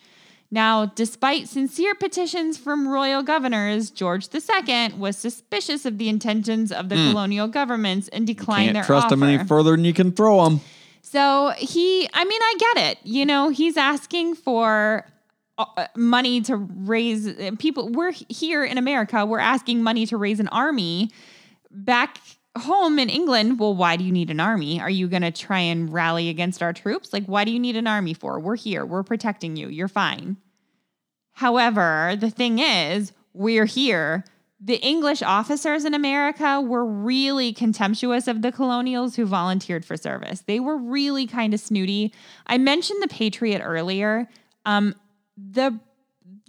Now, 0.54 0.86
despite 0.86 1.48
sincere 1.48 1.96
petitions 1.96 2.58
from 2.58 2.86
royal 2.86 3.24
governors, 3.24 3.90
George 3.90 4.28
II 4.34 4.90
was 4.98 5.18
suspicious 5.18 5.86
of 5.86 5.98
the 5.98 6.10
intentions 6.10 6.74
of 6.74 6.90
the 6.90 6.96
colonial 6.96 7.48
governments 7.48 8.10
and 8.10 8.28
declined 8.28 8.66
Can't 8.66 8.74
their 8.76 8.84
trust 8.84 9.06
offer. 9.06 9.16
him 9.16 9.24
any 9.24 9.44
further 9.46 9.72
than 9.72 9.86
you 9.86 9.94
can 9.94 10.12
throw 10.12 10.46
him. 10.46 10.60
So 11.02 11.54
he, 11.58 12.08
I 12.14 12.26
mean, 12.26 12.42
I 12.42 12.56
get 12.60 12.92
it. 12.92 12.98
You 13.04 13.26
know, 13.26 13.48
he's 13.48 13.78
asking 13.78 14.36
for 14.36 15.06
uh, 15.58 15.88
money 15.96 16.42
to 16.42 16.58
raise 16.58 17.28
uh, 17.28 17.52
people. 17.58 17.90
We're 17.90 18.14
here 18.28 18.66
in 18.66 18.78
America. 18.78 19.26
We're 19.26 19.40
asking 19.40 19.84
money 19.84 20.06
to 20.08 20.18
raise 20.18 20.42
an 20.42 20.50
army. 20.50 21.12
Back 21.70 22.20
home 22.58 23.00
in 23.00 23.10
England, 23.10 23.60
well, 23.60 23.74
why 23.76 23.96
do 23.96 24.04
you 24.04 24.12
need 24.12 24.30
an 24.30 24.40
army? 24.40 24.80
Are 24.82 24.90
you 24.90 25.08
going 25.08 25.22
to 25.22 25.32
try 25.32 25.60
and 25.60 25.92
rally 25.92 26.30
against 26.30 26.62
our 26.62 26.74
troops? 26.74 27.14
Like, 27.14 27.26
why 27.26 27.46
do 27.46 27.52
you 27.52 27.60
need 27.60 27.76
an 27.78 27.88
army 27.88 28.14
for? 28.14 28.40
We're 28.40 28.56
here. 28.58 28.86
We're 28.86 29.04
protecting 29.04 29.56
you. 29.56 29.70
You're 29.70 29.88
fine. 29.88 30.38
However, 31.34 32.16
the 32.20 32.30
thing 32.30 32.60
is, 32.60 33.14
we're 33.34 33.66
here. 33.66 34.26
The 34.64 34.76
English 34.76 35.24
officers 35.24 35.86
in 35.86 35.94
America 35.96 36.62
were 36.62 36.86
really 36.86 37.52
contemptuous 37.54 38.28
of 38.28 38.42
the 38.44 38.52
colonials 38.52 39.16
who 39.16 39.26
volunteered 39.26 39.84
for 39.86 39.98
service. 39.98 40.42
They 40.42 40.60
were 40.60 40.78
really 40.78 41.26
kind 41.26 41.54
of 41.54 41.60
snooty. 41.60 42.14
I 42.46 42.58
mentioned 42.58 43.02
the 43.02 43.08
Patriot 43.08 43.62
earlier. 43.64 44.30
Um, 44.66 44.94
the 45.36 45.80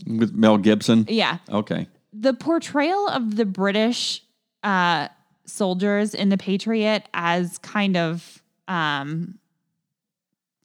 With 0.07 0.35
Mel 0.35 0.59
Gibson. 0.59 1.07
yeah, 1.09 1.39
Okay. 1.49 1.87
the 2.13 2.35
portrayal 2.35 3.09
of 3.09 3.37
the 3.37 3.47
British 3.47 4.23
uh, 4.63 5.09
soldiers 5.45 6.15
in 6.15 6.29
the 6.29 6.39
Patriot 6.39 7.09
as 7.15 7.59
kind 7.59 7.97
of, 7.97 8.43
um, 8.69 9.39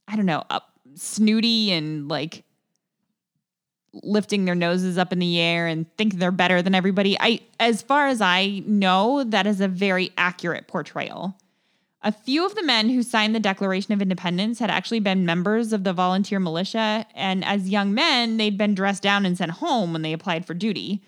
I 0.07 0.15
don't 0.15 0.25
know, 0.25 0.43
up, 0.49 0.71
snooty 0.95 1.71
and 1.71 2.09
like 2.09 2.43
lifting 4.03 4.45
their 4.45 4.55
noses 4.55 4.97
up 4.97 5.11
in 5.11 5.19
the 5.19 5.39
air 5.39 5.67
and 5.67 5.85
think 5.97 6.15
they're 6.15 6.31
better 6.31 6.61
than 6.61 6.75
everybody. 6.75 7.17
I, 7.19 7.41
as 7.59 7.81
far 7.81 8.07
as 8.07 8.21
I 8.21 8.63
know, 8.65 9.23
that 9.23 9.47
is 9.47 9.61
a 9.61 9.67
very 9.67 10.11
accurate 10.17 10.67
portrayal. 10.67 11.37
A 12.03 12.11
few 12.11 12.45
of 12.45 12.55
the 12.55 12.63
men 12.63 12.89
who 12.89 13.01
signed 13.01 13.33
the 13.33 13.39
Declaration 13.39 13.93
of 13.93 14.01
Independence 14.01 14.59
had 14.59 14.69
actually 14.69 14.99
been 14.99 15.25
members 15.25 15.73
of 15.73 15.83
the 15.83 15.93
volunteer 15.93 16.39
militia, 16.39 17.05
and 17.15 17.43
as 17.43 17.69
young 17.69 17.93
men, 17.93 18.37
they'd 18.37 18.57
been 18.57 18.75
dressed 18.75 19.03
down 19.03 19.25
and 19.25 19.37
sent 19.37 19.51
home 19.51 19.93
when 19.93 20.03
they 20.03 20.13
applied 20.13 20.45
for 20.45 20.53
duty. 20.53 21.03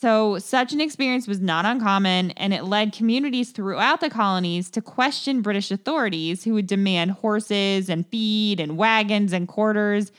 So, 0.00 0.38
such 0.38 0.72
an 0.72 0.80
experience 0.80 1.26
was 1.26 1.40
not 1.40 1.64
uncommon, 1.64 2.30
and 2.32 2.54
it 2.54 2.62
led 2.64 2.92
communities 2.92 3.50
throughout 3.50 4.00
the 4.00 4.08
colonies 4.08 4.70
to 4.70 4.80
question 4.80 5.42
British 5.42 5.72
authorities 5.72 6.44
who 6.44 6.54
would 6.54 6.68
demand 6.68 7.10
horses 7.12 7.88
and 7.88 8.06
feed 8.06 8.60
and 8.60 8.76
wagons 8.76 9.32
and 9.32 9.48
quarters. 9.48 10.12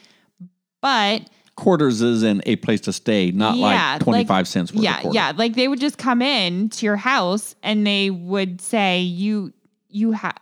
But 0.82 1.30
Quarters 1.56 2.02
is 2.02 2.24
in 2.24 2.42
a 2.46 2.56
place 2.58 2.82
to 2.82 2.94
stay, 2.94 3.32
not 3.32 3.56
Yeah, 3.56 3.66
like 3.66 3.92
like- 3.92 4.02
25 4.02 4.48
cents 4.50 4.74
worth 4.74 4.84
yeah, 4.84 5.02
yeah, 5.12 5.32
like 5.36 5.56
they 5.56 5.68
would 5.70 5.80
just 5.80 5.98
come 5.98 6.22
in 6.22 6.70
to 6.70 6.86
your 6.86 6.96
house 6.98 7.56
and 7.64 7.86
they 7.88 8.10
would 8.10 8.60
say, 8.62 9.02
"You, 9.02 9.54
you 9.90 10.12
have 10.14 10.36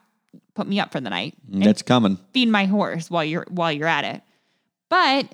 put 0.55 0.67
me 0.67 0.79
up 0.79 0.91
for 0.91 0.99
the 0.99 1.09
night 1.11 1.35
That's 1.47 1.81
coming. 1.83 2.17
feed 2.33 2.49
my 2.49 2.65
horse 2.65 3.09
while 3.11 3.23
you're 3.23 3.45
while 3.49 3.71
you're 3.71 3.87
at 3.87 4.03
it." 4.03 4.21
But 4.89 5.27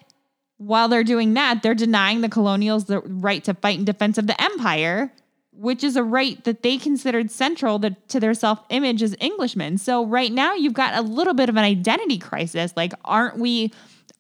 while 0.65 0.87
they're 0.87 1.03
doing 1.03 1.33
that, 1.33 1.61
they're 1.61 1.75
denying 1.75 2.21
the 2.21 2.29
colonials 2.29 2.85
the 2.85 2.99
right 3.01 3.43
to 3.43 3.53
fight 3.53 3.79
in 3.79 3.85
defense 3.85 4.17
of 4.17 4.27
the 4.27 4.41
empire, 4.41 5.11
which 5.51 5.83
is 5.83 5.95
a 5.95 6.03
right 6.03 6.43
that 6.45 6.63
they 6.63 6.77
considered 6.77 7.29
central 7.29 7.79
to, 7.79 7.95
to 8.07 8.19
their 8.19 8.33
self 8.33 8.59
image 8.69 9.03
as 9.03 9.15
Englishmen. 9.19 9.77
So 9.77 10.05
right 10.05 10.31
now, 10.31 10.53
you've 10.53 10.73
got 10.73 10.97
a 10.97 11.01
little 11.01 11.33
bit 11.33 11.49
of 11.49 11.57
an 11.57 11.63
identity 11.63 12.17
crisis. 12.17 12.73
Like, 12.75 12.93
aren't 13.05 13.37
we? 13.39 13.71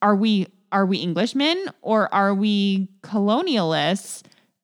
Are 0.01 0.15
we? 0.15 0.47
Are 0.71 0.85
we 0.87 1.01
Englishmen 1.03 1.67
or 1.81 2.13
are 2.13 2.33
we 2.33 2.89
colonialists? 3.01 4.23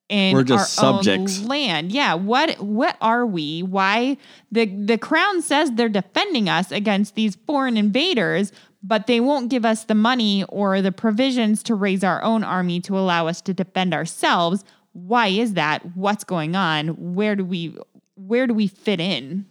In 0.09 0.33
We're 0.33 0.43
just 0.43 0.79
our 0.79 0.95
own 0.95 1.03
subjects. 1.03 1.43
land, 1.43 1.91
yeah. 1.91 2.15
What 2.15 2.59
what 2.59 2.97
are 2.99 3.27
we? 3.27 3.61
Why 3.61 4.17
the 4.51 4.65
the 4.65 4.97
crown 4.97 5.43
says 5.43 5.73
they're 5.73 5.87
defending 5.87 6.49
us 6.49 6.71
against 6.71 7.13
these 7.13 7.35
foreign 7.45 7.77
invaders, 7.77 8.51
but 8.81 9.07
they 9.07 9.19
won't 9.19 9.49
give 9.49 9.65
us 9.65 9.83
the 9.83 9.95
money 9.95 10.43
or 10.45 10.81
the 10.81 10.91
provisions 10.91 11.63
to 11.63 11.75
raise 11.75 12.03
our 12.03 12.21
own 12.23 12.43
army 12.43 12.79
to 12.81 12.97
allow 12.97 13.27
us 13.27 13.41
to 13.41 13.53
defend 13.53 13.93
ourselves. 13.93 14.63
Why 14.93 15.27
is 15.27 15.53
that? 15.53 15.95
What's 15.95 16.23
going 16.23 16.55
on? 16.55 17.15
Where 17.15 17.35
do 17.35 17.45
we 17.45 17.77
where 18.15 18.47
do 18.47 18.53
we 18.53 18.67
fit 18.67 18.99
in? 18.99 19.45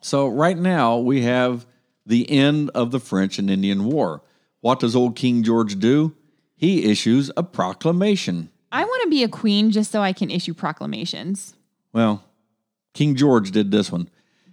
So 0.00 0.28
right 0.28 0.56
now 0.56 0.98
we 0.98 1.22
have 1.22 1.66
the 2.06 2.30
end 2.30 2.70
of 2.74 2.90
the 2.90 3.00
French 3.00 3.38
and 3.38 3.50
Indian 3.50 3.84
War. 3.84 4.22
What 4.60 4.80
does 4.80 4.96
old 4.96 5.16
King 5.16 5.42
George 5.42 5.78
do? 5.78 6.14
He 6.56 6.90
issues 6.90 7.30
a 7.36 7.42
proclamation. 7.42 8.50
I 8.72 8.84
want 8.84 9.02
to 9.04 9.10
be 9.10 9.22
a 9.22 9.28
queen 9.28 9.70
just 9.70 9.90
so 9.90 10.02
I 10.02 10.12
can 10.12 10.30
issue 10.30 10.54
proclamations. 10.54 11.54
Well, 11.92 12.22
King 12.92 13.16
George 13.16 13.50
did 13.50 13.70
this 13.70 13.90
one. 13.90 14.08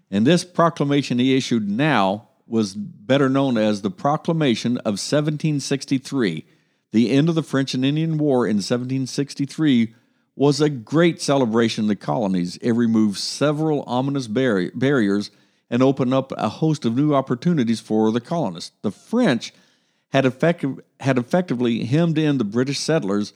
And 0.09 0.25
this 0.25 0.45
proclamation 0.45 1.19
he 1.19 1.35
issued 1.35 1.69
now 1.69 2.26
was 2.47 2.73
better 2.73 3.29
known 3.29 3.57
as 3.57 3.81
the 3.81 3.91
Proclamation 3.91 4.77
of 4.79 4.99
1763. 4.99 6.45
The 6.91 7.11
end 7.11 7.29
of 7.29 7.35
the 7.35 7.43
French 7.43 7.73
and 7.73 7.83
Indian 7.85 8.17
War 8.17 8.45
in 8.45 8.57
1763 8.57 9.93
was 10.35 10.61
a 10.61 10.69
great 10.69 11.21
celebration 11.21 11.85
in 11.85 11.87
the 11.87 11.95
colonies. 11.95 12.57
It 12.57 12.71
removed 12.71 13.17
several 13.17 13.83
ominous 13.87 14.27
barri- 14.27 14.71
barriers 14.73 15.31
and 15.69 15.83
opened 15.83 16.13
up 16.13 16.31
a 16.37 16.47
host 16.47 16.85
of 16.85 16.95
new 16.95 17.13
opportunities 17.13 17.79
for 17.79 18.11
the 18.11 18.21
colonists. 18.21 18.71
The 18.83 18.91
French 18.91 19.53
had, 20.09 20.25
effective, 20.25 20.79
had 20.99 21.17
effectively 21.17 21.83
hemmed 21.83 22.17
in 22.17 22.37
the 22.37 22.45
British 22.45 22.79
settlers 22.79 23.33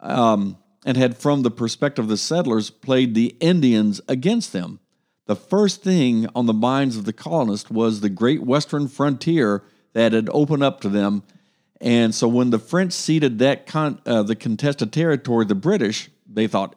um, 0.00 0.58
and 0.84 0.96
had, 0.96 1.16
from 1.16 1.42
the 1.42 1.50
perspective 1.50 2.04
of 2.04 2.08
the 2.08 2.16
settlers, 2.16 2.70
played 2.70 3.14
the 3.14 3.34
Indians 3.40 4.00
against 4.06 4.52
them. 4.52 4.78
The 5.26 5.36
first 5.36 5.82
thing 5.82 6.26
on 6.34 6.46
the 6.46 6.52
minds 6.52 6.96
of 6.96 7.04
the 7.04 7.12
colonists 7.12 7.70
was 7.70 8.00
the 8.00 8.08
great 8.08 8.42
western 8.42 8.88
frontier 8.88 9.62
that 9.92 10.12
had 10.12 10.28
opened 10.32 10.62
up 10.62 10.80
to 10.80 10.88
them. 10.88 11.22
And 11.80 12.14
so 12.14 12.26
when 12.28 12.50
the 12.50 12.58
French 12.58 12.92
ceded 12.92 13.38
that 13.40 13.66
con- 13.66 14.00
uh, 14.06 14.22
the 14.22 14.36
contested 14.36 14.92
territory, 14.92 15.44
the 15.44 15.54
British, 15.54 16.08
they 16.26 16.46
thought 16.46 16.76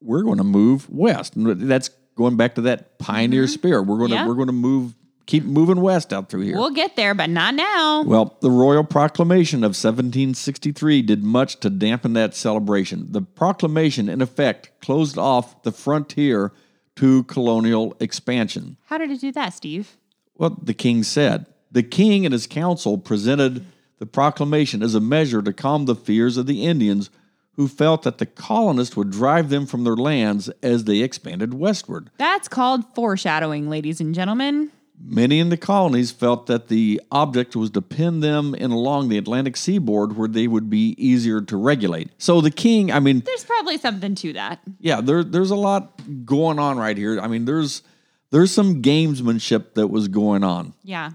we're 0.00 0.22
going 0.22 0.38
to 0.38 0.44
move 0.44 0.88
west. 0.90 1.36
And 1.36 1.46
that's 1.70 1.90
going 2.16 2.36
back 2.36 2.56
to 2.56 2.62
that 2.62 2.98
pioneer 2.98 3.46
spirit. 3.46 3.82
We're 3.82 3.98
going 3.98 4.10
to 4.10 4.16
Yeah. 4.16 4.26
we're 4.26 4.34
going 4.34 4.48
to 4.48 4.52
move 4.52 4.94
keep 5.26 5.44
moving 5.44 5.80
west 5.80 6.12
out 6.12 6.28
through 6.28 6.40
here. 6.40 6.56
We'll 6.56 6.70
get 6.72 6.96
there, 6.96 7.14
but 7.14 7.30
not 7.30 7.54
now. 7.54 8.02
Well, 8.02 8.36
the 8.40 8.50
Royal 8.50 8.82
Proclamation 8.84 9.60
of 9.60 9.76
1763 9.76 11.02
did 11.02 11.22
much 11.22 11.60
to 11.60 11.70
dampen 11.70 12.14
that 12.14 12.34
celebration. 12.34 13.06
The 13.12 13.22
proclamation, 13.22 14.08
in 14.08 14.20
effect, 14.20 14.70
closed 14.80 15.16
off 15.18 15.62
the 15.62 15.70
frontier 15.72 16.52
to 16.96 17.24
colonial 17.24 17.96
expansion. 18.00 18.76
How 18.86 18.98
did 18.98 19.10
it 19.10 19.20
do 19.20 19.32
that, 19.32 19.54
Steve? 19.54 19.96
Well, 20.36 20.58
the 20.62 20.74
king 20.74 21.02
said. 21.02 21.46
The 21.70 21.82
king 21.82 22.26
and 22.26 22.32
his 22.32 22.46
council 22.46 22.98
presented 22.98 23.64
the 23.98 24.06
proclamation 24.06 24.82
as 24.82 24.94
a 24.94 25.00
measure 25.00 25.42
to 25.42 25.52
calm 25.52 25.86
the 25.86 25.94
fears 25.94 26.36
of 26.36 26.46
the 26.46 26.64
Indians 26.64 27.08
who 27.54 27.68
felt 27.68 28.02
that 28.02 28.18
the 28.18 28.26
colonists 28.26 28.96
would 28.96 29.10
drive 29.10 29.48
them 29.48 29.66
from 29.66 29.84
their 29.84 29.96
lands 29.96 30.48
as 30.62 30.84
they 30.84 30.98
expanded 31.00 31.54
westward. 31.54 32.10
That's 32.18 32.48
called 32.48 32.84
foreshadowing, 32.94 33.68
ladies 33.68 34.00
and 34.00 34.14
gentlemen. 34.14 34.70
Many 35.04 35.40
in 35.40 35.48
the 35.48 35.56
colonies 35.56 36.12
felt 36.12 36.46
that 36.46 36.68
the 36.68 37.00
object 37.10 37.56
was 37.56 37.70
to 37.70 37.82
pin 37.82 38.20
them 38.20 38.54
in 38.54 38.70
along 38.70 39.08
the 39.08 39.18
Atlantic 39.18 39.56
seaboard 39.56 40.16
where 40.16 40.28
they 40.28 40.46
would 40.46 40.70
be 40.70 40.94
easier 40.96 41.40
to 41.40 41.56
regulate. 41.56 42.10
So 42.18 42.40
the 42.40 42.52
king, 42.52 42.92
I 42.92 43.00
mean, 43.00 43.20
There's 43.26 43.44
probably 43.44 43.78
something 43.78 44.14
to 44.16 44.32
that. 44.34 44.60
yeah, 44.78 45.00
there, 45.00 45.24
there's 45.24 45.50
a 45.50 45.56
lot 45.56 46.00
going 46.24 46.58
on 46.60 46.78
right 46.78 46.96
here. 46.96 47.18
I 47.20 47.26
mean, 47.26 47.44
there's 47.46 47.82
there's 48.30 48.52
some 48.52 48.80
gamesmanship 48.80 49.74
that 49.74 49.88
was 49.88 50.08
going 50.08 50.44
on. 50.44 50.72
Yeah. 50.84 51.10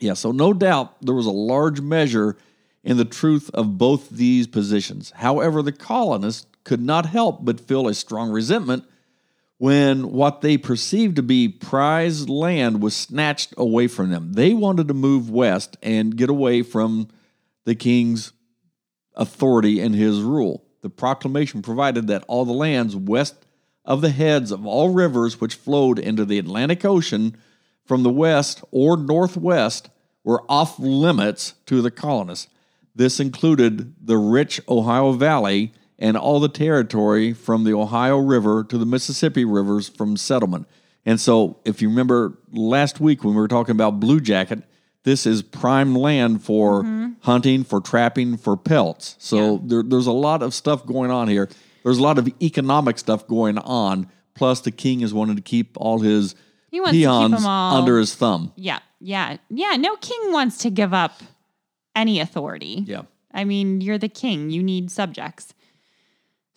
Yeah, 0.00 0.14
so 0.14 0.32
no 0.32 0.52
doubt 0.52 1.00
there 1.00 1.14
was 1.14 1.26
a 1.26 1.30
large 1.30 1.80
measure 1.80 2.36
in 2.82 2.96
the 2.96 3.04
truth 3.04 3.50
of 3.54 3.78
both 3.78 4.10
these 4.10 4.46
positions. 4.46 5.12
However, 5.16 5.62
the 5.62 5.72
colonists 5.72 6.46
could 6.64 6.80
not 6.80 7.06
help 7.06 7.44
but 7.44 7.60
feel 7.60 7.86
a 7.86 7.94
strong 7.94 8.30
resentment 8.30 8.84
when 9.60 10.10
what 10.10 10.40
they 10.40 10.56
perceived 10.56 11.16
to 11.16 11.22
be 11.22 11.46
prized 11.46 12.30
land 12.30 12.80
was 12.80 12.96
snatched 12.96 13.52
away 13.58 13.86
from 13.86 14.08
them. 14.08 14.32
They 14.32 14.54
wanted 14.54 14.88
to 14.88 14.94
move 14.94 15.28
west 15.28 15.76
and 15.82 16.16
get 16.16 16.30
away 16.30 16.62
from 16.62 17.08
the 17.66 17.74
king's 17.74 18.32
authority 19.14 19.78
and 19.78 19.94
his 19.94 20.22
rule. 20.22 20.64
The 20.80 20.88
proclamation 20.88 21.60
provided 21.60 22.06
that 22.06 22.24
all 22.26 22.46
the 22.46 22.54
lands 22.54 22.96
west 22.96 23.44
of 23.84 24.00
the 24.00 24.08
heads 24.08 24.50
of 24.50 24.64
all 24.64 24.94
rivers 24.94 25.42
which 25.42 25.56
flowed 25.56 25.98
into 25.98 26.24
the 26.24 26.38
Atlantic 26.38 26.82
Ocean 26.86 27.36
from 27.84 28.02
the 28.02 28.08
west 28.08 28.64
or 28.70 28.96
northwest 28.96 29.90
were 30.24 30.42
off 30.48 30.78
limits 30.78 31.52
to 31.66 31.82
the 31.82 31.90
colonists. 31.90 32.48
This 32.94 33.20
included 33.20 33.94
the 34.00 34.16
rich 34.16 34.62
Ohio 34.70 35.12
Valley 35.12 35.74
and 36.00 36.16
all 36.16 36.40
the 36.40 36.48
territory 36.48 37.32
from 37.32 37.64
the 37.64 37.74
Ohio 37.74 38.18
River 38.18 38.64
to 38.64 38.78
the 38.78 38.86
Mississippi 38.86 39.44
rivers 39.44 39.88
from 39.88 40.16
settlement. 40.16 40.66
And 41.06 41.20
so, 41.20 41.58
if 41.64 41.80
you 41.80 41.88
remember 41.88 42.38
last 42.52 43.00
week 43.00 43.22
when 43.22 43.34
we 43.34 43.40
were 43.40 43.48
talking 43.48 43.72
about 43.72 44.00
Blue 44.00 44.20
Jacket, 44.20 44.64
this 45.04 45.26
is 45.26 45.42
prime 45.42 45.94
land 45.94 46.42
for 46.42 46.82
mm-hmm. 46.82 47.12
hunting, 47.20 47.64
for 47.64 47.80
trapping, 47.80 48.36
for 48.36 48.56
pelts. 48.56 49.16
So 49.18 49.54
Yeah. 49.54 49.58
there, 49.62 49.82
there's 49.82 50.06
a 50.06 50.12
lot 50.12 50.42
of 50.42 50.52
stuff 50.52 50.84
going 50.84 51.10
on 51.10 51.28
here. 51.28 51.48
There's 51.84 51.98
a 51.98 52.02
lot 52.02 52.18
of 52.18 52.28
economic 52.42 52.98
stuff 52.98 53.26
going 53.26 53.56
on. 53.58 54.08
Plus, 54.34 54.60
the 54.60 54.70
king 54.70 55.00
is 55.00 55.14
wanting 55.14 55.36
to 55.36 55.42
keep 55.42 55.76
all 55.80 56.00
his 56.00 56.34
He 56.70 56.80
wants 56.80 56.92
to 56.92 56.98
keep 56.98 57.06
peons 57.06 57.32
them 57.32 57.46
all- 57.46 57.76
under 57.76 57.98
his 57.98 58.14
thumb. 58.14 58.52
Yeah. 58.56 58.80
Yeah. 59.00 59.38
Yeah. 59.48 59.76
No 59.76 59.96
king 59.96 60.32
wants 60.32 60.58
to 60.58 60.70
give 60.70 60.92
up 60.92 61.22
any 61.96 62.20
authority. 62.20 62.84
Yeah. 62.86 63.02
I 63.32 63.44
mean, 63.44 63.80
you're 63.80 63.98
the 63.98 64.08
king, 64.08 64.50
you 64.50 64.62
need 64.62 64.90
subjects. 64.90 65.54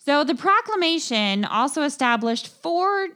So 0.04 0.22
the 0.22 0.34
proclamation 0.34 1.46
also 1.46 1.82
established 1.82 2.48
four 2.48 3.08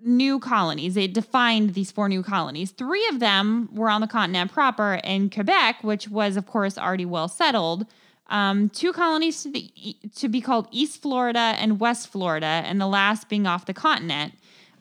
new 0.00 0.38
colonies. 0.38 0.96
It 0.96 1.12
defined 1.12 1.74
these 1.74 1.90
four 1.90 2.08
new 2.08 2.22
colonies. 2.22 2.70
Three 2.70 3.04
of 3.08 3.18
them 3.18 3.68
were 3.72 3.90
on 3.90 4.00
the 4.00 4.06
continent 4.06 4.52
proper, 4.52 5.00
in 5.02 5.30
Quebec, 5.30 5.82
which 5.82 6.08
was, 6.08 6.36
of 6.36 6.46
course, 6.46 6.78
already 6.78 7.04
well 7.04 7.26
settled. 7.26 7.86
Um, 8.28 8.68
two 8.68 8.92
colonies 8.92 9.42
to, 9.42 9.50
the, 9.50 9.96
to 10.14 10.28
be 10.28 10.40
called 10.40 10.68
East 10.70 11.02
Florida 11.02 11.56
and 11.58 11.80
West 11.80 12.06
Florida, 12.06 12.46
and 12.46 12.80
the 12.80 12.86
last 12.86 13.28
being 13.28 13.48
off 13.48 13.66
the 13.66 13.74
continent 13.74 14.34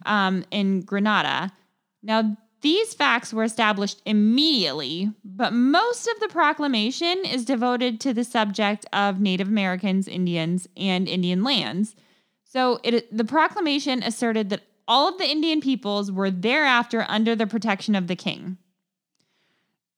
um, 0.05 0.45
in 0.51 0.81
Grenada. 0.81 1.51
Now, 2.03 2.37
these 2.61 2.93
facts 2.93 3.33
were 3.33 3.43
established 3.43 4.01
immediately, 4.05 5.11
but 5.23 5.53
most 5.53 6.07
of 6.07 6.19
the 6.19 6.27
proclamation 6.27 7.23
is 7.25 7.45
devoted 7.45 7.99
to 8.01 8.13
the 8.13 8.23
subject 8.23 8.85
of 8.91 9.19
Native 9.19 9.47
Americans, 9.47 10.07
Indians, 10.07 10.67
and 10.75 11.07
Indian 11.07 11.43
lands. 11.43 11.95
So, 12.43 12.79
it, 12.83 13.15
the 13.15 13.25
proclamation 13.25 14.01
asserted 14.01 14.49
that 14.49 14.63
all 14.87 15.09
of 15.09 15.17
the 15.17 15.29
Indian 15.29 15.61
peoples 15.61 16.11
were 16.11 16.31
thereafter 16.31 17.05
under 17.07 17.35
the 17.35 17.45
protection 17.45 17.93
of 17.93 18.07
the 18.07 18.15
king. 18.15 18.57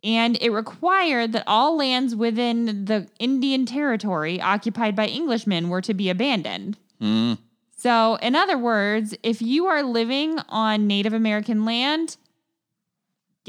And 0.03 0.37
it 0.41 0.49
required 0.49 1.33
that 1.33 1.43
all 1.45 1.77
lands 1.77 2.15
within 2.15 2.85
the 2.85 3.07
Indian 3.19 3.65
territory 3.65 4.41
occupied 4.41 4.95
by 4.95 5.07
Englishmen 5.09 5.69
were 5.69 5.81
to 5.81 5.93
be 5.93 6.09
abandoned. 6.09 6.77
Mm. 7.01 7.37
So, 7.75 8.15
in 8.15 8.35
other 8.35 8.57
words, 8.57 9.15
if 9.23 9.41
you 9.41 9.67
are 9.67 9.83
living 9.83 10.39
on 10.49 10.87
Native 10.87 11.13
American 11.13 11.65
land, 11.65 12.17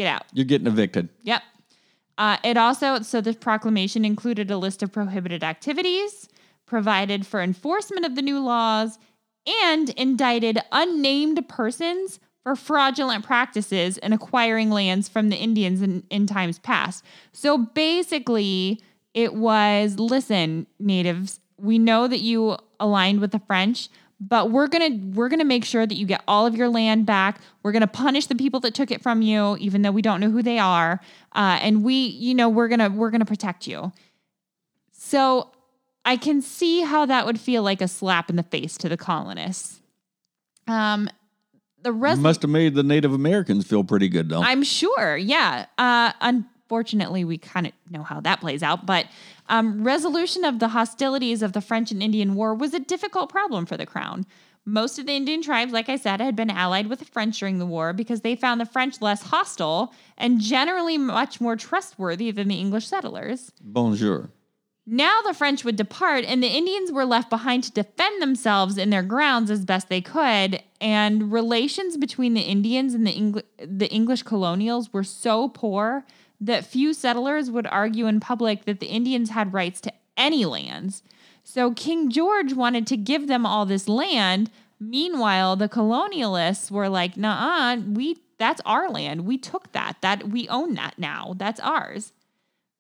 get 0.00 0.14
out. 0.14 0.24
You're 0.32 0.44
getting 0.44 0.66
evicted. 0.66 1.08
Yep. 1.22 1.42
Uh, 2.18 2.36
it 2.44 2.56
also, 2.56 3.00
so 3.00 3.20
this 3.20 3.36
proclamation 3.36 4.04
included 4.04 4.50
a 4.50 4.56
list 4.56 4.82
of 4.82 4.92
prohibited 4.92 5.42
activities, 5.42 6.28
provided 6.66 7.26
for 7.26 7.40
enforcement 7.40 8.04
of 8.04 8.14
the 8.14 8.22
new 8.22 8.38
laws, 8.38 8.98
and 9.64 9.90
indicted 9.90 10.58
unnamed 10.70 11.48
persons 11.48 12.20
for 12.42 12.56
fraudulent 12.56 13.24
practices 13.24 13.98
in 13.98 14.12
acquiring 14.12 14.70
lands 14.70 15.08
from 15.08 15.28
the 15.28 15.36
Indians 15.36 15.82
in, 15.82 16.04
in 16.10 16.26
times 16.26 16.58
past. 16.58 17.04
So 17.32 17.58
basically, 17.58 18.80
it 19.14 19.34
was 19.34 19.98
listen, 19.98 20.66
natives, 20.78 21.40
we 21.58 21.78
know 21.78 22.06
that 22.08 22.20
you 22.20 22.56
aligned 22.78 23.20
with 23.20 23.32
the 23.32 23.40
French, 23.40 23.88
but 24.20 24.50
we're 24.50 24.66
gonna 24.68 24.90
we're 25.14 25.28
gonna 25.28 25.44
make 25.44 25.64
sure 25.64 25.87
that 25.87 25.94
you 25.94 26.04
get 26.06 26.22
all 26.28 26.46
of 26.46 26.54
your 26.54 26.68
land 26.68 27.06
back. 27.06 27.40
We're 27.62 27.72
gonna 27.72 27.87
punish 27.87 28.26
the 28.26 28.35
people 28.35 28.61
that 28.61 28.74
took 28.74 28.90
it 28.90 29.02
from 29.02 29.22
you, 29.22 29.56
even 29.59 29.83
though 29.83 29.90
we 29.90 30.02
don't 30.02 30.20
know 30.20 30.30
who 30.30 30.42
they 30.42 30.59
are. 30.59 31.00
Uh, 31.35 31.59
and 31.62 31.83
we, 31.83 31.94
you 31.94 32.35
know, 32.35 32.48
we're 32.48 32.68
gonna 32.68 32.90
we're 32.90 33.11
gonna 33.11 33.24
protect 33.24 33.66
you. 33.66 33.92
So 34.92 35.50
I 36.04 36.16
can 36.16 36.42
see 36.42 36.83
how 36.83 37.06
that 37.06 37.26
would 37.26 37.40
feel 37.40 37.62
like 37.62 37.80
a 37.80 37.88
slap 37.88 38.30
in 38.30 38.37
the 38.37 38.42
face 38.42 38.76
to 38.78 38.88
the 38.88 38.96
colonists. 38.96 39.80
Um, 40.66 41.09
the 41.83 41.92
res- 41.92 42.18
Must 42.18 42.42
have 42.42 42.50
made 42.50 42.74
the 42.74 42.83
Native 42.83 43.12
Americans 43.12 43.66
feel 43.66 43.85
pretty 43.85 44.09
good, 44.09 44.28
though. 44.28 44.42
I'm 44.42 44.62
sure. 44.62 45.16
Yeah. 45.16 45.66
Uh, 45.78 46.12
unfortunately, 46.20 47.24
we 47.24 47.38
kind 47.38 47.66
of 47.66 47.72
know 47.90 48.02
how 48.02 48.20
that 48.20 48.40
plays 48.40 48.62
out. 48.62 48.87
But 48.87 49.06
um, 49.50 49.84
resolution 49.84 50.44
of 50.44 50.58
the 50.58 50.68
hostilities 50.68 51.42
of 51.42 51.52
the 51.52 51.60
French 51.60 51.90
and 51.90 52.02
Indian 52.02 52.34
War 52.34 52.54
was 52.54 52.72
a 52.72 52.80
difficult 52.80 53.28
problem 53.28 53.66
for 53.66 53.76
the 53.76 53.84
crown. 53.84 54.24
Most 54.64 54.98
of 54.98 55.06
the 55.06 55.12
Indian 55.12 55.42
tribes, 55.42 55.72
like 55.72 55.88
I 55.88 55.96
said, 55.96 56.20
had 56.20 56.36
been 56.36 56.50
allied 56.50 56.86
with 56.86 57.00
the 57.00 57.04
French 57.04 57.38
during 57.38 57.58
the 57.58 57.66
war 57.66 57.92
because 57.92 58.20
they 58.20 58.36
found 58.36 58.60
the 58.60 58.66
French 58.66 59.00
less 59.00 59.24
hostile 59.24 59.92
and 60.16 60.40
generally 60.40 60.98
much 60.98 61.40
more 61.40 61.56
trustworthy 61.56 62.30
than 62.30 62.48
the 62.48 62.60
English 62.60 62.86
settlers. 62.86 63.52
Bonjour. 63.60 64.30
Now 64.86 65.20
the 65.22 65.34
French 65.34 65.64
would 65.64 65.76
depart, 65.76 66.24
and 66.24 66.42
the 66.42 66.48
Indians 66.48 66.90
were 66.90 67.04
left 67.04 67.30
behind 67.30 67.64
to 67.64 67.72
defend 67.72 68.20
themselves 68.20 68.76
in 68.76 68.90
their 68.90 69.02
grounds 69.02 69.50
as 69.50 69.64
best 69.64 69.88
they 69.88 70.00
could. 70.00 70.62
And 70.80 71.32
relations 71.32 71.96
between 71.96 72.34
the 72.34 72.40
Indians 72.40 72.94
and 72.94 73.06
the, 73.06 73.12
Engl- 73.12 73.44
the 73.58 73.88
English 73.88 74.24
colonials 74.24 74.92
were 74.92 75.04
so 75.04 75.48
poor 75.48 76.04
that 76.40 76.64
few 76.64 76.94
settlers 76.94 77.50
would 77.50 77.66
argue 77.66 78.07
in 78.07 78.20
public 78.20 78.64
that 78.64 78.81
the 78.81 78.87
Indians 78.87 79.31
had 79.31 79.53
rights 79.53 79.81
to 79.83 79.92
any 80.16 80.44
lands. 80.44 81.03
So 81.44 81.72
King 81.72 82.11
George 82.11 82.53
wanted 82.53 82.87
to 82.88 82.96
give 82.96 83.26
them 83.26 83.44
all 83.44 83.66
this 83.66 83.88
land. 83.88 84.50
Meanwhile, 84.79 85.57
the 85.57 85.68
colonialists 85.68 86.70
were 86.70 86.88
like, 86.88 87.16
"Nah, 87.16 87.76
we 87.76 88.18
that's 88.38 88.62
our 88.64 88.88
land. 88.88 89.26
We 89.26 89.37
took 89.37 89.72
that. 89.72 89.96
That 90.00 90.29
we 90.29 90.48
own 90.48 90.74
that 90.74 90.98
now. 90.98 91.34
That's 91.36 91.61
ours." 91.61 92.12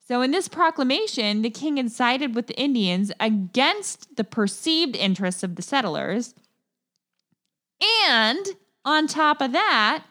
So, 0.06 0.22
in 0.22 0.32
this 0.32 0.48
proclamation, 0.48 1.42
the 1.42 1.50
king 1.50 1.88
sided 1.88 2.34
with 2.34 2.48
the 2.48 2.58
Indians 2.58 3.12
against 3.20 4.16
the 4.16 4.24
perceived 4.24 4.96
interests 4.96 5.42
of 5.42 5.54
the 5.54 5.62
settlers. 5.62 6.34
And 8.08 8.44
on 8.84 9.06
top 9.06 9.40
of 9.40 9.52
that, 9.52 10.04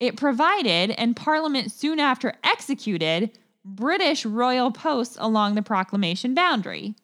it 0.00 0.16
provided, 0.16 0.90
and 0.92 1.16
Parliament 1.16 1.72
soon 1.72 1.98
after 1.98 2.34
executed, 2.44 3.30
British 3.64 4.24
royal 4.24 4.70
posts 4.70 5.16
along 5.20 5.54
the 5.54 5.62
proclamation 5.62 6.34
boundary. 6.34 6.94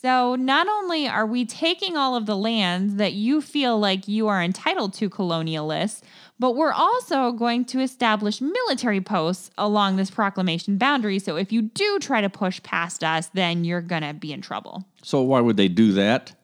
So 0.00 0.34
not 0.34 0.66
only 0.66 1.06
are 1.06 1.26
we 1.26 1.44
taking 1.44 1.94
all 1.94 2.16
of 2.16 2.24
the 2.24 2.36
lands 2.36 2.94
that 2.94 3.12
you 3.12 3.42
feel 3.42 3.78
like 3.78 4.08
you 4.08 4.28
are 4.28 4.42
entitled 4.42 4.94
to, 4.94 5.10
colonialists, 5.10 6.00
but 6.38 6.56
we're 6.56 6.72
also 6.72 7.32
going 7.32 7.66
to 7.66 7.80
establish 7.80 8.40
military 8.40 9.02
posts 9.02 9.50
along 9.58 9.96
this 9.96 10.10
proclamation 10.10 10.78
boundary. 10.78 11.18
So 11.18 11.36
if 11.36 11.52
you 11.52 11.60
do 11.60 11.98
try 11.98 12.22
to 12.22 12.30
push 12.30 12.62
past 12.62 13.04
us, 13.04 13.26
then 13.34 13.64
you're 13.64 13.82
going 13.82 14.00
to 14.00 14.14
be 14.14 14.32
in 14.32 14.40
trouble. 14.40 14.86
So 15.02 15.20
why 15.20 15.40
would 15.40 15.58
they 15.58 15.68
do 15.68 15.92
that? 15.92 16.34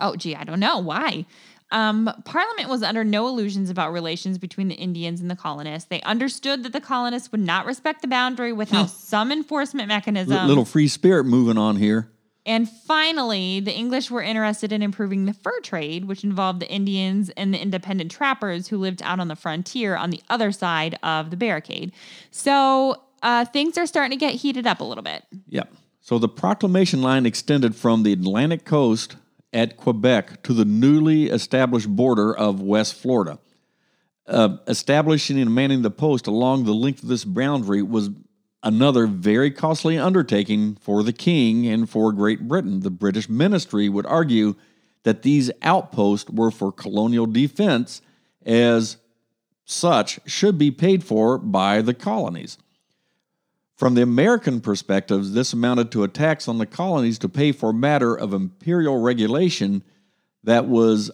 Oh, 0.00 0.16
gee, 0.16 0.34
I 0.34 0.42
don't 0.42 0.58
know. 0.58 0.78
Why? 0.80 1.24
Um, 1.70 2.10
Parliament 2.24 2.68
was 2.68 2.82
under 2.82 3.04
no 3.04 3.26
illusions 3.26 3.70
about 3.70 3.92
relations 3.92 4.38
between 4.38 4.68
the 4.68 4.74
Indians 4.74 5.20
and 5.20 5.30
the 5.30 5.36
colonists. 5.36 5.88
They 5.88 6.00
understood 6.02 6.62
that 6.62 6.72
the 6.72 6.80
colonists 6.80 7.32
would 7.32 7.40
not 7.40 7.66
respect 7.66 8.02
the 8.02 8.08
boundary 8.08 8.52
without 8.52 8.90
some 8.90 9.32
enforcement 9.32 9.88
mechanism. 9.88 10.34
L- 10.34 10.46
little 10.46 10.64
free 10.64 10.88
spirit 10.88 11.24
moving 11.24 11.58
on 11.58 11.76
here. 11.76 12.10
And 12.46 12.68
finally, 12.68 13.60
the 13.60 13.72
English 13.72 14.10
were 14.10 14.20
interested 14.20 14.70
in 14.70 14.82
improving 14.82 15.24
the 15.24 15.32
fur 15.32 15.60
trade, 15.60 16.04
which 16.04 16.24
involved 16.24 16.60
the 16.60 16.70
Indians 16.70 17.30
and 17.30 17.54
the 17.54 17.60
independent 17.60 18.10
trappers 18.10 18.68
who 18.68 18.76
lived 18.76 19.02
out 19.02 19.18
on 19.18 19.28
the 19.28 19.36
frontier 19.36 19.96
on 19.96 20.10
the 20.10 20.22
other 20.28 20.52
side 20.52 20.98
of 21.02 21.30
the 21.30 21.36
barricade. 21.36 21.92
So 22.30 23.02
uh, 23.22 23.46
things 23.46 23.78
are 23.78 23.86
starting 23.86 24.10
to 24.18 24.22
get 24.22 24.34
heated 24.34 24.66
up 24.66 24.80
a 24.80 24.84
little 24.84 25.02
bit. 25.02 25.24
Yep. 25.48 25.72
So 26.02 26.18
the 26.18 26.28
proclamation 26.28 27.00
line 27.00 27.24
extended 27.24 27.74
from 27.74 28.02
the 28.02 28.12
Atlantic 28.12 28.66
coast 28.66 29.16
at 29.54 29.76
Quebec 29.76 30.42
to 30.42 30.52
the 30.52 30.64
newly 30.64 31.30
established 31.30 31.88
border 31.88 32.36
of 32.36 32.60
West 32.60 32.94
Florida. 32.94 33.38
Uh, 34.26 34.56
establishing 34.66 35.38
and 35.38 35.54
manning 35.54 35.82
the 35.82 35.90
post 35.90 36.26
along 36.26 36.64
the 36.64 36.74
length 36.74 37.02
of 37.02 37.08
this 37.08 37.24
boundary 37.24 37.82
was 37.82 38.10
another 38.62 39.06
very 39.06 39.50
costly 39.50 39.98
undertaking 39.98 40.74
for 40.80 41.02
the 41.02 41.12
king 41.12 41.66
and 41.66 41.88
for 41.88 42.10
Great 42.10 42.48
Britain. 42.48 42.80
The 42.80 42.90
British 42.90 43.28
ministry 43.28 43.88
would 43.88 44.06
argue 44.06 44.56
that 45.04 45.22
these 45.22 45.50
outposts 45.62 46.30
were 46.30 46.50
for 46.50 46.72
colonial 46.72 47.26
defense, 47.26 48.00
as 48.44 48.96
such, 49.66 50.18
should 50.26 50.58
be 50.58 50.70
paid 50.70 51.04
for 51.04 51.38
by 51.38 51.82
the 51.82 51.94
colonies. 51.94 52.58
From 53.76 53.94
the 53.94 54.02
American 54.02 54.60
perspective, 54.60 55.32
this 55.32 55.52
amounted 55.52 55.90
to 55.92 56.04
a 56.04 56.08
tax 56.08 56.46
on 56.46 56.58
the 56.58 56.66
colonies 56.66 57.18
to 57.20 57.28
pay 57.28 57.50
for 57.52 57.70
a 57.70 57.74
matter 57.74 58.14
of 58.14 58.32
imperial 58.32 59.00
regulation 59.00 59.82
that 60.44 60.66
was 60.66 61.10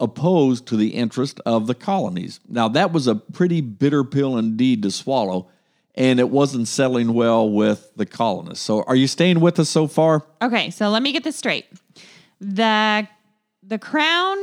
opposed 0.00 0.66
to 0.68 0.76
the 0.76 0.94
interest 0.94 1.40
of 1.44 1.66
the 1.66 1.74
colonies. 1.74 2.40
Now, 2.48 2.68
that 2.68 2.92
was 2.92 3.06
a 3.06 3.14
pretty 3.14 3.60
bitter 3.60 4.02
pill 4.02 4.38
indeed 4.38 4.82
to 4.82 4.90
swallow 4.90 5.48
and 5.94 6.18
it 6.18 6.28
wasn't 6.28 6.66
settling 6.68 7.14
well 7.14 7.48
with 7.48 7.92
the 7.96 8.06
colonists. 8.06 8.64
So, 8.64 8.82
are 8.82 8.96
you 8.96 9.06
staying 9.06 9.40
with 9.40 9.58
us 9.58 9.70
so 9.70 9.86
far? 9.86 10.26
Okay, 10.42 10.70
so 10.70 10.88
let 10.90 11.02
me 11.02 11.12
get 11.12 11.24
this 11.24 11.36
straight. 11.36 11.66
The 12.40 13.08
the 13.62 13.78
crown 13.78 14.36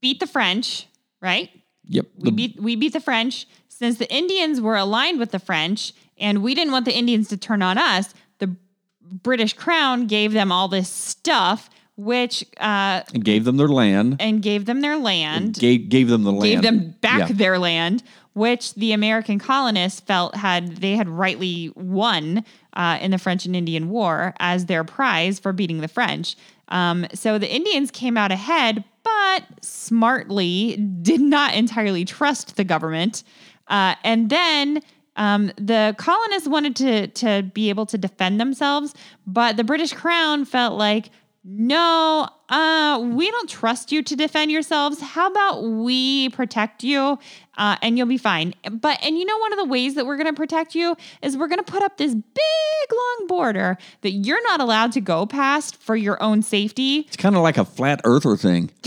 beat 0.00 0.20
the 0.20 0.26
French, 0.26 0.86
right? 1.20 1.50
Yep. 1.86 2.06
We 2.18 2.30
beat 2.30 2.62
we 2.62 2.76
beat 2.76 2.92
the 2.92 3.00
French 3.00 3.46
since 3.78 3.98
the 3.98 4.12
Indians 4.12 4.60
were 4.60 4.76
aligned 4.76 5.18
with 5.18 5.30
the 5.32 5.38
French 5.38 5.92
and 6.18 6.42
we 6.42 6.54
didn't 6.54 6.72
want 6.72 6.84
the 6.84 6.96
Indians 6.96 7.28
to 7.28 7.36
turn 7.36 7.60
on 7.60 7.76
us. 7.76 8.14
The 8.38 8.54
British 9.00 9.52
crown 9.54 10.06
gave 10.06 10.32
them 10.32 10.52
all 10.52 10.68
this 10.68 10.88
stuff 10.88 11.68
which 11.96 12.44
uh, 12.58 13.02
and 13.14 13.24
gave 13.24 13.44
them 13.44 13.56
their 13.56 13.68
land 13.68 14.16
and 14.18 14.42
gave 14.42 14.64
them 14.66 14.80
their 14.80 14.96
land. 14.96 15.54
Gave, 15.54 15.88
gave 15.88 16.08
them 16.08 16.24
the 16.24 16.32
land. 16.32 16.42
Gave 16.42 16.62
them 16.62 16.94
back 17.00 17.28
Yeah. 17.28 17.34
their 17.36 17.58
land, 17.58 18.02
which 18.32 18.74
the 18.74 18.92
American 18.92 19.38
colonists 19.38 20.00
felt 20.00 20.34
had 20.34 20.78
they 20.78 20.96
had 20.96 21.08
rightly 21.08 21.72
won 21.76 22.44
uh, 22.72 22.98
in 23.00 23.12
the 23.12 23.18
French 23.18 23.46
and 23.46 23.54
Indian 23.54 23.88
War 23.90 24.34
as 24.40 24.66
their 24.66 24.82
prize 24.82 25.38
for 25.38 25.52
beating 25.52 25.82
the 25.82 25.88
French. 25.88 26.34
Um, 26.68 27.06
so 27.14 27.38
the 27.38 27.52
Indians 27.54 27.92
came 27.92 28.16
out 28.16 28.32
ahead, 28.32 28.82
but 29.04 29.44
smartly 29.60 30.76
did 31.02 31.20
not 31.20 31.54
entirely 31.54 32.04
trust 32.04 32.56
the 32.56 32.64
government. 32.64 33.22
Uh, 33.68 33.94
and 34.04 34.30
then 34.30 34.80
um, 35.16 35.52
the 35.56 35.94
colonists 35.98 36.48
wanted 36.48 36.76
to 36.76 37.06
to 37.08 37.42
be 37.54 37.68
able 37.68 37.86
to 37.86 37.98
defend 37.98 38.40
themselves, 38.40 38.94
but 39.26 39.56
the 39.56 39.64
British 39.64 39.92
Crown 39.92 40.44
felt 40.44 40.76
like, 40.76 41.10
no, 41.44 42.28
uh, 42.48 43.00
we 43.12 43.30
don't 43.30 43.48
trust 43.48 43.92
you 43.92 44.02
to 44.02 44.16
defend 44.16 44.50
yourselves. 44.50 45.00
How 45.00 45.28
about 45.28 45.62
we 45.62 46.30
protect 46.30 46.82
you, 46.82 47.18
uh, 47.58 47.76
and 47.82 47.96
you'll 47.96 48.06
be 48.06 48.18
fine. 48.18 48.54
But 48.70 48.98
and 49.02 49.18
you 49.18 49.24
know 49.24 49.38
one 49.38 49.52
of 49.52 49.58
the 49.58 49.66
ways 49.66 49.94
that 49.94 50.06
we're 50.06 50.16
going 50.16 50.26
to 50.26 50.32
protect 50.32 50.74
you 50.74 50.96
is 51.22 51.36
we're 51.36 51.48
going 51.48 51.62
to 51.62 51.70
put 51.70 51.82
up 51.82 51.96
this 51.96 52.14
big 52.14 52.92
long 52.92 53.26
border 53.28 53.78
that 54.00 54.10
you're 54.10 54.42
not 54.42 54.60
allowed 54.60 54.92
to 54.92 55.00
go 55.00 55.26
past 55.26 55.76
for 55.76 55.94
your 55.94 56.20
own 56.22 56.42
safety. 56.42 57.00
It's 57.00 57.16
kind 57.16 57.36
of 57.36 57.42
like 57.42 57.58
a 57.58 57.64
flat 57.64 58.00
earther 58.04 58.36
thing. 58.36 58.70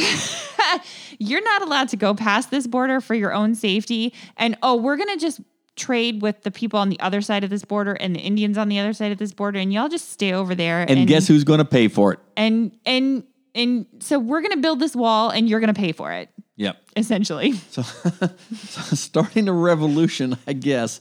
You're 1.19 1.43
not 1.43 1.61
allowed 1.61 1.89
to 1.89 1.97
go 1.97 2.13
past 2.13 2.51
this 2.51 2.67
border 2.67 3.01
for 3.01 3.13
your 3.15 3.33
own 3.33 3.55
safety. 3.55 4.13
And 4.37 4.57
oh, 4.61 4.75
we're 4.75 4.97
going 4.97 5.09
to 5.09 5.17
just 5.17 5.41
trade 5.75 6.21
with 6.21 6.41
the 6.43 6.49
people 6.51 6.79
on 6.79 6.89
the 6.89 6.99
other 6.99 7.21
side 7.21 7.43
of 7.43 7.49
this 7.51 7.63
border 7.63 7.93
and 7.93 8.15
the 8.15 8.19
Indians 8.19 8.57
on 8.57 8.67
the 8.67 8.79
other 8.79 8.93
side 8.93 9.11
of 9.11 9.19
this 9.19 9.31
border 9.31 9.59
and 9.59 9.71
y'all 9.71 9.87
just 9.89 10.09
stay 10.11 10.33
over 10.33 10.55
there 10.55 10.83
And, 10.89 11.07
guess 11.07 11.27
who's 11.27 11.43
going 11.43 11.59
to 11.59 11.65
pay 11.65 11.87
for 11.87 12.13
it? 12.13 12.19
and 12.35 12.71
and 12.85 13.23
and 13.53 13.85
so 13.99 14.17
we're 14.17 14.41
going 14.41 14.53
to 14.53 14.57
build 14.57 14.79
this 14.79 14.95
wall 14.95 15.29
and 15.29 15.47
you're 15.47 15.59
going 15.59 15.73
to 15.73 15.79
pay 15.79 15.91
for 15.91 16.11
it 16.11 16.29
Yep. 16.55 16.77
essentially. 16.95 17.51
So, 17.69 17.83
so 17.83 18.95
starting 18.95 19.47
a 19.47 19.53
revolution, 19.53 20.35
I 20.47 20.53
guess, 20.53 20.99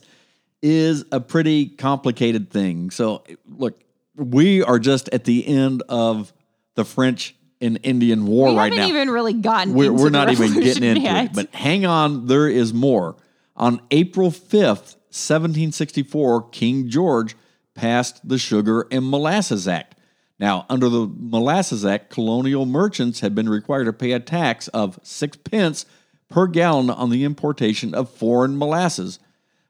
is 0.61 1.03
a 1.11 1.19
pretty 1.19 1.67
complicated 1.69 2.51
thing. 2.51 2.91
So, 2.91 3.23
look, 3.47 3.79
we 4.15 4.61
are 4.61 4.77
just 4.77 5.09
at 5.09 5.23
the 5.23 5.47
end 5.47 5.81
of 5.89 6.33
the 6.75 6.85
French 6.85 7.35
and 7.61 7.79
Indian 7.83 8.25
War 8.25 8.49
We 8.51 8.57
right 8.57 8.71
haven't 8.71 8.77
now. 8.79 8.87
even 8.95 9.09
really 9.09 9.33
gotten 9.33 9.73
we're, 9.73 9.91
we're 9.91 10.09
not 10.09 10.29
even 10.29 10.53
getting 10.53 10.83
into 10.83 11.01
yet. 11.01 11.25
it. 11.25 11.33
But 11.33 11.53
hang 11.53 11.85
on, 11.85 12.27
there 12.27 12.47
is 12.47 12.73
more. 12.73 13.15
On 13.55 13.81
April 13.91 14.29
5th, 14.29 14.95
1764, 15.11 16.49
King 16.49 16.89
George 16.89 17.35
passed 17.73 18.27
the 18.27 18.37
Sugar 18.37 18.87
and 18.91 19.09
Molasses 19.09 19.67
Act. 19.67 19.95
Now, 20.39 20.65
under 20.69 20.87
the 20.89 21.09
Molasses 21.17 21.83
Act, 21.83 22.11
colonial 22.11 22.65
merchants 22.65 23.21
had 23.21 23.33
been 23.33 23.49
required 23.49 23.85
to 23.85 23.93
pay 23.93 24.11
a 24.11 24.19
tax 24.19 24.67
of 24.69 24.99
six 25.01 25.35
pence 25.37 25.85
per 26.29 26.45
gallon 26.45 26.89
on 26.91 27.09
the 27.09 27.23
importation 27.23 27.95
of 27.95 28.09
foreign 28.11 28.57
molasses. 28.57 29.19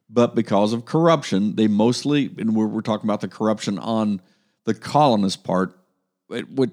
But 0.10 0.36
because 0.36 0.74
of 0.74 0.86
corruption, 0.86 1.56
they 1.56 1.68
mostly, 1.68 2.30
and 2.38 2.56
we're, 2.56 2.68
we're 2.68 2.82
talking 2.82 3.10
about 3.10 3.22
the 3.22 3.28
corruption 3.28 3.78
on 3.80 4.22
the 4.66 4.74
colonist 4.74 5.44
part, 5.46 5.78
it 6.30 6.50
would, 6.52 6.72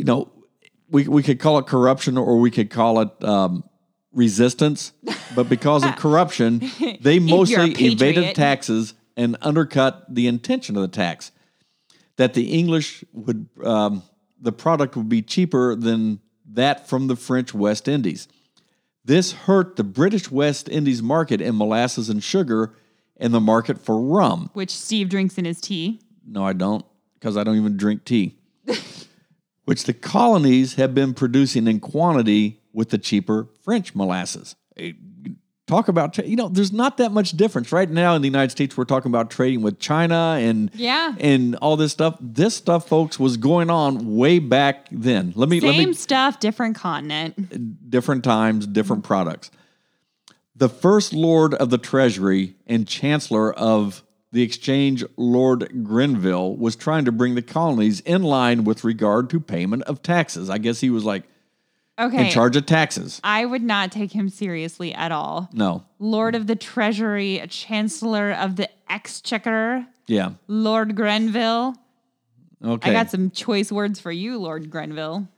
you 0.00 0.04
know, 0.04 0.32
we, 0.88 1.06
we 1.06 1.22
could 1.22 1.38
call 1.38 1.58
it 1.58 1.66
corruption 1.66 2.16
or 2.16 2.38
we 2.38 2.50
could 2.50 2.70
call 2.70 3.00
it 3.00 3.22
um, 3.22 3.64
resistance. 4.14 4.94
But 5.34 5.50
because 5.50 5.84
of 5.84 5.94
corruption, 5.96 6.62
they 7.02 7.18
mostly 7.18 7.72
evaded 7.72 8.34
taxes 8.34 8.94
and 9.14 9.36
undercut 9.42 10.06
the 10.08 10.26
intention 10.26 10.74
of 10.76 10.82
the 10.82 10.88
tax. 10.88 11.32
That 12.16 12.32
the 12.32 12.50
English 12.50 13.04
would, 13.12 13.46
um, 13.62 14.02
the 14.40 14.52
product 14.52 14.96
would 14.96 15.10
be 15.10 15.20
cheaper 15.20 15.74
than 15.74 16.20
that 16.52 16.88
from 16.88 17.06
the 17.06 17.16
French 17.16 17.52
West 17.52 17.86
Indies. 17.86 18.26
This 19.04 19.32
hurt 19.32 19.76
the 19.76 19.84
British 19.84 20.30
West 20.30 20.66
Indies 20.66 21.02
market 21.02 21.42
in 21.42 21.58
molasses 21.58 22.08
and 22.08 22.22
sugar 22.22 22.74
and 23.18 23.34
the 23.34 23.40
market 23.40 23.78
for 23.78 24.00
rum. 24.00 24.48
which 24.54 24.70
Steve 24.70 25.10
drinks 25.10 25.36
in 25.36 25.44
his 25.44 25.60
tea. 25.60 26.00
No, 26.26 26.42
I 26.42 26.54
don't, 26.54 26.86
because 27.14 27.36
I 27.36 27.44
don't 27.44 27.56
even 27.56 27.76
drink 27.76 28.06
tea. 28.06 28.38
Which 29.70 29.84
the 29.84 29.92
colonies 29.94 30.74
have 30.74 30.96
been 30.96 31.14
producing 31.14 31.68
in 31.68 31.78
quantity 31.78 32.58
with 32.72 32.90
the 32.90 32.98
cheaper 32.98 33.46
French 33.62 33.94
molasses. 33.94 34.56
Talk 35.68 35.86
about, 35.86 36.18
you 36.18 36.34
know, 36.34 36.48
there's 36.48 36.72
not 36.72 36.96
that 36.96 37.12
much 37.12 37.30
difference. 37.36 37.70
Right 37.70 37.88
now 37.88 38.16
in 38.16 38.22
the 38.22 38.26
United 38.26 38.50
States, 38.50 38.76
we're 38.76 38.82
talking 38.84 39.12
about 39.12 39.30
trading 39.30 39.62
with 39.62 39.78
China 39.78 40.34
and 40.40 40.72
Yeah. 40.74 41.14
and 41.20 41.54
all 41.62 41.76
this 41.76 41.92
stuff. 41.92 42.16
This 42.20 42.56
stuff, 42.56 42.88
folks, 42.88 43.20
was 43.20 43.36
going 43.36 43.70
on 43.70 44.16
way 44.16 44.40
back 44.40 44.88
then. 44.90 45.32
Let 45.36 45.48
me 45.48 45.60
let 45.60 45.70
me 45.70 45.84
Same 45.84 45.94
stuff, 45.94 46.40
different 46.40 46.74
continent. 46.74 47.88
different 47.88 48.24
times, 48.24 48.66
different 48.66 49.04
products. 49.04 49.52
The 50.56 50.68
first 50.68 51.12
Lord 51.12 51.54
of 51.54 51.70
the 51.70 51.78
Treasury 51.78 52.56
and 52.66 52.88
Chancellor 52.88 53.52
of 53.52 54.02
the 54.32 54.42
Exchange, 54.42 55.04
Lord 55.16 55.84
Grenville, 55.84 56.56
was 56.56 56.76
trying 56.76 57.04
to 57.04 57.12
bring 57.12 57.34
the 57.34 57.42
colonies 57.42 58.00
in 58.00 58.22
line 58.22 58.64
with 58.64 58.84
regard 58.84 59.28
to 59.30 59.40
payment 59.40 59.82
of 59.84 60.02
taxes. 60.02 60.48
I 60.48 60.58
guess 60.58 60.80
he 60.80 60.90
was 60.90 61.04
like 61.04 61.24
Okay. 61.98 62.26
in 62.26 62.30
charge 62.32 62.56
of 62.56 62.64
taxes. 62.64 63.20
I 63.24 63.44
would 63.44 63.62
not 63.62 63.92
take 63.92 64.12
him 64.12 64.28
seriously 64.28 64.94
at 64.94 65.12
all. 65.12 65.50
No. 65.52 65.84
Lord 65.98 66.34
of 66.34 66.46
the 66.46 66.56
Treasury, 66.56 67.44
Chancellor 67.48 68.30
of 68.32 68.56
the 68.56 68.70
Exchequer, 68.88 69.86
Yeah. 70.06 70.30
Lord 70.46 70.94
Grenville. 70.96 71.74
Okay. 72.64 72.90
I 72.90 72.92
got 72.92 73.10
some 73.10 73.30
choice 73.30 73.70
words 73.72 74.00
for 74.00 74.12
you, 74.12 74.38
Lord 74.38 74.70
Grenville. 74.70 75.28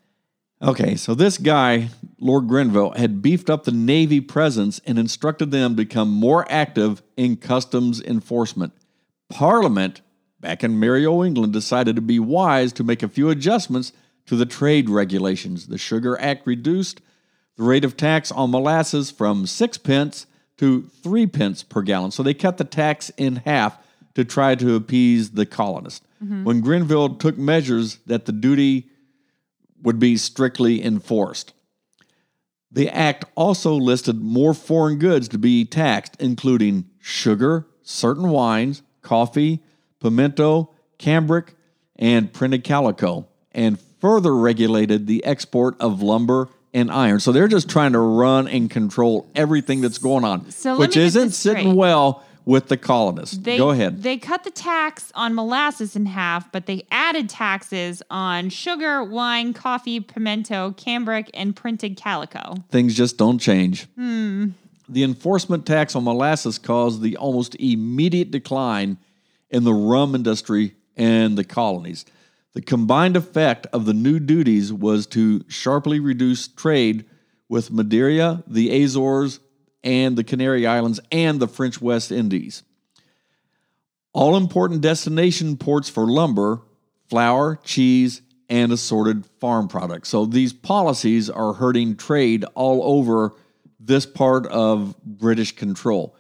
Okay, 0.60 0.94
so 0.94 1.14
this 1.14 1.38
guy, 1.38 1.88
Lord 2.20 2.46
Grenville, 2.46 2.92
had 2.92 3.20
beefed 3.22 3.50
up 3.50 3.64
the 3.64 3.72
Navy 3.72 4.20
presence 4.20 4.80
and 4.86 4.96
instructed 4.98 5.50
them 5.50 5.72
to 5.72 5.76
become 5.76 6.08
more 6.10 6.46
active 6.48 7.02
in 7.16 7.36
customs 7.36 8.00
enforcement. 8.00 8.72
Parliament 9.32 10.02
back 10.42 10.62
in 10.62 10.78
merry 10.78 11.06
old 11.06 11.24
England, 11.24 11.54
decided 11.54 11.96
to 11.96 12.02
be 12.02 12.18
wise 12.18 12.72
to 12.74 12.84
make 12.84 13.02
a 13.02 13.08
few 13.08 13.30
adjustments 13.30 13.92
to 14.26 14.36
the 14.36 14.44
trade 14.44 14.90
regulations. 14.90 15.68
The 15.68 15.78
Sugar 15.78 16.20
Act 16.20 16.46
reduced 16.46 17.00
the 17.56 17.62
rate 17.62 17.84
of 17.84 17.96
tax 17.96 18.30
on 18.30 18.50
molasses 18.50 19.10
from 19.10 19.46
six 19.46 19.78
pence 19.78 20.26
to 20.58 20.82
three 20.82 21.26
pence 21.26 21.62
per 21.62 21.80
gallon. 21.80 22.10
So 22.10 22.22
they 22.22 22.34
cut 22.34 22.58
the 22.58 22.64
tax 22.64 23.10
in 23.16 23.36
half 23.36 23.78
to 24.14 24.24
try 24.24 24.54
to 24.56 24.74
appease 24.74 25.30
the 25.30 25.46
colonists. 25.46 26.06
Mm-hmm. 26.22 26.44
When 26.44 26.60
Grenville 26.60 27.16
took 27.16 27.38
measures 27.38 27.98
that 28.06 28.26
the 28.26 28.32
duty 28.32 28.90
would 29.82 29.98
be 29.98 30.16
strictly 30.16 30.84
enforced. 30.84 31.54
The 32.70 32.88
act 32.88 33.24
also 33.34 33.74
listed 33.74 34.20
more 34.20 34.54
foreign 34.54 34.98
goods 34.98 35.28
to 35.28 35.38
be 35.38 35.64
taxed, 35.64 36.16
including 36.20 36.86
sugar, 37.00 37.66
certain 37.82 38.30
wines, 38.30 38.82
coffee, 39.02 39.60
pimento, 40.00 40.70
cambric, 40.98 41.54
and 41.96 42.32
printed 42.32 42.64
calico, 42.64 43.26
and 43.52 43.78
further 44.00 44.34
regulated 44.34 45.06
the 45.06 45.24
export 45.24 45.80
of 45.80 46.02
lumber 46.02 46.48
and 46.74 46.90
iron. 46.90 47.20
So 47.20 47.32
they're 47.32 47.48
just 47.48 47.68
trying 47.68 47.92
to 47.92 47.98
run 47.98 48.48
and 48.48 48.70
control 48.70 49.28
everything 49.34 49.80
that's 49.80 49.98
going 49.98 50.24
on, 50.24 50.50
So 50.50 50.78
which 50.78 50.96
isn't 50.96 51.30
sitting 51.32 51.74
well 51.76 52.24
with 52.44 52.68
the 52.68 52.76
colonists. 52.76 53.36
They, 53.36 53.56
Go 53.56 53.70
ahead. 53.70 54.02
They 54.02 54.16
cut 54.16 54.42
the 54.42 54.50
tax 54.50 55.12
on 55.14 55.34
molasses 55.34 55.94
in 55.94 56.06
half, 56.06 56.50
but 56.50 56.66
they 56.66 56.84
added 56.90 57.28
taxes 57.28 58.02
on 58.10 58.48
sugar, 58.48 59.04
wine, 59.04 59.52
coffee, 59.52 60.00
pimento, 60.00 60.72
cambric, 60.76 61.30
and 61.34 61.54
printed 61.54 61.96
calico. 61.96 62.56
things 62.70 62.94
just 62.96 63.16
don't 63.16 63.38
change. 63.38 63.84
Hmm. 63.94 64.48
The 64.88 65.04
enforcement 65.04 65.66
tax 65.66 65.94
on 65.94 66.04
molasses 66.04 66.58
caused 66.58 67.02
the 67.02 67.16
almost 67.16 67.54
immediate 67.56 68.30
decline 68.30 68.98
in 69.50 69.64
the 69.64 69.74
rum 69.74 70.14
industry 70.14 70.74
and 70.96 71.36
the 71.36 71.44
colonies. 71.44 72.04
The 72.54 72.62
combined 72.62 73.16
effect 73.16 73.66
of 73.72 73.86
the 73.86 73.94
new 73.94 74.18
duties 74.18 74.72
was 74.72 75.06
to 75.08 75.44
sharply 75.48 76.00
reduce 76.00 76.48
trade 76.48 77.06
with 77.48 77.70
Madeira, 77.70 78.42
the 78.46 78.82
Azores, 78.82 79.40
and 79.84 80.16
the 80.16 80.24
Canary 80.24 80.66
Islands 80.66 81.00
and 81.10 81.40
the 81.40 81.48
French 81.48 81.80
West 81.80 82.12
Indies. 82.12 82.62
All 84.12 84.36
important 84.36 84.82
destination 84.82 85.56
ports 85.56 85.88
for 85.88 86.06
lumber, 86.06 86.60
flour, 87.08 87.58
cheese, 87.64 88.22
and 88.48 88.70
assorted 88.70 89.24
farm 89.40 89.68
products. 89.68 90.10
So 90.10 90.26
these 90.26 90.52
policies 90.52 91.30
are 91.30 91.54
hurting 91.54 91.96
trade 91.96 92.44
all 92.54 92.82
over 92.82 93.34
this 93.84 94.06
part 94.06 94.46
of 94.46 94.96
British 95.04 95.54
control. 95.56 96.16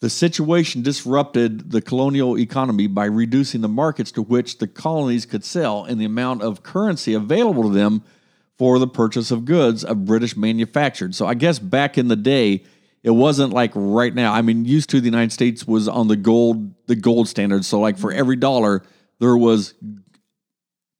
The 0.00 0.10
situation 0.10 0.82
disrupted 0.82 1.70
the 1.70 1.80
colonial 1.80 2.38
economy 2.38 2.86
by 2.86 3.06
reducing 3.06 3.60
the 3.60 3.68
markets 3.68 4.12
to 4.12 4.22
which 4.22 4.58
the 4.58 4.66
colonies 4.66 5.24
could 5.26 5.44
sell 5.44 5.84
and 5.84 6.00
the 6.00 6.04
amount 6.04 6.42
of 6.42 6.62
currency 6.62 7.14
available 7.14 7.64
to 7.64 7.70
them 7.70 8.02
for 8.58 8.78
the 8.78 8.86
purchase 8.86 9.30
of 9.30 9.44
goods 9.44 9.84
of 9.84 10.04
British 10.04 10.36
manufactured. 10.36 11.14
So 11.14 11.26
I 11.26 11.34
guess 11.34 11.58
back 11.58 11.98
in 11.98 12.08
the 12.08 12.16
day, 12.16 12.64
it 13.02 13.10
wasn't 13.10 13.52
like 13.52 13.72
right 13.74 14.14
now. 14.14 14.32
I 14.32 14.42
mean, 14.42 14.64
used 14.64 14.90
to 14.90 15.00
the 15.00 15.06
United 15.06 15.32
States 15.32 15.66
was 15.66 15.88
on 15.88 16.08
the 16.08 16.16
gold 16.16 16.74
the 16.86 16.96
gold 16.96 17.28
standard. 17.28 17.64
So 17.64 17.80
like 17.80 17.98
for 17.98 18.12
every 18.12 18.36
dollar, 18.36 18.82
there 19.20 19.36
was 19.36 19.74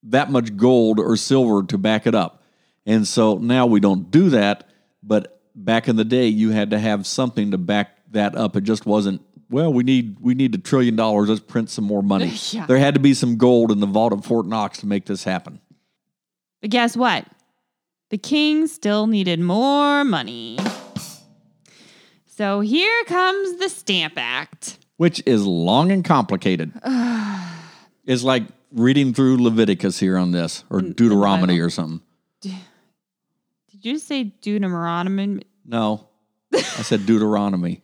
that 0.05 0.31
much 0.31 0.57
gold 0.57 0.99
or 1.01 1.17
silver 1.17 1.63
to 1.65 1.79
back 1.79 2.07
it 2.07 2.15
up. 2.15 2.43
And 2.87 3.09
so 3.09 3.39
now 3.39 3.67
we 3.67 3.81
don't 3.81 4.11
do 4.11 4.31
that, 4.31 4.69
but 5.03 5.34
back 5.55 5.89
in 5.89 5.97
the 5.97 6.05
day 6.05 6.27
you 6.27 6.51
had 6.51 6.71
to 6.71 6.79
have 6.79 7.07
something 7.07 7.51
to 7.53 7.59
back 7.59 7.97
that 8.13 8.35
up. 8.37 8.57
It 8.57 8.63
just 8.65 8.87
wasn't 8.87 9.23
well, 9.51 9.73
we 9.73 9.85
need 9.85 10.17
we 10.21 10.35
need 10.35 10.55
a 10.55 10.59
trillion 10.59 10.97
dollars, 10.97 11.29
let's 11.29 11.41
print 11.41 11.71
some 11.71 11.85
more 11.85 12.03
money. 12.03 12.33
Yeah. 12.51 12.67
There 12.67 12.79
had 12.79 12.95
to 12.95 13.01
be 13.01 13.15
some 13.15 13.37
gold 13.37 13.71
in 13.73 13.81
the 13.81 13.87
vault 13.87 14.13
of 14.13 14.25
Fort 14.25 14.47
Knox 14.47 14.79
to 14.79 14.87
make 14.87 15.05
this 15.07 15.25
happen. 15.25 15.61
But 16.61 16.71
guess 16.71 16.97
what? 16.97 17.27
The 18.11 18.19
king 18.19 18.67
still 18.69 19.07
needed 19.07 19.41
more 19.41 20.05
money. 20.05 20.59
So 22.27 22.61
here 22.61 23.05
comes 23.05 23.59
the 23.59 23.69
Stamp 23.69 24.15
Act. 24.17 24.79
which 24.97 25.23
is 25.27 25.47
long 25.47 25.93
and 25.93 26.05
complicated. 26.05 26.73
it's 28.05 28.23
like 28.25 28.45
reading 28.73 29.15
through 29.15 29.43
Leviticus 29.43 30.01
here 30.01 30.17
on 30.17 30.33
this, 30.33 30.65
or 30.71 30.81
Deuteronomy 30.81 31.61
or 31.61 31.71
something. 31.71 32.01
Did 33.85 33.91
you 33.91 33.99
say 33.99 34.23
Deuteronomy? 34.41 35.43
No, 35.67 36.09
I 36.55 36.59
said 36.63 37.05
Deuteronomy. 37.05 37.83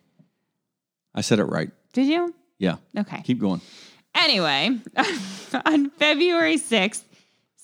I 1.15 1.21
said 1.21 1.39
it 1.41 1.45
right. 1.45 1.71
Did 1.93 2.07
you? 2.07 2.35
Yeah, 2.59 2.77
Okay. 2.97 3.21
keep 3.21 3.39
going. 3.39 3.61
Anyway, 4.15 4.79
on 5.67 5.91
February 5.91 6.57
6th, 6.57 7.03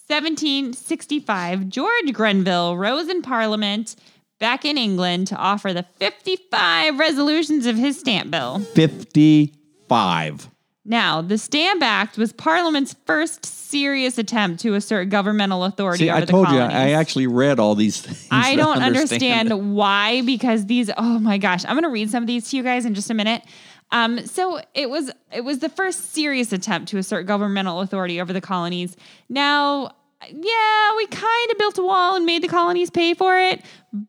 1765, 0.08 1.70
George 1.70 2.12
Grenville 2.12 2.76
rose 2.76 3.08
in 3.08 3.22
Parliament 3.22 3.96
back 4.38 4.66
in 4.66 4.76
England 4.76 5.28
to 5.28 5.36
offer 5.36 5.72
the 5.72 5.84
55 5.94 6.98
resolutions 6.98 7.64
of 7.64 7.76
his 7.76 7.98
stamp 7.98 8.30
bill. 8.30 8.58
55. 8.58 10.48
Now, 10.88 11.20
the 11.20 11.36
Stamp 11.36 11.82
Act 11.82 12.16
was 12.16 12.32
Parliament's 12.32 12.94
first 13.06 13.44
serious 13.44 14.18
attempt 14.18 14.60
to 14.60 14.74
assert 14.74 15.08
governmental 15.08 15.64
authority 15.64 16.04
See, 16.04 16.10
over 16.10 16.18
I 16.18 16.20
the 16.20 16.26
told 16.26 16.48
you. 16.50 16.58
I 16.58 16.90
actually 16.90 17.26
read 17.26 17.58
all 17.58 17.74
these 17.74 18.00
things. 18.00 18.28
I 18.30 18.54
don't 18.54 18.80
understand. 18.80 19.74
why 19.74 20.22
because 20.22 20.66
these 20.66 20.88
oh 20.96 21.18
my 21.18 21.38
gosh, 21.38 21.64
I'm 21.64 21.72
going 21.72 21.82
to 21.82 21.88
read 21.88 22.10
some 22.10 22.22
of 22.22 22.28
these 22.28 22.50
to 22.50 22.56
you 22.56 22.62
guys 22.62 22.84
in 22.84 22.94
just 22.94 23.10
a 23.10 23.14
minute. 23.14 23.42
Um, 23.90 24.24
so 24.26 24.60
it 24.74 24.88
was 24.88 25.10
it 25.32 25.42
was 25.42 25.58
the 25.58 25.68
first 25.68 26.12
serious 26.12 26.52
attempt 26.52 26.88
to 26.90 26.98
assert 26.98 27.26
governmental 27.26 27.80
authority 27.80 28.20
over 28.20 28.32
the 28.32 28.40
colonies. 28.40 28.96
Now, 29.28 29.92
yeah, 30.28 30.96
we 30.96 31.06
kind 31.06 31.50
of 31.50 31.58
built 31.58 31.78
a 31.78 31.82
wall 31.82 32.16
and 32.16 32.24
made 32.24 32.42
the 32.42 32.48
colonies 32.48 32.90
pay 32.90 33.14
for 33.14 33.36
it, 33.38 33.60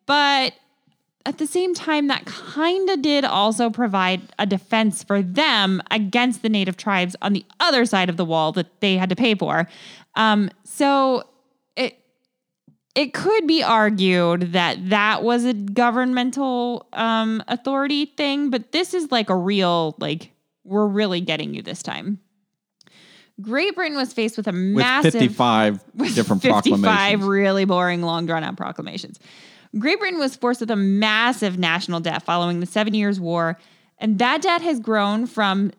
but 0.06 0.54
at 1.28 1.40
the 1.40 1.46
same 1.46 1.74
time, 1.74 2.08
that 2.08 2.24
kind 2.26 2.90
of 2.90 3.02
did 3.02 3.26
also 3.26 3.70
provide 3.70 4.22
a 4.40 4.46
defense 4.46 5.04
for 5.04 5.22
them 5.22 5.82
against 5.92 6.42
the 6.42 6.48
native 6.48 6.78
tribes 6.78 7.18
on 7.22 7.34
the 7.34 7.44
other 7.60 7.86
side 7.86 8.10
of 8.10 8.16
the 8.16 8.24
wall 8.24 8.54
that 8.54 8.80
they 8.80 8.96
had 8.96 9.10
to 9.10 9.16
pay 9.16 9.36
for. 9.36 9.68
Um, 10.16 10.50
so 10.64 11.28
it 11.76 12.00
it 12.96 13.14
could 13.14 13.46
be 13.46 13.62
argued 13.62 14.54
that 14.54 14.90
that 14.90 15.22
was 15.22 15.44
a 15.44 15.54
governmental 15.54 16.88
um, 16.94 17.44
authority 17.50 18.06
thing, 18.06 18.50
but 18.50 18.72
this 18.72 18.94
is 18.94 19.12
like 19.12 19.30
a 19.30 19.36
real 19.36 19.98
like 20.00 20.32
we're 20.64 20.88
really 20.88 21.20
getting 21.20 21.54
you 21.54 21.62
this 21.62 21.84
time. 21.84 22.20
Great 23.42 23.76
Britain 23.76 23.98
was 23.98 24.14
faced 24.14 24.38
with 24.38 24.48
a 24.48 24.54
With 24.54 24.78
massive 24.78 25.12
55 25.12 25.84
different 26.16 26.42
55 26.42 26.64
proclamations. 26.82 27.24
really 27.24 27.66
boring, 27.66 28.02
long 28.02 28.26
drawn 28.28 28.46
out 28.46 28.56
proclamations. 28.56 29.20
Great 29.80 30.00
Britain 30.00 30.20
was 30.20 30.36
forced 30.36 30.62
with 30.62 30.72
a 30.72 30.76
massive 30.76 31.58
national 31.58 32.00
debt 32.00 32.24
following 32.24 32.60
the 32.60 32.66
Seven 32.66 32.94
Years' 32.94 33.20
War, 33.20 33.58
and 33.98 34.20
that 34.20 34.42
debt 34.42 34.62
has 34.62 34.80
grown 34.80 35.26
from 35.26 35.72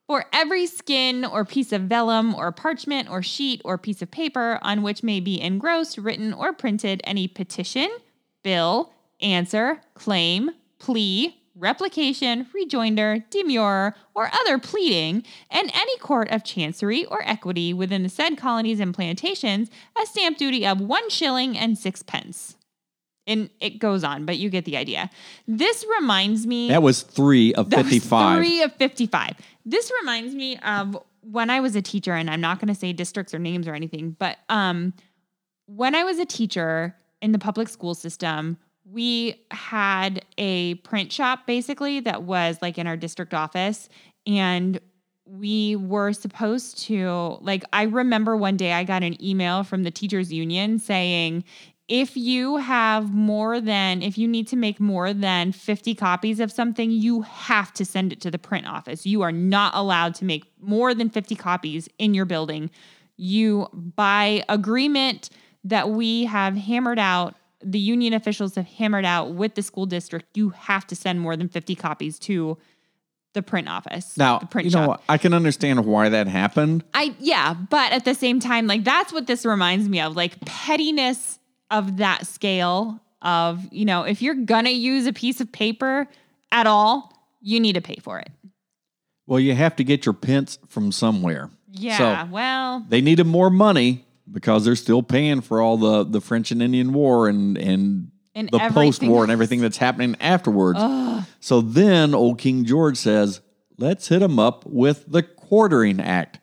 For 0.07 0.27
every 0.33 0.67
skin 0.67 1.25
or 1.25 1.45
piece 1.45 1.73
of 1.73 1.83
vellum 1.83 2.35
or 2.35 2.51
parchment 2.51 3.09
or 3.09 3.23
sheet 3.23 3.63
or 3.65 3.79
piece 3.79 4.03
of 4.03 4.11
paper 4.11 4.59
on 4.61 4.83
which 4.83 5.03
may 5.03 5.21
be 5.21 5.41
engrossed, 5.41 5.99
written, 5.99 6.33
or 6.33 6.53
printed 6.53 7.01
any 7.05 7.29
petition, 7.29 7.89
bill, 8.43 8.93
answer, 9.21 9.81
claim, 9.95 10.51
plea, 10.79 11.40
replication, 11.61 12.47
rejoinder, 12.55 13.25
demurrer, 13.31 13.95
or 14.15 14.31
other 14.33 14.59
pleading, 14.59 15.23
and 15.51 15.71
any 15.75 15.97
court 15.99 16.31
of 16.31 16.43
chancery 16.43 17.05
or 17.05 17.23
equity 17.25 17.73
within 17.73 18.03
the 18.03 18.09
said 18.09 18.37
colonies 18.37 18.81
and 18.81 18.95
plantations, 18.95 19.71
a 20.01 20.07
stamp 20.07 20.39
duty 20.39 20.67
of 20.67 20.81
one 20.81 21.09
shilling 21.11 21.57
and 21.57 21.79
sixpence. 21.79 22.57
And 23.27 23.51
it 23.61 23.79
goes 23.79 24.03
on, 24.03 24.25
but 24.25 24.39
you 24.39 24.51
get 24.51 24.65
the 24.65 24.77
idea. 24.77 25.11
This 25.47 25.85
reminds 26.01 26.47
me. 26.47 26.69
That 26.69 26.83
was 26.83 27.03
three 27.03 27.55
of 27.55 27.71
That 27.71 27.85
was 27.85 27.93
55. 27.93 28.39
Three 28.39 28.63
of 28.63 28.73
55. 28.75 29.37
This 29.65 29.93
reminds 30.01 30.35
me 30.35 30.57
of 30.59 30.99
when 31.23 31.51
I 31.51 31.61
was 31.61 31.77
a 31.77 31.83
teacher, 31.83 32.15
and 32.15 32.31
I'm 32.31 32.41
not 32.41 32.59
going 32.59 32.69
to 32.69 32.75
say 32.75 32.93
districts 32.93 33.35
or 33.35 33.39
names 33.39 33.69
or 33.69 33.75
anything, 33.75 34.17
but 34.19 34.39
um, 34.49 34.95
when 35.67 35.95
I 35.95 36.03
was 36.03 36.19
a 36.19 36.25
teacher 36.25 36.97
in 37.21 37.33
the 37.33 37.39
public 37.39 37.69
school 37.69 37.95
system, 37.95 38.57
we 38.93 39.43
had 39.51 40.25
a 40.39 40.75
print 40.77 41.13
shop 41.13 41.47
basically 41.47 42.01
that 42.01 42.23
was 42.23 42.59
like 42.61 42.79
in 42.79 42.87
our 42.87 42.97
district 42.97 43.35
office. 43.35 43.89
And 44.27 44.81
we 45.25 45.77
were 45.77 46.13
supposed 46.13 46.79
to, 46.87 47.39
like, 47.41 47.65
I 47.73 47.83
remember 47.85 48.37
one 48.37 48.57
day 48.57 48.73
I 48.73 48.85
got 48.85 49.03
an 49.03 49.23
email 49.23 49.63
from 49.63 49.85
the 49.85 49.91
teachers 49.91 50.33
union 50.33 50.79
saying, 50.79 51.45
if 51.87 52.17
you 52.17 52.57
have 52.57 53.13
more 53.13 53.61
than, 53.61 54.03
if 54.03 54.17
you 54.17 54.29
need 54.29 54.47
to 54.49 54.57
make 54.57 54.79
more 54.81 55.13
than 55.13 55.53
50 55.53 55.95
copies 55.95 56.41
of 56.41 56.53
something, 56.53 56.91
you 56.91 57.23
have 57.23 57.73
to 57.75 57.85
send 57.85 58.13
it 58.13 58.21
to 58.23 58.31
the 58.31 58.39
print 58.39 58.67
office. 58.67 59.07
You 59.07 59.23
are 59.23 59.33
not 59.33 59.75
allowed 59.75 60.15
to 60.17 60.25
make 60.25 60.45
more 60.61 60.95
than 60.95 61.11
50 61.11 61.35
copies 61.35 61.89
in 61.99 62.15
your 62.15 62.27
building. 62.27 62.71
You, 63.17 63.69
by 63.73 64.45
agreement 64.49 65.31
that 65.65 65.91
we 65.91 66.25
have 66.25 66.57
hammered 66.57 66.99
out, 66.99 67.35
the 67.63 67.79
union 67.79 68.13
officials 68.15 68.55
have 68.55 68.67
hammered 68.67 69.05
out 69.05 69.33
with 69.33 69.55
the 69.55 69.63
school 69.63 69.87
district, 69.87 70.37
you 70.37 70.51
have 70.51 70.87
to 70.89 70.97
send 70.97 71.21
more 71.21 71.37
than 71.37 71.49
50 71.49 71.75
copies 71.75 72.19
to 72.21 72.57
the 73.33 73.43
print 73.43 73.69
office. 73.69 74.17
Now, 74.17 74.39
the 74.39 74.47
print 74.47 74.65
you 74.65 74.71
shop. 74.71 74.83
know, 74.83 74.89
what? 74.89 75.03
I 75.09 75.19
can 75.19 75.33
understand 75.35 75.85
why 75.85 76.09
that 76.09 76.27
happened. 76.27 76.83
I 76.95 77.15
yeah, 77.21 77.55
but 77.55 77.93
at 77.93 78.05
the 78.05 78.15
same 78.15 78.41
time, 78.41 78.67
like 78.67 78.83
that's 78.85 79.13
what 79.13 79.27
this 79.27 79.45
reminds 79.47 79.89
me 79.89 80.01
of, 80.01 80.17
like 80.17 80.41
pettiness 80.41 81.39
of 81.71 81.99
that 81.99 82.27
scale 82.27 83.01
of, 83.23 83.73
you 83.73 83.85
know, 83.85 84.03
if 84.03 84.23
you're 84.23 84.35
gonna 84.35 84.71
use 84.71 85.07
a 85.07 85.13
piece 85.13 85.41
of 85.41 85.53
paper 85.53 86.09
at 86.51 86.67
all, 86.67 87.13
you 87.41 87.61
need 87.61 87.75
to 87.75 87.81
pay 87.81 87.97
for 88.03 88.19
it. 88.19 88.31
Well, 89.27 89.39
you 89.39 89.55
have 89.55 89.77
to 89.77 89.85
get 89.85 90.05
your 90.07 90.13
pence 90.13 90.59
from 90.67 90.91
somewhere. 90.91 91.51
Yeah, 91.73 92.25
So 92.25 92.33
well, 92.33 92.85
they 92.89 93.01
needed 93.01 93.27
more 93.29 93.49
money 93.49 94.05
because 94.31 94.65
they're 94.65 94.77
still 94.77 95.03
paying 95.03 95.41
for 95.41 95.61
all 95.61 95.77
the, 95.77 96.05
the 96.05 96.21
French 96.21 96.51
and 96.51 96.63
Indian 96.63 96.93
War 96.93 97.29
and, 97.29 97.57
and, 97.59 98.11
And 98.35 98.49
the 98.51 98.59
post 98.71 99.03
war 99.03 99.23
and 99.23 99.33
everything 99.33 99.61
that's 99.61 99.79
happening 99.79 100.17
afterwards. 100.21 100.79
So 101.41 101.61
then 101.61 102.15
old 102.15 102.39
King 102.39 102.65
George 102.65 102.97
says, 102.97 103.41
let's 103.77 104.09
hit 104.09 104.21
them 104.21 104.39
up 104.39 104.65
with 104.67 105.05
the 105.11 105.23
Quartering 105.23 106.01
Act. 106.01 106.39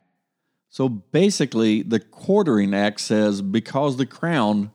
So 0.70 0.90
basically, 0.90 1.82
the 1.82 2.00
Quartering 2.00 2.74
Act 2.74 3.00
says 3.00 3.42
because 3.42 3.98
the 3.98 4.06
crown 4.06 4.72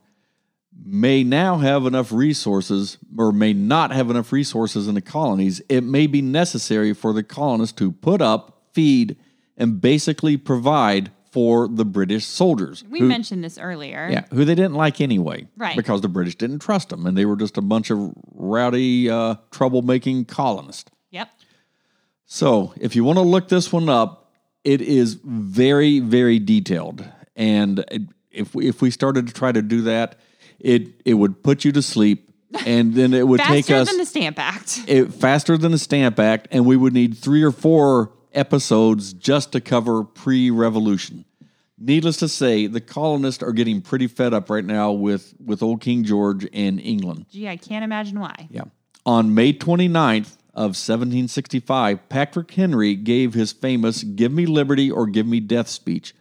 may 0.83 1.23
now 1.23 1.59
have 1.59 1.85
enough 1.85 2.11
resources 2.11 2.97
or 3.17 3.31
may 3.31 3.53
not 3.53 3.91
have 3.91 4.09
enough 4.09 4.31
resources 4.31 4.87
in 4.87 4.95
the 4.95 5.01
colonies, 5.01 5.61
it 5.69 5.81
may 5.81 6.07
be 6.07 6.21
necessary 6.21 6.93
for 6.93 7.13
the 7.13 7.23
colonists 7.23 7.75
to 7.77 7.91
put 7.91 8.21
up, 8.21 8.63
feed, 8.73 9.15
and 9.55 9.79
basically 9.79 10.35
provide 10.35 11.11
for 11.33 11.67
the 11.67 11.83
British 11.83 12.25
soldiers. 12.25 12.83
we 12.89 12.99
who- 12.99 13.07
mentioned 13.07 13.43
this 13.43 13.57
earlier. 13.57 14.07
yeah, 14.11 14.25
who 14.31 14.45
they 14.45 14.53
didn't 14.55 14.75
like 14.75 15.01
anyway. 15.01 15.47
Right. 15.57 15.75
Because 15.75 16.01
the 16.01 16.07
British 16.07 16.35
didn't 16.35 16.59
trust 16.59 16.89
them 16.89 17.05
and 17.07 17.17
they 17.17 17.25
were 17.25 17.35
just 17.35 17.57
a 17.57 17.61
bunch 17.61 17.89
of 17.89 18.13
rowdy, 18.35 19.09
uh, 19.09 19.35
troublemaking 19.51 20.27
colonists. 20.27 20.91
Yep. 21.09 21.29
So 22.25 22.73
if 22.79 22.95
you 22.95 23.03
want 23.03 23.17
to 23.17 23.23
look 23.23 23.47
this 23.49 23.71
one 23.73 23.89
up, 23.89 24.31
it 24.63 24.81
is 24.81 25.15
very, 25.23 25.99
very 25.99 26.37
detailed. 26.39 27.03
And 27.35 27.83
it- 27.91 28.03
if 28.31 28.55
we, 28.55 28.67
if 28.67 28.81
we 28.81 28.89
started 28.91 29.27
to 29.27 29.33
try 29.33 29.51
to 29.51 29.61
do 29.61 29.81
that, 29.81 30.19
it 30.59 31.01
it 31.05 31.13
would 31.15 31.43
put 31.43 31.65
you 31.65 31.71
to 31.73 31.81
sleep, 31.81 32.29
and 32.65 32.93
then 32.95 33.13
it 33.13 33.27
would 33.27 33.39
take 33.47 33.65
us 33.65 33.67
Faster 33.69 33.85
than 33.91 33.97
the 33.99 34.05
Stamp 34.05 34.39
Act. 34.39 34.83
it, 34.87 35.13
faster 35.13 35.57
than 35.57 35.71
the 35.71 35.77
Stamp 35.77 36.19
Act, 36.19 36.47
and 36.51 36.65
we 36.65 36.75
would 36.77 36.93
need 36.93 37.15
three 37.17 37.43
or 37.43 37.51
four 37.51 38.11
episodes 38.33 39.13
just 39.13 39.51
to 39.53 39.61
cover 39.61 40.03
pre-revolution. 40.03 41.25
Needless 41.77 42.17
to 42.17 42.29
say, 42.29 42.67
the 42.67 42.81
colonists 42.81 43.43
are 43.43 43.51
getting 43.51 43.81
pretty 43.81 44.07
fed 44.07 44.33
up 44.33 44.49
right 44.49 44.63
now 44.63 44.91
with 44.91 45.33
with 45.43 45.61
old 45.61 45.81
King 45.81 46.03
George 46.03 46.47
and 46.53 46.79
England. 46.79 47.25
Gee, 47.29 47.47
I 47.49 47.57
can't 47.57 47.83
imagine 47.83 48.19
why. 48.19 48.47
Yeah. 48.49 48.65
On 49.05 49.33
May 49.33 49.51
29th 49.51 50.37
of 50.53 50.77
1765, 50.77 52.07
Patrick 52.09 52.51
Henry 52.51 52.95
gave 52.95 53.33
his 53.33 53.51
famous 53.51 54.03
Give 54.03 54.31
Me 54.31 54.45
Liberty 54.45 54.89
or 54.89 55.07
Give 55.07 55.27
Me 55.27 55.39
Death 55.39 55.67
speech. 55.67 56.15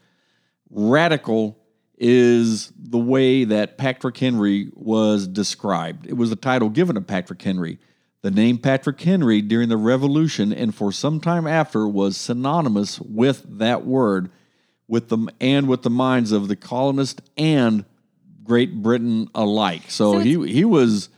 Radical 0.70 1.58
is 1.98 2.72
the 2.76 2.98
way 2.98 3.44
that 3.44 3.78
Patrick 3.78 4.16
Henry 4.16 4.72
was 4.74 5.28
described. 5.28 6.06
It 6.06 6.14
was 6.14 6.30
the 6.30 6.36
title 6.36 6.70
given 6.70 6.96
to 6.96 7.00
Patrick 7.00 7.40
Henry. 7.40 7.78
The 8.22 8.30
name 8.30 8.58
Patrick 8.58 9.00
Henry 9.00 9.42
during 9.42 9.68
the 9.68 9.76
Revolution 9.76 10.52
and 10.52 10.72
for 10.72 10.92
some 10.92 11.18
time 11.20 11.46
after 11.46 11.88
was 11.88 12.16
synonymous 12.16 13.00
with 13.00 13.44
that 13.58 13.84
word 13.84 14.30
with 14.86 15.08
them 15.08 15.28
and 15.40 15.68
with 15.68 15.82
the 15.82 15.90
minds 15.90 16.30
of 16.32 16.48
the 16.48 16.54
colonists 16.56 17.20
and 17.36 17.84
Great 18.44 18.82
Britain 18.82 19.28
alike. 19.34 19.90
So, 19.90 20.14
So 20.14 20.18
he 20.20 20.52
he 20.52 20.64
was 20.64 21.08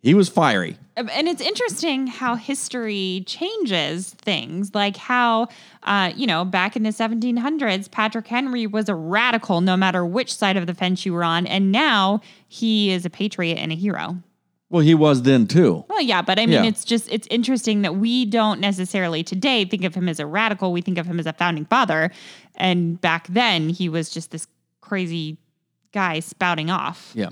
he 0.00 0.14
was 0.14 0.28
fiery. 0.28 0.78
and 0.96 1.28
it's 1.28 1.42
interesting 1.42 2.06
how 2.06 2.36
history 2.36 3.24
changes 3.26 4.10
things 4.14 4.74
like 4.74 4.96
how 4.96 5.48
uh, 5.82 6.12
you 6.16 6.26
know 6.26 6.44
back 6.44 6.74
in 6.76 6.84
the 6.84 6.90
1700s 6.90 7.90
patrick 7.90 8.26
henry 8.26 8.66
was 8.66 8.88
a 8.88 8.94
radical 8.94 9.60
no 9.60 9.76
matter 9.76 10.06
which 10.06 10.34
side 10.34 10.56
of 10.56 10.66
the 10.66 10.72
fence 10.74 11.04
you 11.04 11.12
were 11.12 11.24
on 11.24 11.46
and 11.46 11.70
now 11.70 12.20
he 12.48 12.90
is 12.90 13.04
a 13.04 13.10
patriot 13.10 13.56
and 13.56 13.72
a 13.72 13.74
hero 13.74 14.16
Well, 14.68 14.82
he 14.82 14.94
was 14.94 15.22
then 15.22 15.46
too. 15.46 15.84
well 15.88 16.00
yeah 16.02 16.22
but 16.22 16.38
i 16.38 16.46
mean 16.46 16.64
Yeah. 16.64 16.64
it's 16.64 16.84
just 16.84 17.08
it's 17.10 17.26
interesting 17.30 17.82
that 17.82 17.96
we 17.96 18.24
don't 18.26 18.60
necessarily 18.60 19.22
today 19.22 19.64
think 19.64 19.84
of 19.84 19.94
him 19.94 20.08
as 20.08 20.18
a 20.20 20.26
radical 20.26 20.72
we 20.72 20.80
think 20.82 20.98
of 20.98 21.06
him 21.06 21.18
as 21.20 21.26
a 21.26 21.32
founding 21.32 21.64
father 21.66 22.10
and 22.56 23.00
back 23.00 23.28
then 23.28 23.68
he 23.68 23.88
was 23.88 24.10
just 24.10 24.30
this 24.32 24.46
crazy 24.80 25.38
guy 25.92 26.20
spouting 26.20 26.68
off 26.70 27.12
Yeah. 27.14 27.30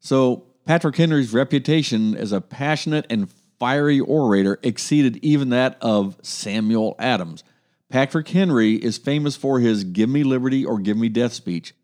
So 0.00 0.44
Patrick 0.64 0.96
Henry's 0.96 1.32
reputation 1.32 2.16
as 2.16 2.32
a 2.32 2.40
passionate 2.40 3.06
and 3.10 3.28
fiery 3.58 3.98
orator 4.00 4.58
exceeded 4.62 5.16
even 5.24 5.48
that 5.50 5.76
of 5.80 6.16
Samuel 6.22 6.94
Adams. 6.98 7.42
Patrick 7.88 8.28
Henry 8.28 8.74
is 8.74 8.98
famous 8.98 9.36
for 9.36 9.60
his 9.60 9.84
Give 9.84 10.08
Me 10.08 10.22
Liberty 10.24 10.64
or 10.64 10.78
Give 10.78 10.96
Me 10.96 11.08
Death 11.08 11.32
speech. 11.32 11.74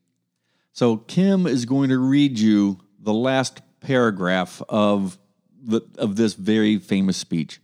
So 0.73 0.97
Kim 0.97 1.47
is 1.47 1.65
going 1.65 1.89
to 1.91 1.99
read 1.99 2.39
you 2.39 2.79
the 3.01 3.13
last 3.13 3.61
paragraph 3.81 4.63
of 4.69 5.19
the, 5.63 5.83
of 5.99 6.17
this 6.17 6.35
very 6.35 6.79
famous 6.79 7.17
speech. 7.17 7.61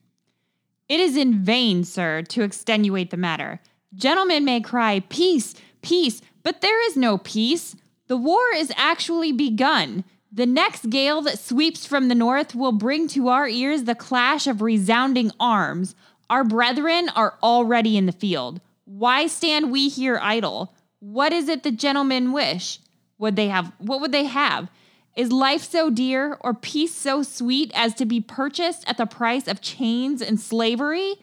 It 0.89 1.01
is 1.01 1.17
in 1.17 1.43
vain, 1.43 1.85
sir, 1.85 2.23
to 2.23 2.43
extenuate 2.43 3.11
the 3.11 3.17
matter. 3.17 3.61
Gentlemen 3.95 4.45
may 4.45 4.61
cry, 4.61 5.01
Peace, 5.09 5.55
peace, 5.83 6.21
but 6.43 6.61
there 6.61 6.87
is 6.89 6.97
no 6.97 7.19
peace. 7.19 7.77
The 8.07 8.17
war 8.17 8.43
is 8.55 8.73
actually 8.77 9.33
begun. 9.33 10.05
The 10.31 10.47
next 10.47 10.91
gale 10.91 11.23
that 11.23 11.39
sweeps 11.39 11.87
from 11.87 12.09
the 12.09 12.15
north 12.15 12.55
will 12.55 12.73
bring 12.73 13.09
to 13.09 13.29
our 13.29 13.49
ears 13.49 13.85
the 13.85 13.95
clash 13.95 14.47
of 14.47 14.61
resounding 14.61 15.31
arms. 15.39 15.95
Our 16.29 16.43
brethren 16.43 17.09
are 17.11 17.39
already 17.43 17.97
in 17.97 18.07
the 18.07 18.13
field. 18.13 18.61
Why 18.85 19.27
stand 19.27 19.71
we 19.71 19.89
here 19.89 20.19
idle? 20.21 20.75
What 20.99 21.33
is 21.33 21.49
it 21.49 21.63
the 21.63 21.71
gentlemen 21.71 22.33
wish? 22.33 22.81
Would 23.19 23.37
they 23.37 23.49
have 23.49 23.73
what 23.79 24.01
would 24.01 24.13
they 24.13 24.25
have? 24.25 24.69
Is 25.17 25.31
life 25.31 25.63
so 25.63 25.91
dear 25.91 26.37
or 26.41 26.55
peace 26.55 26.93
so 26.93 27.23
sweet 27.23 27.71
as 27.75 27.95
to 27.95 28.05
be 28.05 28.21
purchased 28.21 28.83
at 28.89 28.97
the 28.97 29.07
price 29.07 29.47
of 29.47 29.61
chains 29.61 30.21
and 30.21 30.41
slavery? 30.41 31.15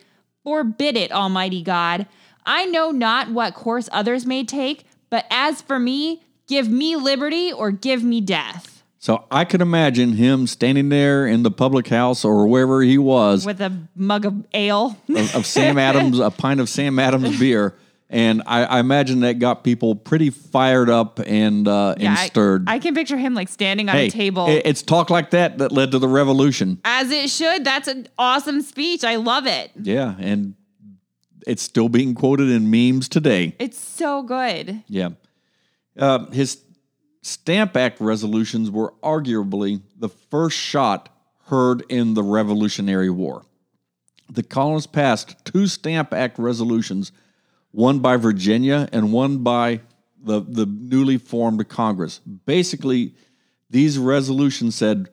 Forbid 0.46 0.96
it, 0.96 1.12
Almighty 1.12 1.62
God. 1.62 2.08
I 2.46 2.66
know 2.66 2.92
not 2.92 3.32
what 3.32 3.54
course 3.54 3.90
others 3.92 4.26
may 4.26 4.46
take, 4.46 4.86
but 5.10 5.26
as 5.30 5.62
for 5.62 5.78
me, 5.78 6.24
give 6.48 6.70
me 6.70 6.96
liberty 6.96 7.52
or 7.52 7.72
give 7.72 8.02
me 8.02 8.22
death. 8.22 8.82
So 8.98 9.26
I 9.30 9.44
could 9.44 9.62
imagine 9.62 10.14
him 10.14 10.48
standing 10.48 10.88
there 10.88 11.28
in 11.28 11.44
the 11.44 11.52
public 11.52 11.90
house 11.90 12.24
or 12.24 12.48
wherever 12.48 12.82
he 12.82 12.98
was 12.98 13.46
With 13.46 13.60
a 13.60 13.76
mug 13.96 14.26
of 14.26 14.46
ale. 14.54 14.96
of, 15.10 15.36
of 15.36 15.46
Sam 15.46 15.78
Adams, 15.78 16.20
a 16.20 16.32
pint 16.32 16.62
of 16.62 16.70
Sam 16.70 16.98
Adams 16.98 17.38
beer, 17.38 17.76
And 18.14 18.44
I, 18.46 18.66
I 18.66 18.80
imagine 18.82 19.22
that 19.22 19.40
got 19.40 19.64
people 19.64 19.96
pretty 19.96 20.32
fired 20.32 20.90
up 20.90 21.22
and 21.26 21.66
uh, 21.66 21.96
and 21.98 22.20
stirred. 22.20 22.66
I, 22.68 22.78
can 22.78 22.94
picture 22.94 23.18
him 23.18 23.34
like 23.34 23.48
standing 23.48 23.88
on 23.88 23.96
hey, 23.96 24.08
a 24.08 24.12
table. 24.12 24.48
it- 24.50 24.64
it's 24.66 24.82
talk 24.82 25.10
like 25.10 25.30
that 25.30 25.60
that 25.60 25.72
led 25.72 25.92
to 25.92 26.00
the 26.00 26.10
revolution. 26.10 26.82
as 26.84 27.10
it 27.10 27.30
should. 27.30 27.64
That's 27.64 27.88
an 27.88 28.08
awesome 28.20 28.62
speech. 28.62 29.06
I 29.06 29.16
love 29.16 29.48
it. 29.48 29.72
Yeah, 29.82 30.16
and 30.20 30.56
it's 31.48 31.64
still 31.64 31.88
being 31.88 32.14
quoted 32.14 32.50
in 32.50 32.70
memes 32.70 33.08
today. 33.08 33.56
It's 33.60 33.80
so 33.80 34.24
good. 34.24 34.84
Yeah. 34.90 35.12
Uh, 35.98 36.26
his 36.32 36.62
Stamp 37.22 37.78
Act 37.78 38.02
resolutions 38.02 38.70
were 38.70 38.94
arguably 39.02 39.82
the 39.98 40.10
first 40.10 40.58
shot 40.58 41.08
heard 41.46 41.84
in 41.88 42.14
the 42.14 42.24
Revolutionary 42.24 43.10
War. 43.10 43.46
The 44.30 44.44
colonists 44.44 44.88
passed 44.92 45.36
two 45.46 45.68
Stamp 45.68 46.14
Act 46.14 46.40
resolutions, 46.40 47.12
one 47.72 48.00
by 48.00 48.18
Virginia 48.18 48.88
and 48.92 49.12
one 49.14 49.40
by 49.40 49.82
the, 50.24 50.40
the 50.42 50.66
newly 50.66 51.18
formed 51.18 51.68
Congress. 51.68 52.20
Basically, 52.46 53.16
these 53.70 53.98
resolutions 53.98 54.76
said, 54.76 55.10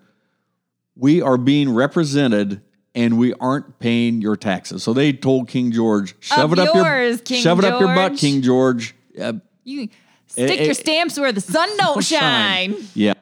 We 0.97 1.23
are 1.23 1.39
being 1.39 1.73
represented 1.73 2.61
and 2.95 3.17
we 3.19 3.33
aren't 3.35 3.79
paying 3.79 4.21
your 4.21 4.37
taxes. 4.37 4.83
So 4.83 4.93
they 4.93 5.13
told 5.13 5.49
King 5.49 5.71
George, 5.73 6.15
shove 6.21 6.53
Of 6.53 6.59
it 6.59 6.69
up 6.69 6.75
yours, 6.75 7.17
your 7.17 7.19
King 7.19 7.43
shove 7.43 7.59
it 7.61 7.65
up 7.65 7.81
your 7.81 7.95
butt, 7.95 8.17
King 8.17 8.43
George. 8.43 8.95
Uh, 9.21 9.35
You 9.65 9.89
stick 10.27 10.61
it- 10.61 10.65
your 10.67 10.75
stamps 10.75 11.19
where 11.19 11.33
the 11.33 11.41
sun 11.41 11.69
don't 11.79 12.03
shine. 12.05 12.75
Yeah. 12.95 13.15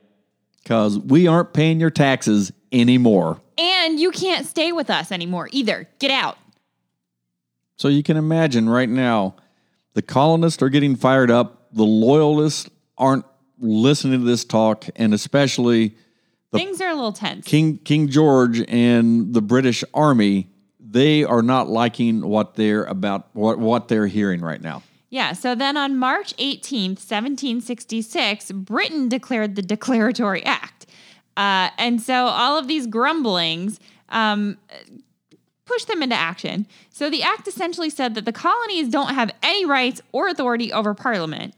Because 0.63 0.99
we 0.99 1.27
aren't 1.29 1.53
paying 1.53 1.79
your 1.79 1.91
taxes 1.91 2.53
anymore. 2.73 3.41
And 3.59 4.01
you 4.01 4.11
can't 4.11 4.47
stay 4.47 4.73
with 4.73 4.91
us 4.91 5.13
anymore 5.13 5.49
either. 5.53 5.89
Get 5.99 6.11
out. 6.11 6.37
So 7.77 7.89
you 7.89 8.03
can 8.03 8.17
imagine 8.17 8.69
right 8.69 8.89
now, 8.89 9.37
the 9.95 10.03
colonists 10.03 10.63
are 10.63 10.69
getting 10.69 10.97
fired 10.97 11.31
up. 11.31 11.69
The 11.73 11.85
loyalists 11.85 12.69
aren't 12.99 13.25
listening 13.59 14.21
to 14.21 14.27
this 14.27 14.45
talk, 14.45 14.87
and 14.97 15.15
especially 15.15 15.97
Things 16.53 16.81
are 16.81 16.89
a 16.89 16.95
little 16.95 17.13
tense. 17.13 17.47
King 17.47 17.79
King 17.79 18.09
George 18.09 18.63
and 18.69 19.35
the 19.35 19.43
British 19.43 19.85
Army. 19.95 20.49
They 20.81 21.25
are 21.25 21.43
not 21.43 21.69
liking 21.69 22.27
what 22.27 22.55
they're 22.55 22.85
about, 22.85 23.29
what 23.35 23.59
what 23.59 23.89
they're 23.89 24.07
hearing 24.07 24.41
right 24.41 24.61
now. 24.61 24.83
Yeah, 25.11 25.33
so 25.33 25.55
then 25.55 25.77
on 25.77 25.97
March 25.97 26.37
18th, 26.37 26.99
1766, 26.99 28.51
Britain 28.53 29.09
declared 29.09 29.55
the 29.55 29.63
Declaratory 29.63 30.45
Act. 30.45 30.87
Uh, 31.37 31.71
and 31.79 32.03
so 32.03 32.27
all 32.27 32.59
of 32.59 32.67
these 32.67 32.87
grumblings 32.87 33.79
um, 34.09 34.59
pushed 35.67 35.89
them 35.89 36.03
into 36.03 36.17
action. 36.17 36.67
So 36.91 37.11
the 37.11 37.23
act 37.23 37.47
essentially 37.47 37.91
said 37.91 38.15
that 38.15 38.25
the 38.25 38.33
colonies 38.33 38.89
don't 38.89 39.15
have 39.15 39.31
any 39.43 39.67
rights 39.67 40.01
or 40.13 40.29
authority 40.29 40.73
over 40.73 40.95
Parliament. 40.95 41.55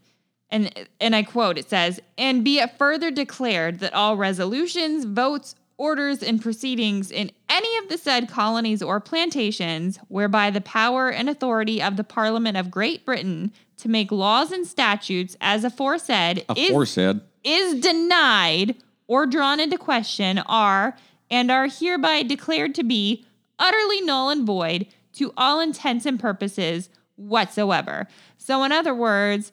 And, 0.49 0.87
and 0.99 1.15
I 1.15 1.23
quote, 1.23 1.57
it 1.57 1.69
says, 1.69 1.99
and 2.17 2.43
be 2.43 2.59
it 2.59 2.77
further 2.77 3.11
declared 3.11 3.79
that 3.79 3.93
all 3.93 4.17
resolutions, 4.17 5.05
votes, 5.05 5.55
orders, 5.77 6.21
and 6.23 6.41
proceedings 6.41 7.11
in 7.11 7.31
any 7.47 7.77
of 7.77 7.87
the 7.87 7.97
said 7.97 8.27
colonies 8.27 8.81
or 8.81 8.99
plantations, 8.99 9.99
whereby 10.07 10.49
the 10.49 10.61
power 10.61 11.09
and 11.09 11.29
authority 11.29 11.81
of 11.81 11.95
the 11.95 12.03
Parliament 12.03 12.57
of 12.57 12.71
Great 12.71 13.05
Britain 13.05 13.53
to 13.77 13.87
make 13.87 14.11
laws 14.11 14.51
and 14.51 14.67
statutes 14.67 15.37
as 15.39 15.63
aforesaid 15.63 16.43
is, 16.57 16.71
Aforesaid. 16.71 17.21
is 17.43 17.79
denied 17.79 18.75
or 19.07 19.25
drawn 19.25 19.59
into 19.59 19.77
question 19.77 20.39
are 20.39 20.97
and 21.31 21.49
are 21.49 21.67
hereby 21.67 22.23
declared 22.23 22.75
to 22.75 22.83
be 22.83 23.25
utterly 23.59 24.01
null 24.01 24.29
and 24.29 24.45
void 24.45 24.87
to 25.13 25.33
all 25.37 25.59
intents 25.59 26.05
and 26.05 26.19
purposes 26.19 26.89
whatsoever. 27.15 28.07
So, 28.37 28.63
in 28.63 28.71
other 28.71 28.93
words, 28.93 29.51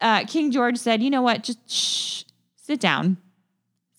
uh, 0.00 0.24
King 0.24 0.50
George 0.50 0.76
said, 0.76 1.02
you 1.02 1.10
know 1.10 1.22
what, 1.22 1.44
just 1.44 1.70
shh, 1.70 2.24
sit 2.56 2.80
down. 2.80 3.16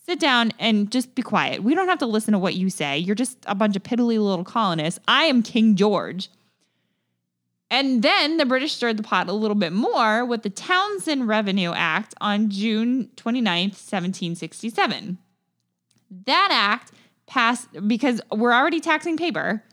Sit 0.06 0.20
down 0.20 0.52
and 0.60 0.92
just 0.92 1.16
be 1.16 1.24
quiet. 1.24 1.64
We 1.64 1.74
don't 1.74 1.88
have 1.88 1.98
to 2.00 2.06
listen 2.06 2.34
to 2.34 2.38
what 2.38 2.54
you 2.54 2.70
say. 2.70 3.00
You're 3.00 3.16
just 3.16 3.40
a 3.48 3.56
bunch 3.56 3.76
of 3.76 3.82
piddly 3.82 4.20
little 4.20 4.44
colonists. 4.44 5.00
I 5.08 5.24
am 5.24 5.42
King 5.42 5.76
George. 5.76 6.30
And 7.72 8.04
then 8.04 8.38
the 8.38 8.46
British 8.46 8.74
stirred 8.74 8.98
the 8.98 9.04
pot 9.04 9.28
a 9.28 9.34
little 9.34 9.56
bit 9.56 9.74
more 9.74 10.24
with 10.24 10.44
the 10.44 10.52
Townshend 10.52 11.28
Revenue 11.28 11.72
Act 11.74 12.14
on 12.22 12.52
June 12.52 13.10
29th, 13.16 13.74
1767. 13.74 15.18
That 16.26 16.50
act 16.52 16.92
passed 17.28 17.68
because 17.88 18.22
we're 18.32 18.54
already 18.54 18.80
taxing 18.80 19.18
paper 19.18 19.64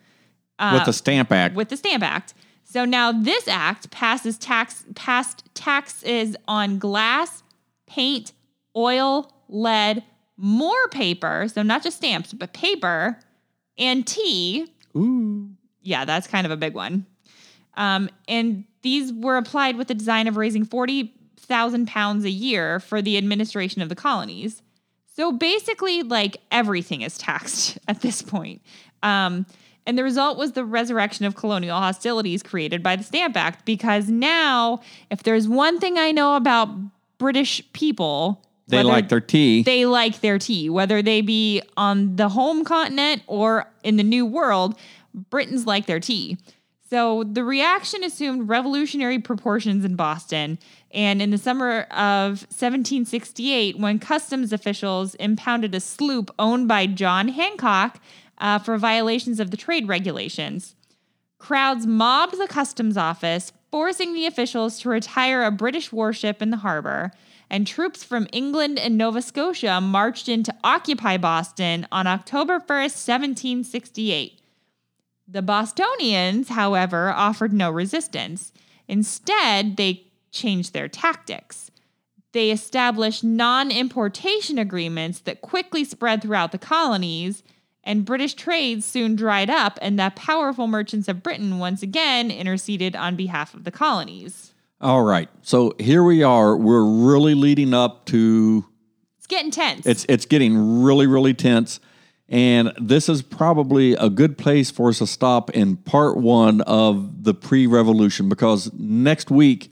with 0.72 0.84
the 0.84 0.92
Stamp 0.92 1.32
Act. 1.32 1.55
with 1.55 1.68
the 1.68 1.76
Stamp 1.76 2.03
Act. 2.03 2.34
So 2.64 2.84
now 2.84 3.12
this 3.12 3.48
act 3.48 3.90
passes 3.90 4.38
tax 4.38 4.84
passed 4.94 5.44
taxes 5.55 6.36
on 6.48 6.78
glass, 6.78 7.42
paint, 7.86 8.32
oil, 8.76 9.30
lead, 9.48 10.03
more 10.36 10.88
paper, 10.88 11.46
so 11.53 11.62
not 11.62 11.82
just 11.82 11.98
stamps, 11.98 12.32
but 12.32 12.53
paper 12.53 13.18
and 13.78 14.07
tea. 14.07 14.66
Ooh. 14.96 15.50
Yeah, 15.82 16.05
that's 16.05 16.26
kind 16.26 16.46
of 16.46 16.50
a 16.50 16.57
big 16.57 16.74
one. 16.74 17.07
Um, 17.74 18.09
and 18.28 18.64
these 18.82 19.12
were 19.12 19.36
applied 19.36 19.76
with 19.76 19.88
the 19.88 19.94
design 19.94 20.26
of 20.26 20.36
raising 20.36 20.64
40,000 20.64 21.86
pounds 21.86 22.24
a 22.24 22.30
year 22.30 22.80
for 22.80 23.03
the 23.03 23.16
administration 23.16 23.82
of 23.82 23.88
the 23.88 23.94
colonies. 23.94 24.62
So 25.15 25.33
basically, 25.33 26.03
like 26.03 26.39
everything 26.51 27.03
is 27.03 27.19
taxed 27.19 27.79
at 27.89 28.01
this 28.01 28.23
point. 28.23 28.63
Um, 29.03 29.47
and 29.85 29.99
the 29.99 30.05
result 30.05 30.39
was 30.39 30.53
the 30.53 30.65
resurrection 30.65 31.25
of 31.27 31.35
colonial 31.35 31.77
hostilities 31.79 32.43
created 32.43 32.83
by 32.83 32.95
the 32.97 33.03
Stamp 33.03 33.37
Act 33.37 33.65
because 33.65 34.09
now, 34.09 34.81
if 35.11 35.25
there's 35.25 35.49
one 35.49 35.81
thing 35.81 35.99
I 35.99 36.13
know 36.13 36.37
about 36.37 36.69
British 37.19 37.63
people, 37.73 38.41
They 38.69 38.85
like 38.85 39.09
their 39.09 39.21
tea. 39.21 39.65
they 39.65 39.85
like 39.87 40.21
their 40.21 40.39
tea, 40.39 40.71
whether 40.71 41.03
they 41.03 41.21
be 41.21 41.63
on 41.77 42.15
the 42.15 42.29
home 42.29 42.65
continent 42.65 43.23
or 43.27 43.67
in 43.83 43.97
the 43.97 44.05
New 44.05 44.25
World. 44.25 44.79
Britons 45.31 45.67
like 45.67 45.87
their 45.87 46.01
tea. 46.01 46.39
So 46.93 47.24
the 47.24 47.43
reaction 47.43 48.05
assumed 48.05 48.51
revolutionary 48.51 49.18
proportions 49.18 49.82
in 49.82 49.97
Boston. 49.97 50.59
And 50.90 51.22
in 51.22 51.30
the 51.30 51.38
summer 51.38 51.86
of 51.90 52.43
1768, 52.53 53.78
when 53.78 53.99
customs 53.99 54.53
officials 54.53 55.14
impounded 55.14 55.74
a 55.74 55.80
sloop 55.80 56.30
owned 56.38 56.68
by 56.68 56.84
John 56.84 57.28
Hancock 57.28 57.99
uh, 58.36 58.59
for 58.59 58.76
violations 58.76 59.40
of 59.40 59.51
the 59.51 59.57
trade 59.57 59.88
regulations, 59.88 60.74
Crowds 61.38 61.86
mobbed 61.86 62.38
the 62.38 62.47
customs 62.47 62.99
office, 62.99 63.55
forcing 63.70 64.12
the 64.12 64.26
officials 64.26 64.78
to 64.80 64.90
retire 64.90 65.45
a 65.45 65.51
British 65.51 65.93
warship 65.93 66.43
in 66.43 66.51
the 66.51 66.59
harbor, 66.59 67.11
and 67.49 67.66
troops 67.66 68.05
from 68.05 68.28
England 68.34 68.78
and 68.78 68.99
Nova 68.99 69.22
Scotia 69.22 69.80
marched 69.80 70.28
in 70.28 70.43
to 70.43 70.55
occupy 70.62 71.16
Boston 71.16 71.86
on 71.90 72.07
October 72.07 72.61
1st, 72.61 73.01
1768. 73.09 74.41
The 75.27 75.43
Bostonians, 75.43 76.51
however, 76.51 77.11
offered 77.11 77.53
no 77.53 77.70
resistance. 77.70 78.53
Instead, 78.89 79.77
they 79.77 80.07
changed 80.31 80.73
their 80.73 80.89
tactics. 80.89 81.70
They 82.33 82.51
established 82.51 83.23
non 83.23 83.70
importation 83.70 84.59
agreements 84.59 85.20
that 85.20 85.41
quickly 85.43 85.85
spread 85.85 86.23
throughout 86.23 86.53
the 86.53 86.59
colonies, 86.59 87.43
and 87.85 88.05
British 88.05 88.35
trade 88.35 88.83
soon 88.85 89.16
dried 89.16 89.51
up, 89.51 89.79
and 89.83 89.99
the 89.99 90.12
powerful 90.16 90.66
merchants 90.66 91.09
of 91.09 91.23
Britain 91.23 91.59
once 91.59 91.83
again 91.83 92.31
interceded 92.31 92.97
on 92.97 93.16
behalf 93.16 93.55
of 93.55 93.64
the 93.64 93.70
colonies. 93.70 94.55
All 94.81 95.03
right. 95.03 95.29
So 95.43 95.75
here 95.79 96.03
we 96.03 96.23
are. 96.23 96.57
We're 96.57 96.85
really 96.85 97.35
leading 97.35 97.73
up 97.75 98.05
to 98.07 98.64
It's 99.18 99.27
getting 99.27 99.51
tense. 99.51 99.87
it's 99.87 100.05
it's 100.09 100.27
getting 100.27 100.83
really 100.83 101.07
really 101.07 101.35
tense 101.35 101.79
and 102.33 102.72
this 102.80 103.09
is 103.11 103.20
probably 103.20 103.93
a 103.93 104.09
good 104.09 104.39
place 104.39 104.70
for 104.70 104.89
us 104.89 104.99
to 104.99 105.07
stop 105.07 105.51
in 105.51 105.76
part 105.76 106.16
1 106.16 106.62
of 106.62 107.22
the 107.24 107.35
pre-revolution 107.35 108.28
because 108.30 108.72
next 108.72 109.30
week 109.30 109.68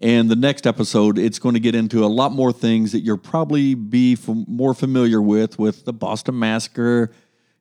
and 0.00 0.28
the 0.28 0.36
next 0.36 0.66
episode 0.66 1.18
it's 1.18 1.38
going 1.38 1.54
to 1.54 1.60
get 1.60 1.74
into 1.74 2.04
a 2.04 2.06
lot 2.06 2.30
more 2.32 2.52
things 2.52 2.92
that 2.92 3.00
you'll 3.00 3.16
probably 3.16 3.74
be 3.74 4.12
f- 4.12 4.28
more 4.46 4.74
familiar 4.74 5.22
with 5.22 5.58
with 5.58 5.84
the 5.86 5.92
Boston 5.92 6.38
massacre 6.38 7.10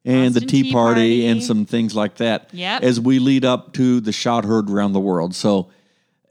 and 0.03 0.33
the 0.33 0.41
Tea, 0.41 0.63
Tea 0.63 0.71
Party, 0.73 0.95
Party. 1.21 1.25
and 1.27 1.41
some 1.43 1.65
things 1.65 1.95
like 1.95 2.15
that 2.17 2.49
Yep. 2.51 2.81
as 2.83 2.99
we 2.99 3.19
lead 3.19 3.45
up 3.45 3.71
to 3.73 4.01
the 4.01 4.11
shot 4.11 4.43
heard 4.45 4.69
around 4.69 4.93
the 4.93 4.99
world. 4.99 5.33
So 5.35 5.69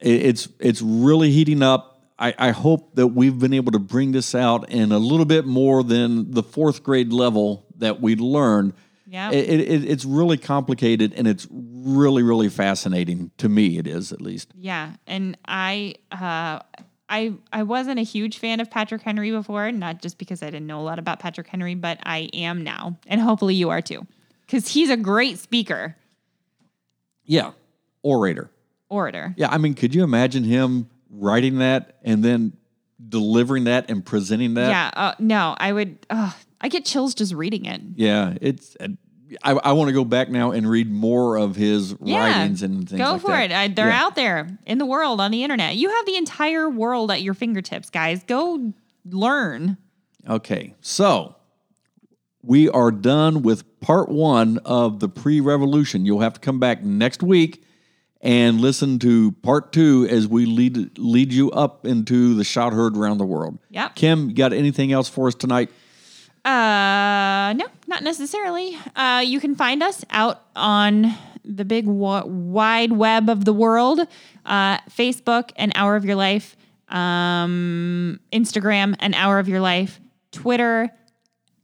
it's 0.00 0.48
it's 0.58 0.82
really 0.82 1.30
heating 1.30 1.62
up. 1.62 1.86
I, 2.18 2.34
I 2.38 2.50
hope 2.50 2.96
that 2.96 3.06
we've 3.08 3.38
been 3.38 3.54
able 3.54 3.72
to 3.72 3.78
bring 3.78 4.12
this 4.12 4.34
out 4.34 4.68
in 4.70 4.92
a 4.92 4.98
little 4.98 5.24
bit 5.24 5.46
more 5.46 5.82
than 5.84 6.32
the 6.32 6.42
fourth 6.42 6.82
grade 6.82 7.12
level 7.14 7.64
that 7.80 8.00
we 8.00 8.16
learned. 8.16 8.72
Yeah. 9.06 9.32
It, 9.32 9.60
it, 9.60 9.84
it's 9.84 10.04
really 10.04 10.38
complicated 10.38 11.12
and 11.14 11.26
it's 11.26 11.48
really 11.50 12.22
really 12.22 12.48
fascinating 12.48 13.32
to 13.38 13.48
me. 13.48 13.76
It 13.78 13.86
is 13.86 14.12
at 14.12 14.20
least. 14.20 14.52
Yeah, 14.56 14.92
and 15.06 15.36
I 15.46 15.94
uh 16.12 16.60
I 17.08 17.34
I 17.52 17.64
wasn't 17.64 17.98
a 17.98 18.04
huge 18.04 18.38
fan 18.38 18.60
of 18.60 18.70
Patrick 18.70 19.02
Henry 19.02 19.32
before, 19.32 19.72
not 19.72 20.00
just 20.00 20.16
because 20.16 20.42
I 20.42 20.46
didn't 20.46 20.68
know 20.68 20.80
a 20.80 20.84
lot 20.84 21.00
about 21.00 21.18
Patrick 21.18 21.48
Henry, 21.48 21.74
but 21.74 21.98
I 22.04 22.30
am 22.32 22.62
now. 22.62 22.98
And 23.08 23.20
hopefully 23.20 23.56
you 23.56 23.70
are 23.70 23.82
too. 23.82 24.06
Cuz 24.48 24.68
he's 24.68 24.90
a 24.90 24.96
great 24.96 25.38
speaker. 25.38 25.96
Yeah, 27.24 27.52
orator. 28.02 28.50
orator. 28.88 29.34
Yeah, 29.36 29.48
I 29.50 29.58
mean, 29.58 29.74
could 29.74 29.94
you 29.94 30.04
imagine 30.04 30.44
him 30.44 30.88
writing 31.10 31.58
that 31.58 31.96
and 32.04 32.24
then 32.24 32.52
delivering 33.08 33.64
that 33.64 33.90
and 33.90 34.04
presenting 34.04 34.54
that? 34.54 34.68
Yeah. 34.68 34.90
Uh, 34.94 35.14
no, 35.18 35.56
I 35.58 35.72
would. 35.72 35.98
Uh, 36.08 36.32
I 36.60 36.68
get 36.68 36.84
chills 36.84 37.14
just 37.14 37.32
reading 37.34 37.64
it. 37.64 37.80
Yeah, 37.96 38.34
it's. 38.40 38.76
I, 39.44 39.52
I 39.52 39.72
want 39.72 39.86
to 39.88 39.92
go 39.92 40.04
back 40.04 40.28
now 40.28 40.50
and 40.50 40.68
read 40.68 40.90
more 40.90 41.36
of 41.36 41.54
his 41.54 41.94
Yeah. 42.02 42.18
writings 42.18 42.62
and 42.62 42.88
things 42.88 43.00
Go 43.00 43.12
like 43.12 43.20
for 43.20 43.28
that. 43.28 43.50
it. 43.50 43.70
Uh, 43.70 43.74
they're 43.76 43.88
Yeah. 43.88 44.02
out 44.04 44.16
there 44.16 44.58
in 44.66 44.78
the 44.78 44.86
world 44.86 45.20
on 45.20 45.30
the 45.30 45.44
internet. 45.44 45.76
You 45.76 45.88
have 45.88 46.04
the 46.04 46.16
entire 46.16 46.68
world 46.68 47.12
at 47.12 47.22
your 47.22 47.34
fingertips, 47.34 47.90
guys. 47.90 48.24
Go 48.24 48.72
learn. 49.08 49.76
Okay, 50.28 50.74
so 50.80 51.36
we 52.42 52.68
are 52.68 52.90
done 52.90 53.42
with 53.42 53.80
part 53.80 54.08
one 54.08 54.58
of 54.64 54.98
the 54.98 55.08
pre-revolution. 55.08 56.04
You'll 56.04 56.20
have 56.20 56.34
to 56.34 56.40
come 56.40 56.58
back 56.58 56.82
next 56.82 57.22
week 57.22 57.62
and 58.20 58.60
listen 58.60 58.98
to 58.98 59.30
part 59.42 59.72
two 59.72 60.06
as 60.10 60.26
we 60.26 60.44
lead 60.44 60.98
lead 60.98 61.32
you 61.32 61.50
up 61.52 61.86
into 61.86 62.34
the 62.34 62.44
shot 62.44 62.72
heard 62.72 62.96
around 62.96 63.18
the 63.18 63.24
world. 63.26 63.58
Yeah, 63.70 63.88
Kim, 63.90 64.28
you 64.30 64.34
got 64.34 64.52
anything 64.52 64.90
else 64.92 65.08
for 65.08 65.28
us 65.28 65.34
tonight? 65.36 65.70
Uh, 66.44 67.52
no, 67.54 67.66
not 67.86 68.02
necessarily. 68.02 68.78
Uh, 68.96 69.22
you 69.24 69.40
can 69.40 69.54
find 69.54 69.82
us 69.82 70.04
out 70.10 70.42
on 70.56 71.14
the 71.44 71.64
big 71.64 71.86
wide 71.86 72.92
web 72.92 73.28
of 73.28 73.44
the 73.44 73.52
world. 73.52 74.00
Uh, 74.46 74.78
Facebook, 74.90 75.50
an 75.56 75.72
hour 75.74 75.96
of 75.96 76.04
your 76.04 76.16
life. 76.16 76.56
Um, 76.88 78.20
Instagram, 78.32 78.96
an 79.00 79.14
hour 79.14 79.38
of 79.38 79.48
your 79.48 79.60
life. 79.60 80.00
Twitter, 80.32 80.90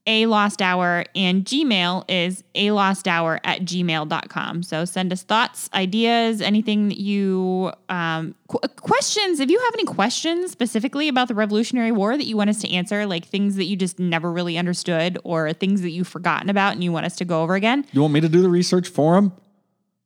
a 0.08 0.26
lost 0.26 0.62
hour 0.62 1.04
and 1.16 1.44
gmail 1.44 2.04
is 2.08 2.44
a 2.54 2.70
lost 2.70 3.08
hour 3.08 3.40
at 3.42 3.62
gmail.com 3.62 4.62
so 4.62 4.84
send 4.84 5.12
us 5.12 5.22
thoughts 5.24 5.68
ideas 5.74 6.40
anything 6.40 6.88
that 6.88 6.98
you 6.98 7.72
um, 7.88 8.34
qu- 8.48 8.58
questions. 8.80 9.40
If 9.40 9.50
you 9.50 9.58
have 9.58 9.74
any 9.74 9.84
questions 9.84 10.52
specifically 10.52 11.08
about 11.08 11.26
the 11.28 11.34
revolutionary 11.34 11.90
war 11.92 12.16
that 12.16 12.26
you 12.26 12.36
want 12.36 12.50
us 12.50 12.60
to 12.60 12.70
answer 12.72 13.04
like 13.06 13.24
things 13.26 13.56
that 13.56 13.64
you 13.64 13.76
just 13.76 13.98
never 13.98 14.30
really 14.30 14.56
understood 14.56 15.18
or 15.24 15.52
things 15.52 15.82
that 15.82 15.90
you've 15.90 16.06
forgotten 16.08 16.50
about 16.50 16.74
and 16.74 16.84
you 16.84 16.92
want 16.92 17.06
us 17.06 17.16
to 17.16 17.24
go 17.24 17.42
over 17.42 17.54
again. 17.56 17.84
You 17.92 18.00
want 18.02 18.14
me 18.14 18.20
to 18.20 18.28
do 18.28 18.42
the 18.42 18.48
research 18.48 18.88
for 18.88 19.16
him? 19.16 19.32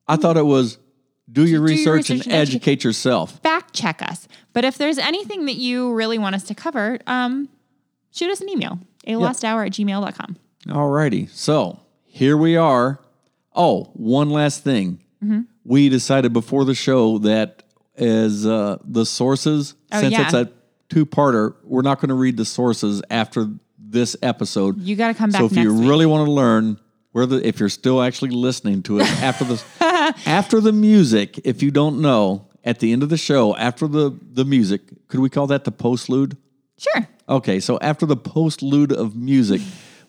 I 0.09 0.17
thought 0.17 0.37
it 0.39 0.47
was 0.47 0.79
do 1.31 1.43
your, 1.47 1.47
Do 1.47 1.51
your 1.53 1.61
research, 1.63 2.09
research 2.11 2.27
and 2.27 2.35
and 2.35 2.49
edu- 2.49 2.53
educate 2.55 2.85
yourself. 2.85 3.39
fact 3.43 3.75
check 3.75 4.01
us. 4.03 4.27
But 4.53 4.65
if 4.65 4.79
there's 4.79 4.99
anything 4.99 5.45
that 5.45 5.57
you 5.57 5.93
really 5.93 6.19
want 6.19 6.35
us 6.35 6.43
to 6.45 6.55
cover 6.55 6.99
um, 7.07 7.49
shoot 8.13 8.31
us 8.31 8.41
an 8.41 8.49
email 8.49 8.79
a 9.07 9.17
lost 9.17 9.45
hour 9.45 9.65
at 9.65 9.73
gmail.com 9.73 10.37
Alrighty. 10.67 11.29
So 11.31 11.81
here 12.05 12.37
we 12.37 12.57
are. 12.57 13.01
Oh, 13.55 13.85
one 13.95 14.31
last 14.31 14.63
thing. 14.63 15.03
Mm-hmm. 15.25 15.41
We 15.65 15.89
decided 15.89 16.33
before 16.33 16.65
the 16.65 16.75
show 16.75 17.19
that 17.19 17.63
as 17.97 18.47
uh, 18.47 18.79
the 18.85 19.05
sources, 19.07 19.75
Oh, 19.93 20.01
since 20.01 20.13
yeah. 20.13 20.25
it's 20.25 20.35
a 20.35 20.51
two 20.89 21.05
parter, 21.07 21.55
we're 21.65 21.83
not 21.83 22.01
going 22.01 22.09
to 22.11 22.15
read 22.15 22.37
the 22.37 22.45
sources 22.45 23.03
after 23.11 23.49
this 23.79 24.17
episode. 24.23 24.79
you 24.81 24.97
got 24.97 25.09
to 25.09 25.15
come 25.15 25.31
back 25.31 25.41
so 25.41 25.47
if 25.47 25.57
you 25.57 25.75
week. 25.75 25.89
really 25.89 26.07
want 26.07 26.27
to 26.27 26.31
learn 26.31 26.79
where 27.13 27.27
the 27.27 27.45
if 27.47 27.59
you're 27.59 27.69
still 27.69 28.01
actually 28.03 28.31
listening 28.31 28.83
to 28.85 29.01
it 29.01 29.03
after 29.23 29.45
the 29.45 29.63
after 30.27 30.61
the 30.61 30.73
music, 30.73 31.41
if 31.45 31.63
you 31.63 31.71
don't 31.73 32.01
know, 32.01 32.47
at 32.65 32.79
the 32.79 32.93
end 32.93 33.03
of 33.03 33.09
the 33.09 33.17
show, 33.17 33.57
after 33.57 33.89
the 33.89 34.17
the 34.33 34.45
music, 34.45 34.83
could 35.09 35.21
we 35.21 35.29
call 35.29 35.47
that 35.49 35.65
the 35.65 35.73
postlude? 35.73 36.37
Sure 36.81 37.07
Okay, 37.31 37.61
so 37.61 37.79
after 37.81 38.07
the 38.07 38.17
postlude 38.17 38.93
of 38.93 39.15
music, 39.15 39.61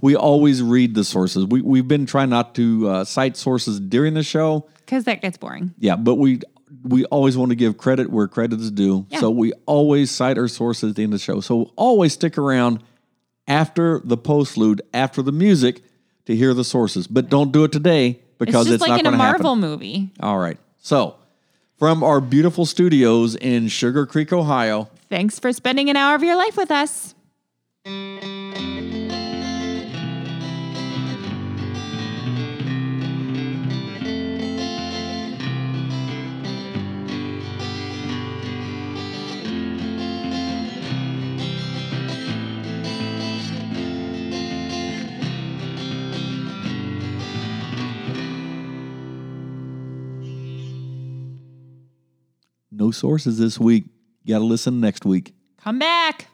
we 0.02 0.16
always 0.16 0.64
read 0.64 0.96
the 0.96 1.04
sources. 1.04 1.46
We 1.46 1.62
we've 1.62 1.88
been 1.88 2.08
trying 2.08 2.30
not 2.30 2.56
to 2.56 2.90
uh, 2.90 3.04
cite 3.06 3.38
sources 3.38 3.80
during 3.80 4.16
the 4.16 4.24
show. 4.24 4.68
because 4.80 5.04
that 5.04 5.22
gets 5.22 5.38
boring 5.38 5.74
Yeah, 5.78 5.96
but 5.96 6.16
we 6.16 6.42
we 6.84 7.06
always 7.06 7.38
want 7.38 7.50
to 7.52 7.56
give 7.56 7.78
credit 7.78 8.10
where 8.10 8.28
credit 8.28 8.60
is 8.60 8.72
due. 8.72 9.06
Yeah. 9.10 9.20
So 9.20 9.30
we 9.30 9.54
always 9.68 10.10
cite 10.10 10.40
our 10.40 10.48
sources 10.48 10.90
at 10.90 10.96
the 10.96 11.04
end 11.04 11.14
of 11.14 11.20
the 11.20 11.24
show. 11.24 11.42
So 11.42 11.72
always 11.76 12.14
stick 12.14 12.40
around 12.40 12.82
after 13.48 14.02
the 14.04 14.18
postlude, 14.18 14.80
after 14.94 15.22
the 15.22 15.32
music, 15.32 15.84
to 16.26 16.36
hear 16.36 16.56
the 16.56 16.64
sources. 16.64 17.06
But 17.06 17.30
don't 17.30 17.52
do 17.52 17.64
it 17.66 17.72
today 17.72 18.20
because 18.40 18.66
it's 18.66 18.76
it's, 18.76 18.82
like 18.82 18.90
not 18.90 19.00
in 19.02 19.06
a 19.06 19.10
going 19.10 19.20
to 19.20 19.24
happen. 19.24 19.44
marvel 19.44 19.56
movie 19.58 20.10
All 20.20 20.40
right. 20.40 20.58
So 20.80 21.18
from 21.78 22.02
our 22.04 22.20
beautiful 22.20 22.66
studios 22.66 23.36
in 23.36 23.68
Sugar 23.68 24.08
Creek, 24.08 24.34
Ohio. 24.34 24.90
Thanks 25.12 25.40
for 25.40 25.52
spending 25.52 25.90
an 25.90 25.98
hour 25.98 26.16
of 26.16 26.24
your 26.24 26.38
life 26.38 26.56
with 26.56 26.72
us. 26.72 27.16
No 52.72 52.92
sources 52.92 53.38
this 53.38 53.60
week. 53.60 53.84
Got 54.28 54.40
to 54.40 54.46
listen 54.46 54.80
next 54.80 55.06
week. 55.06 55.34
Come 55.58 55.80
back. 55.80 56.31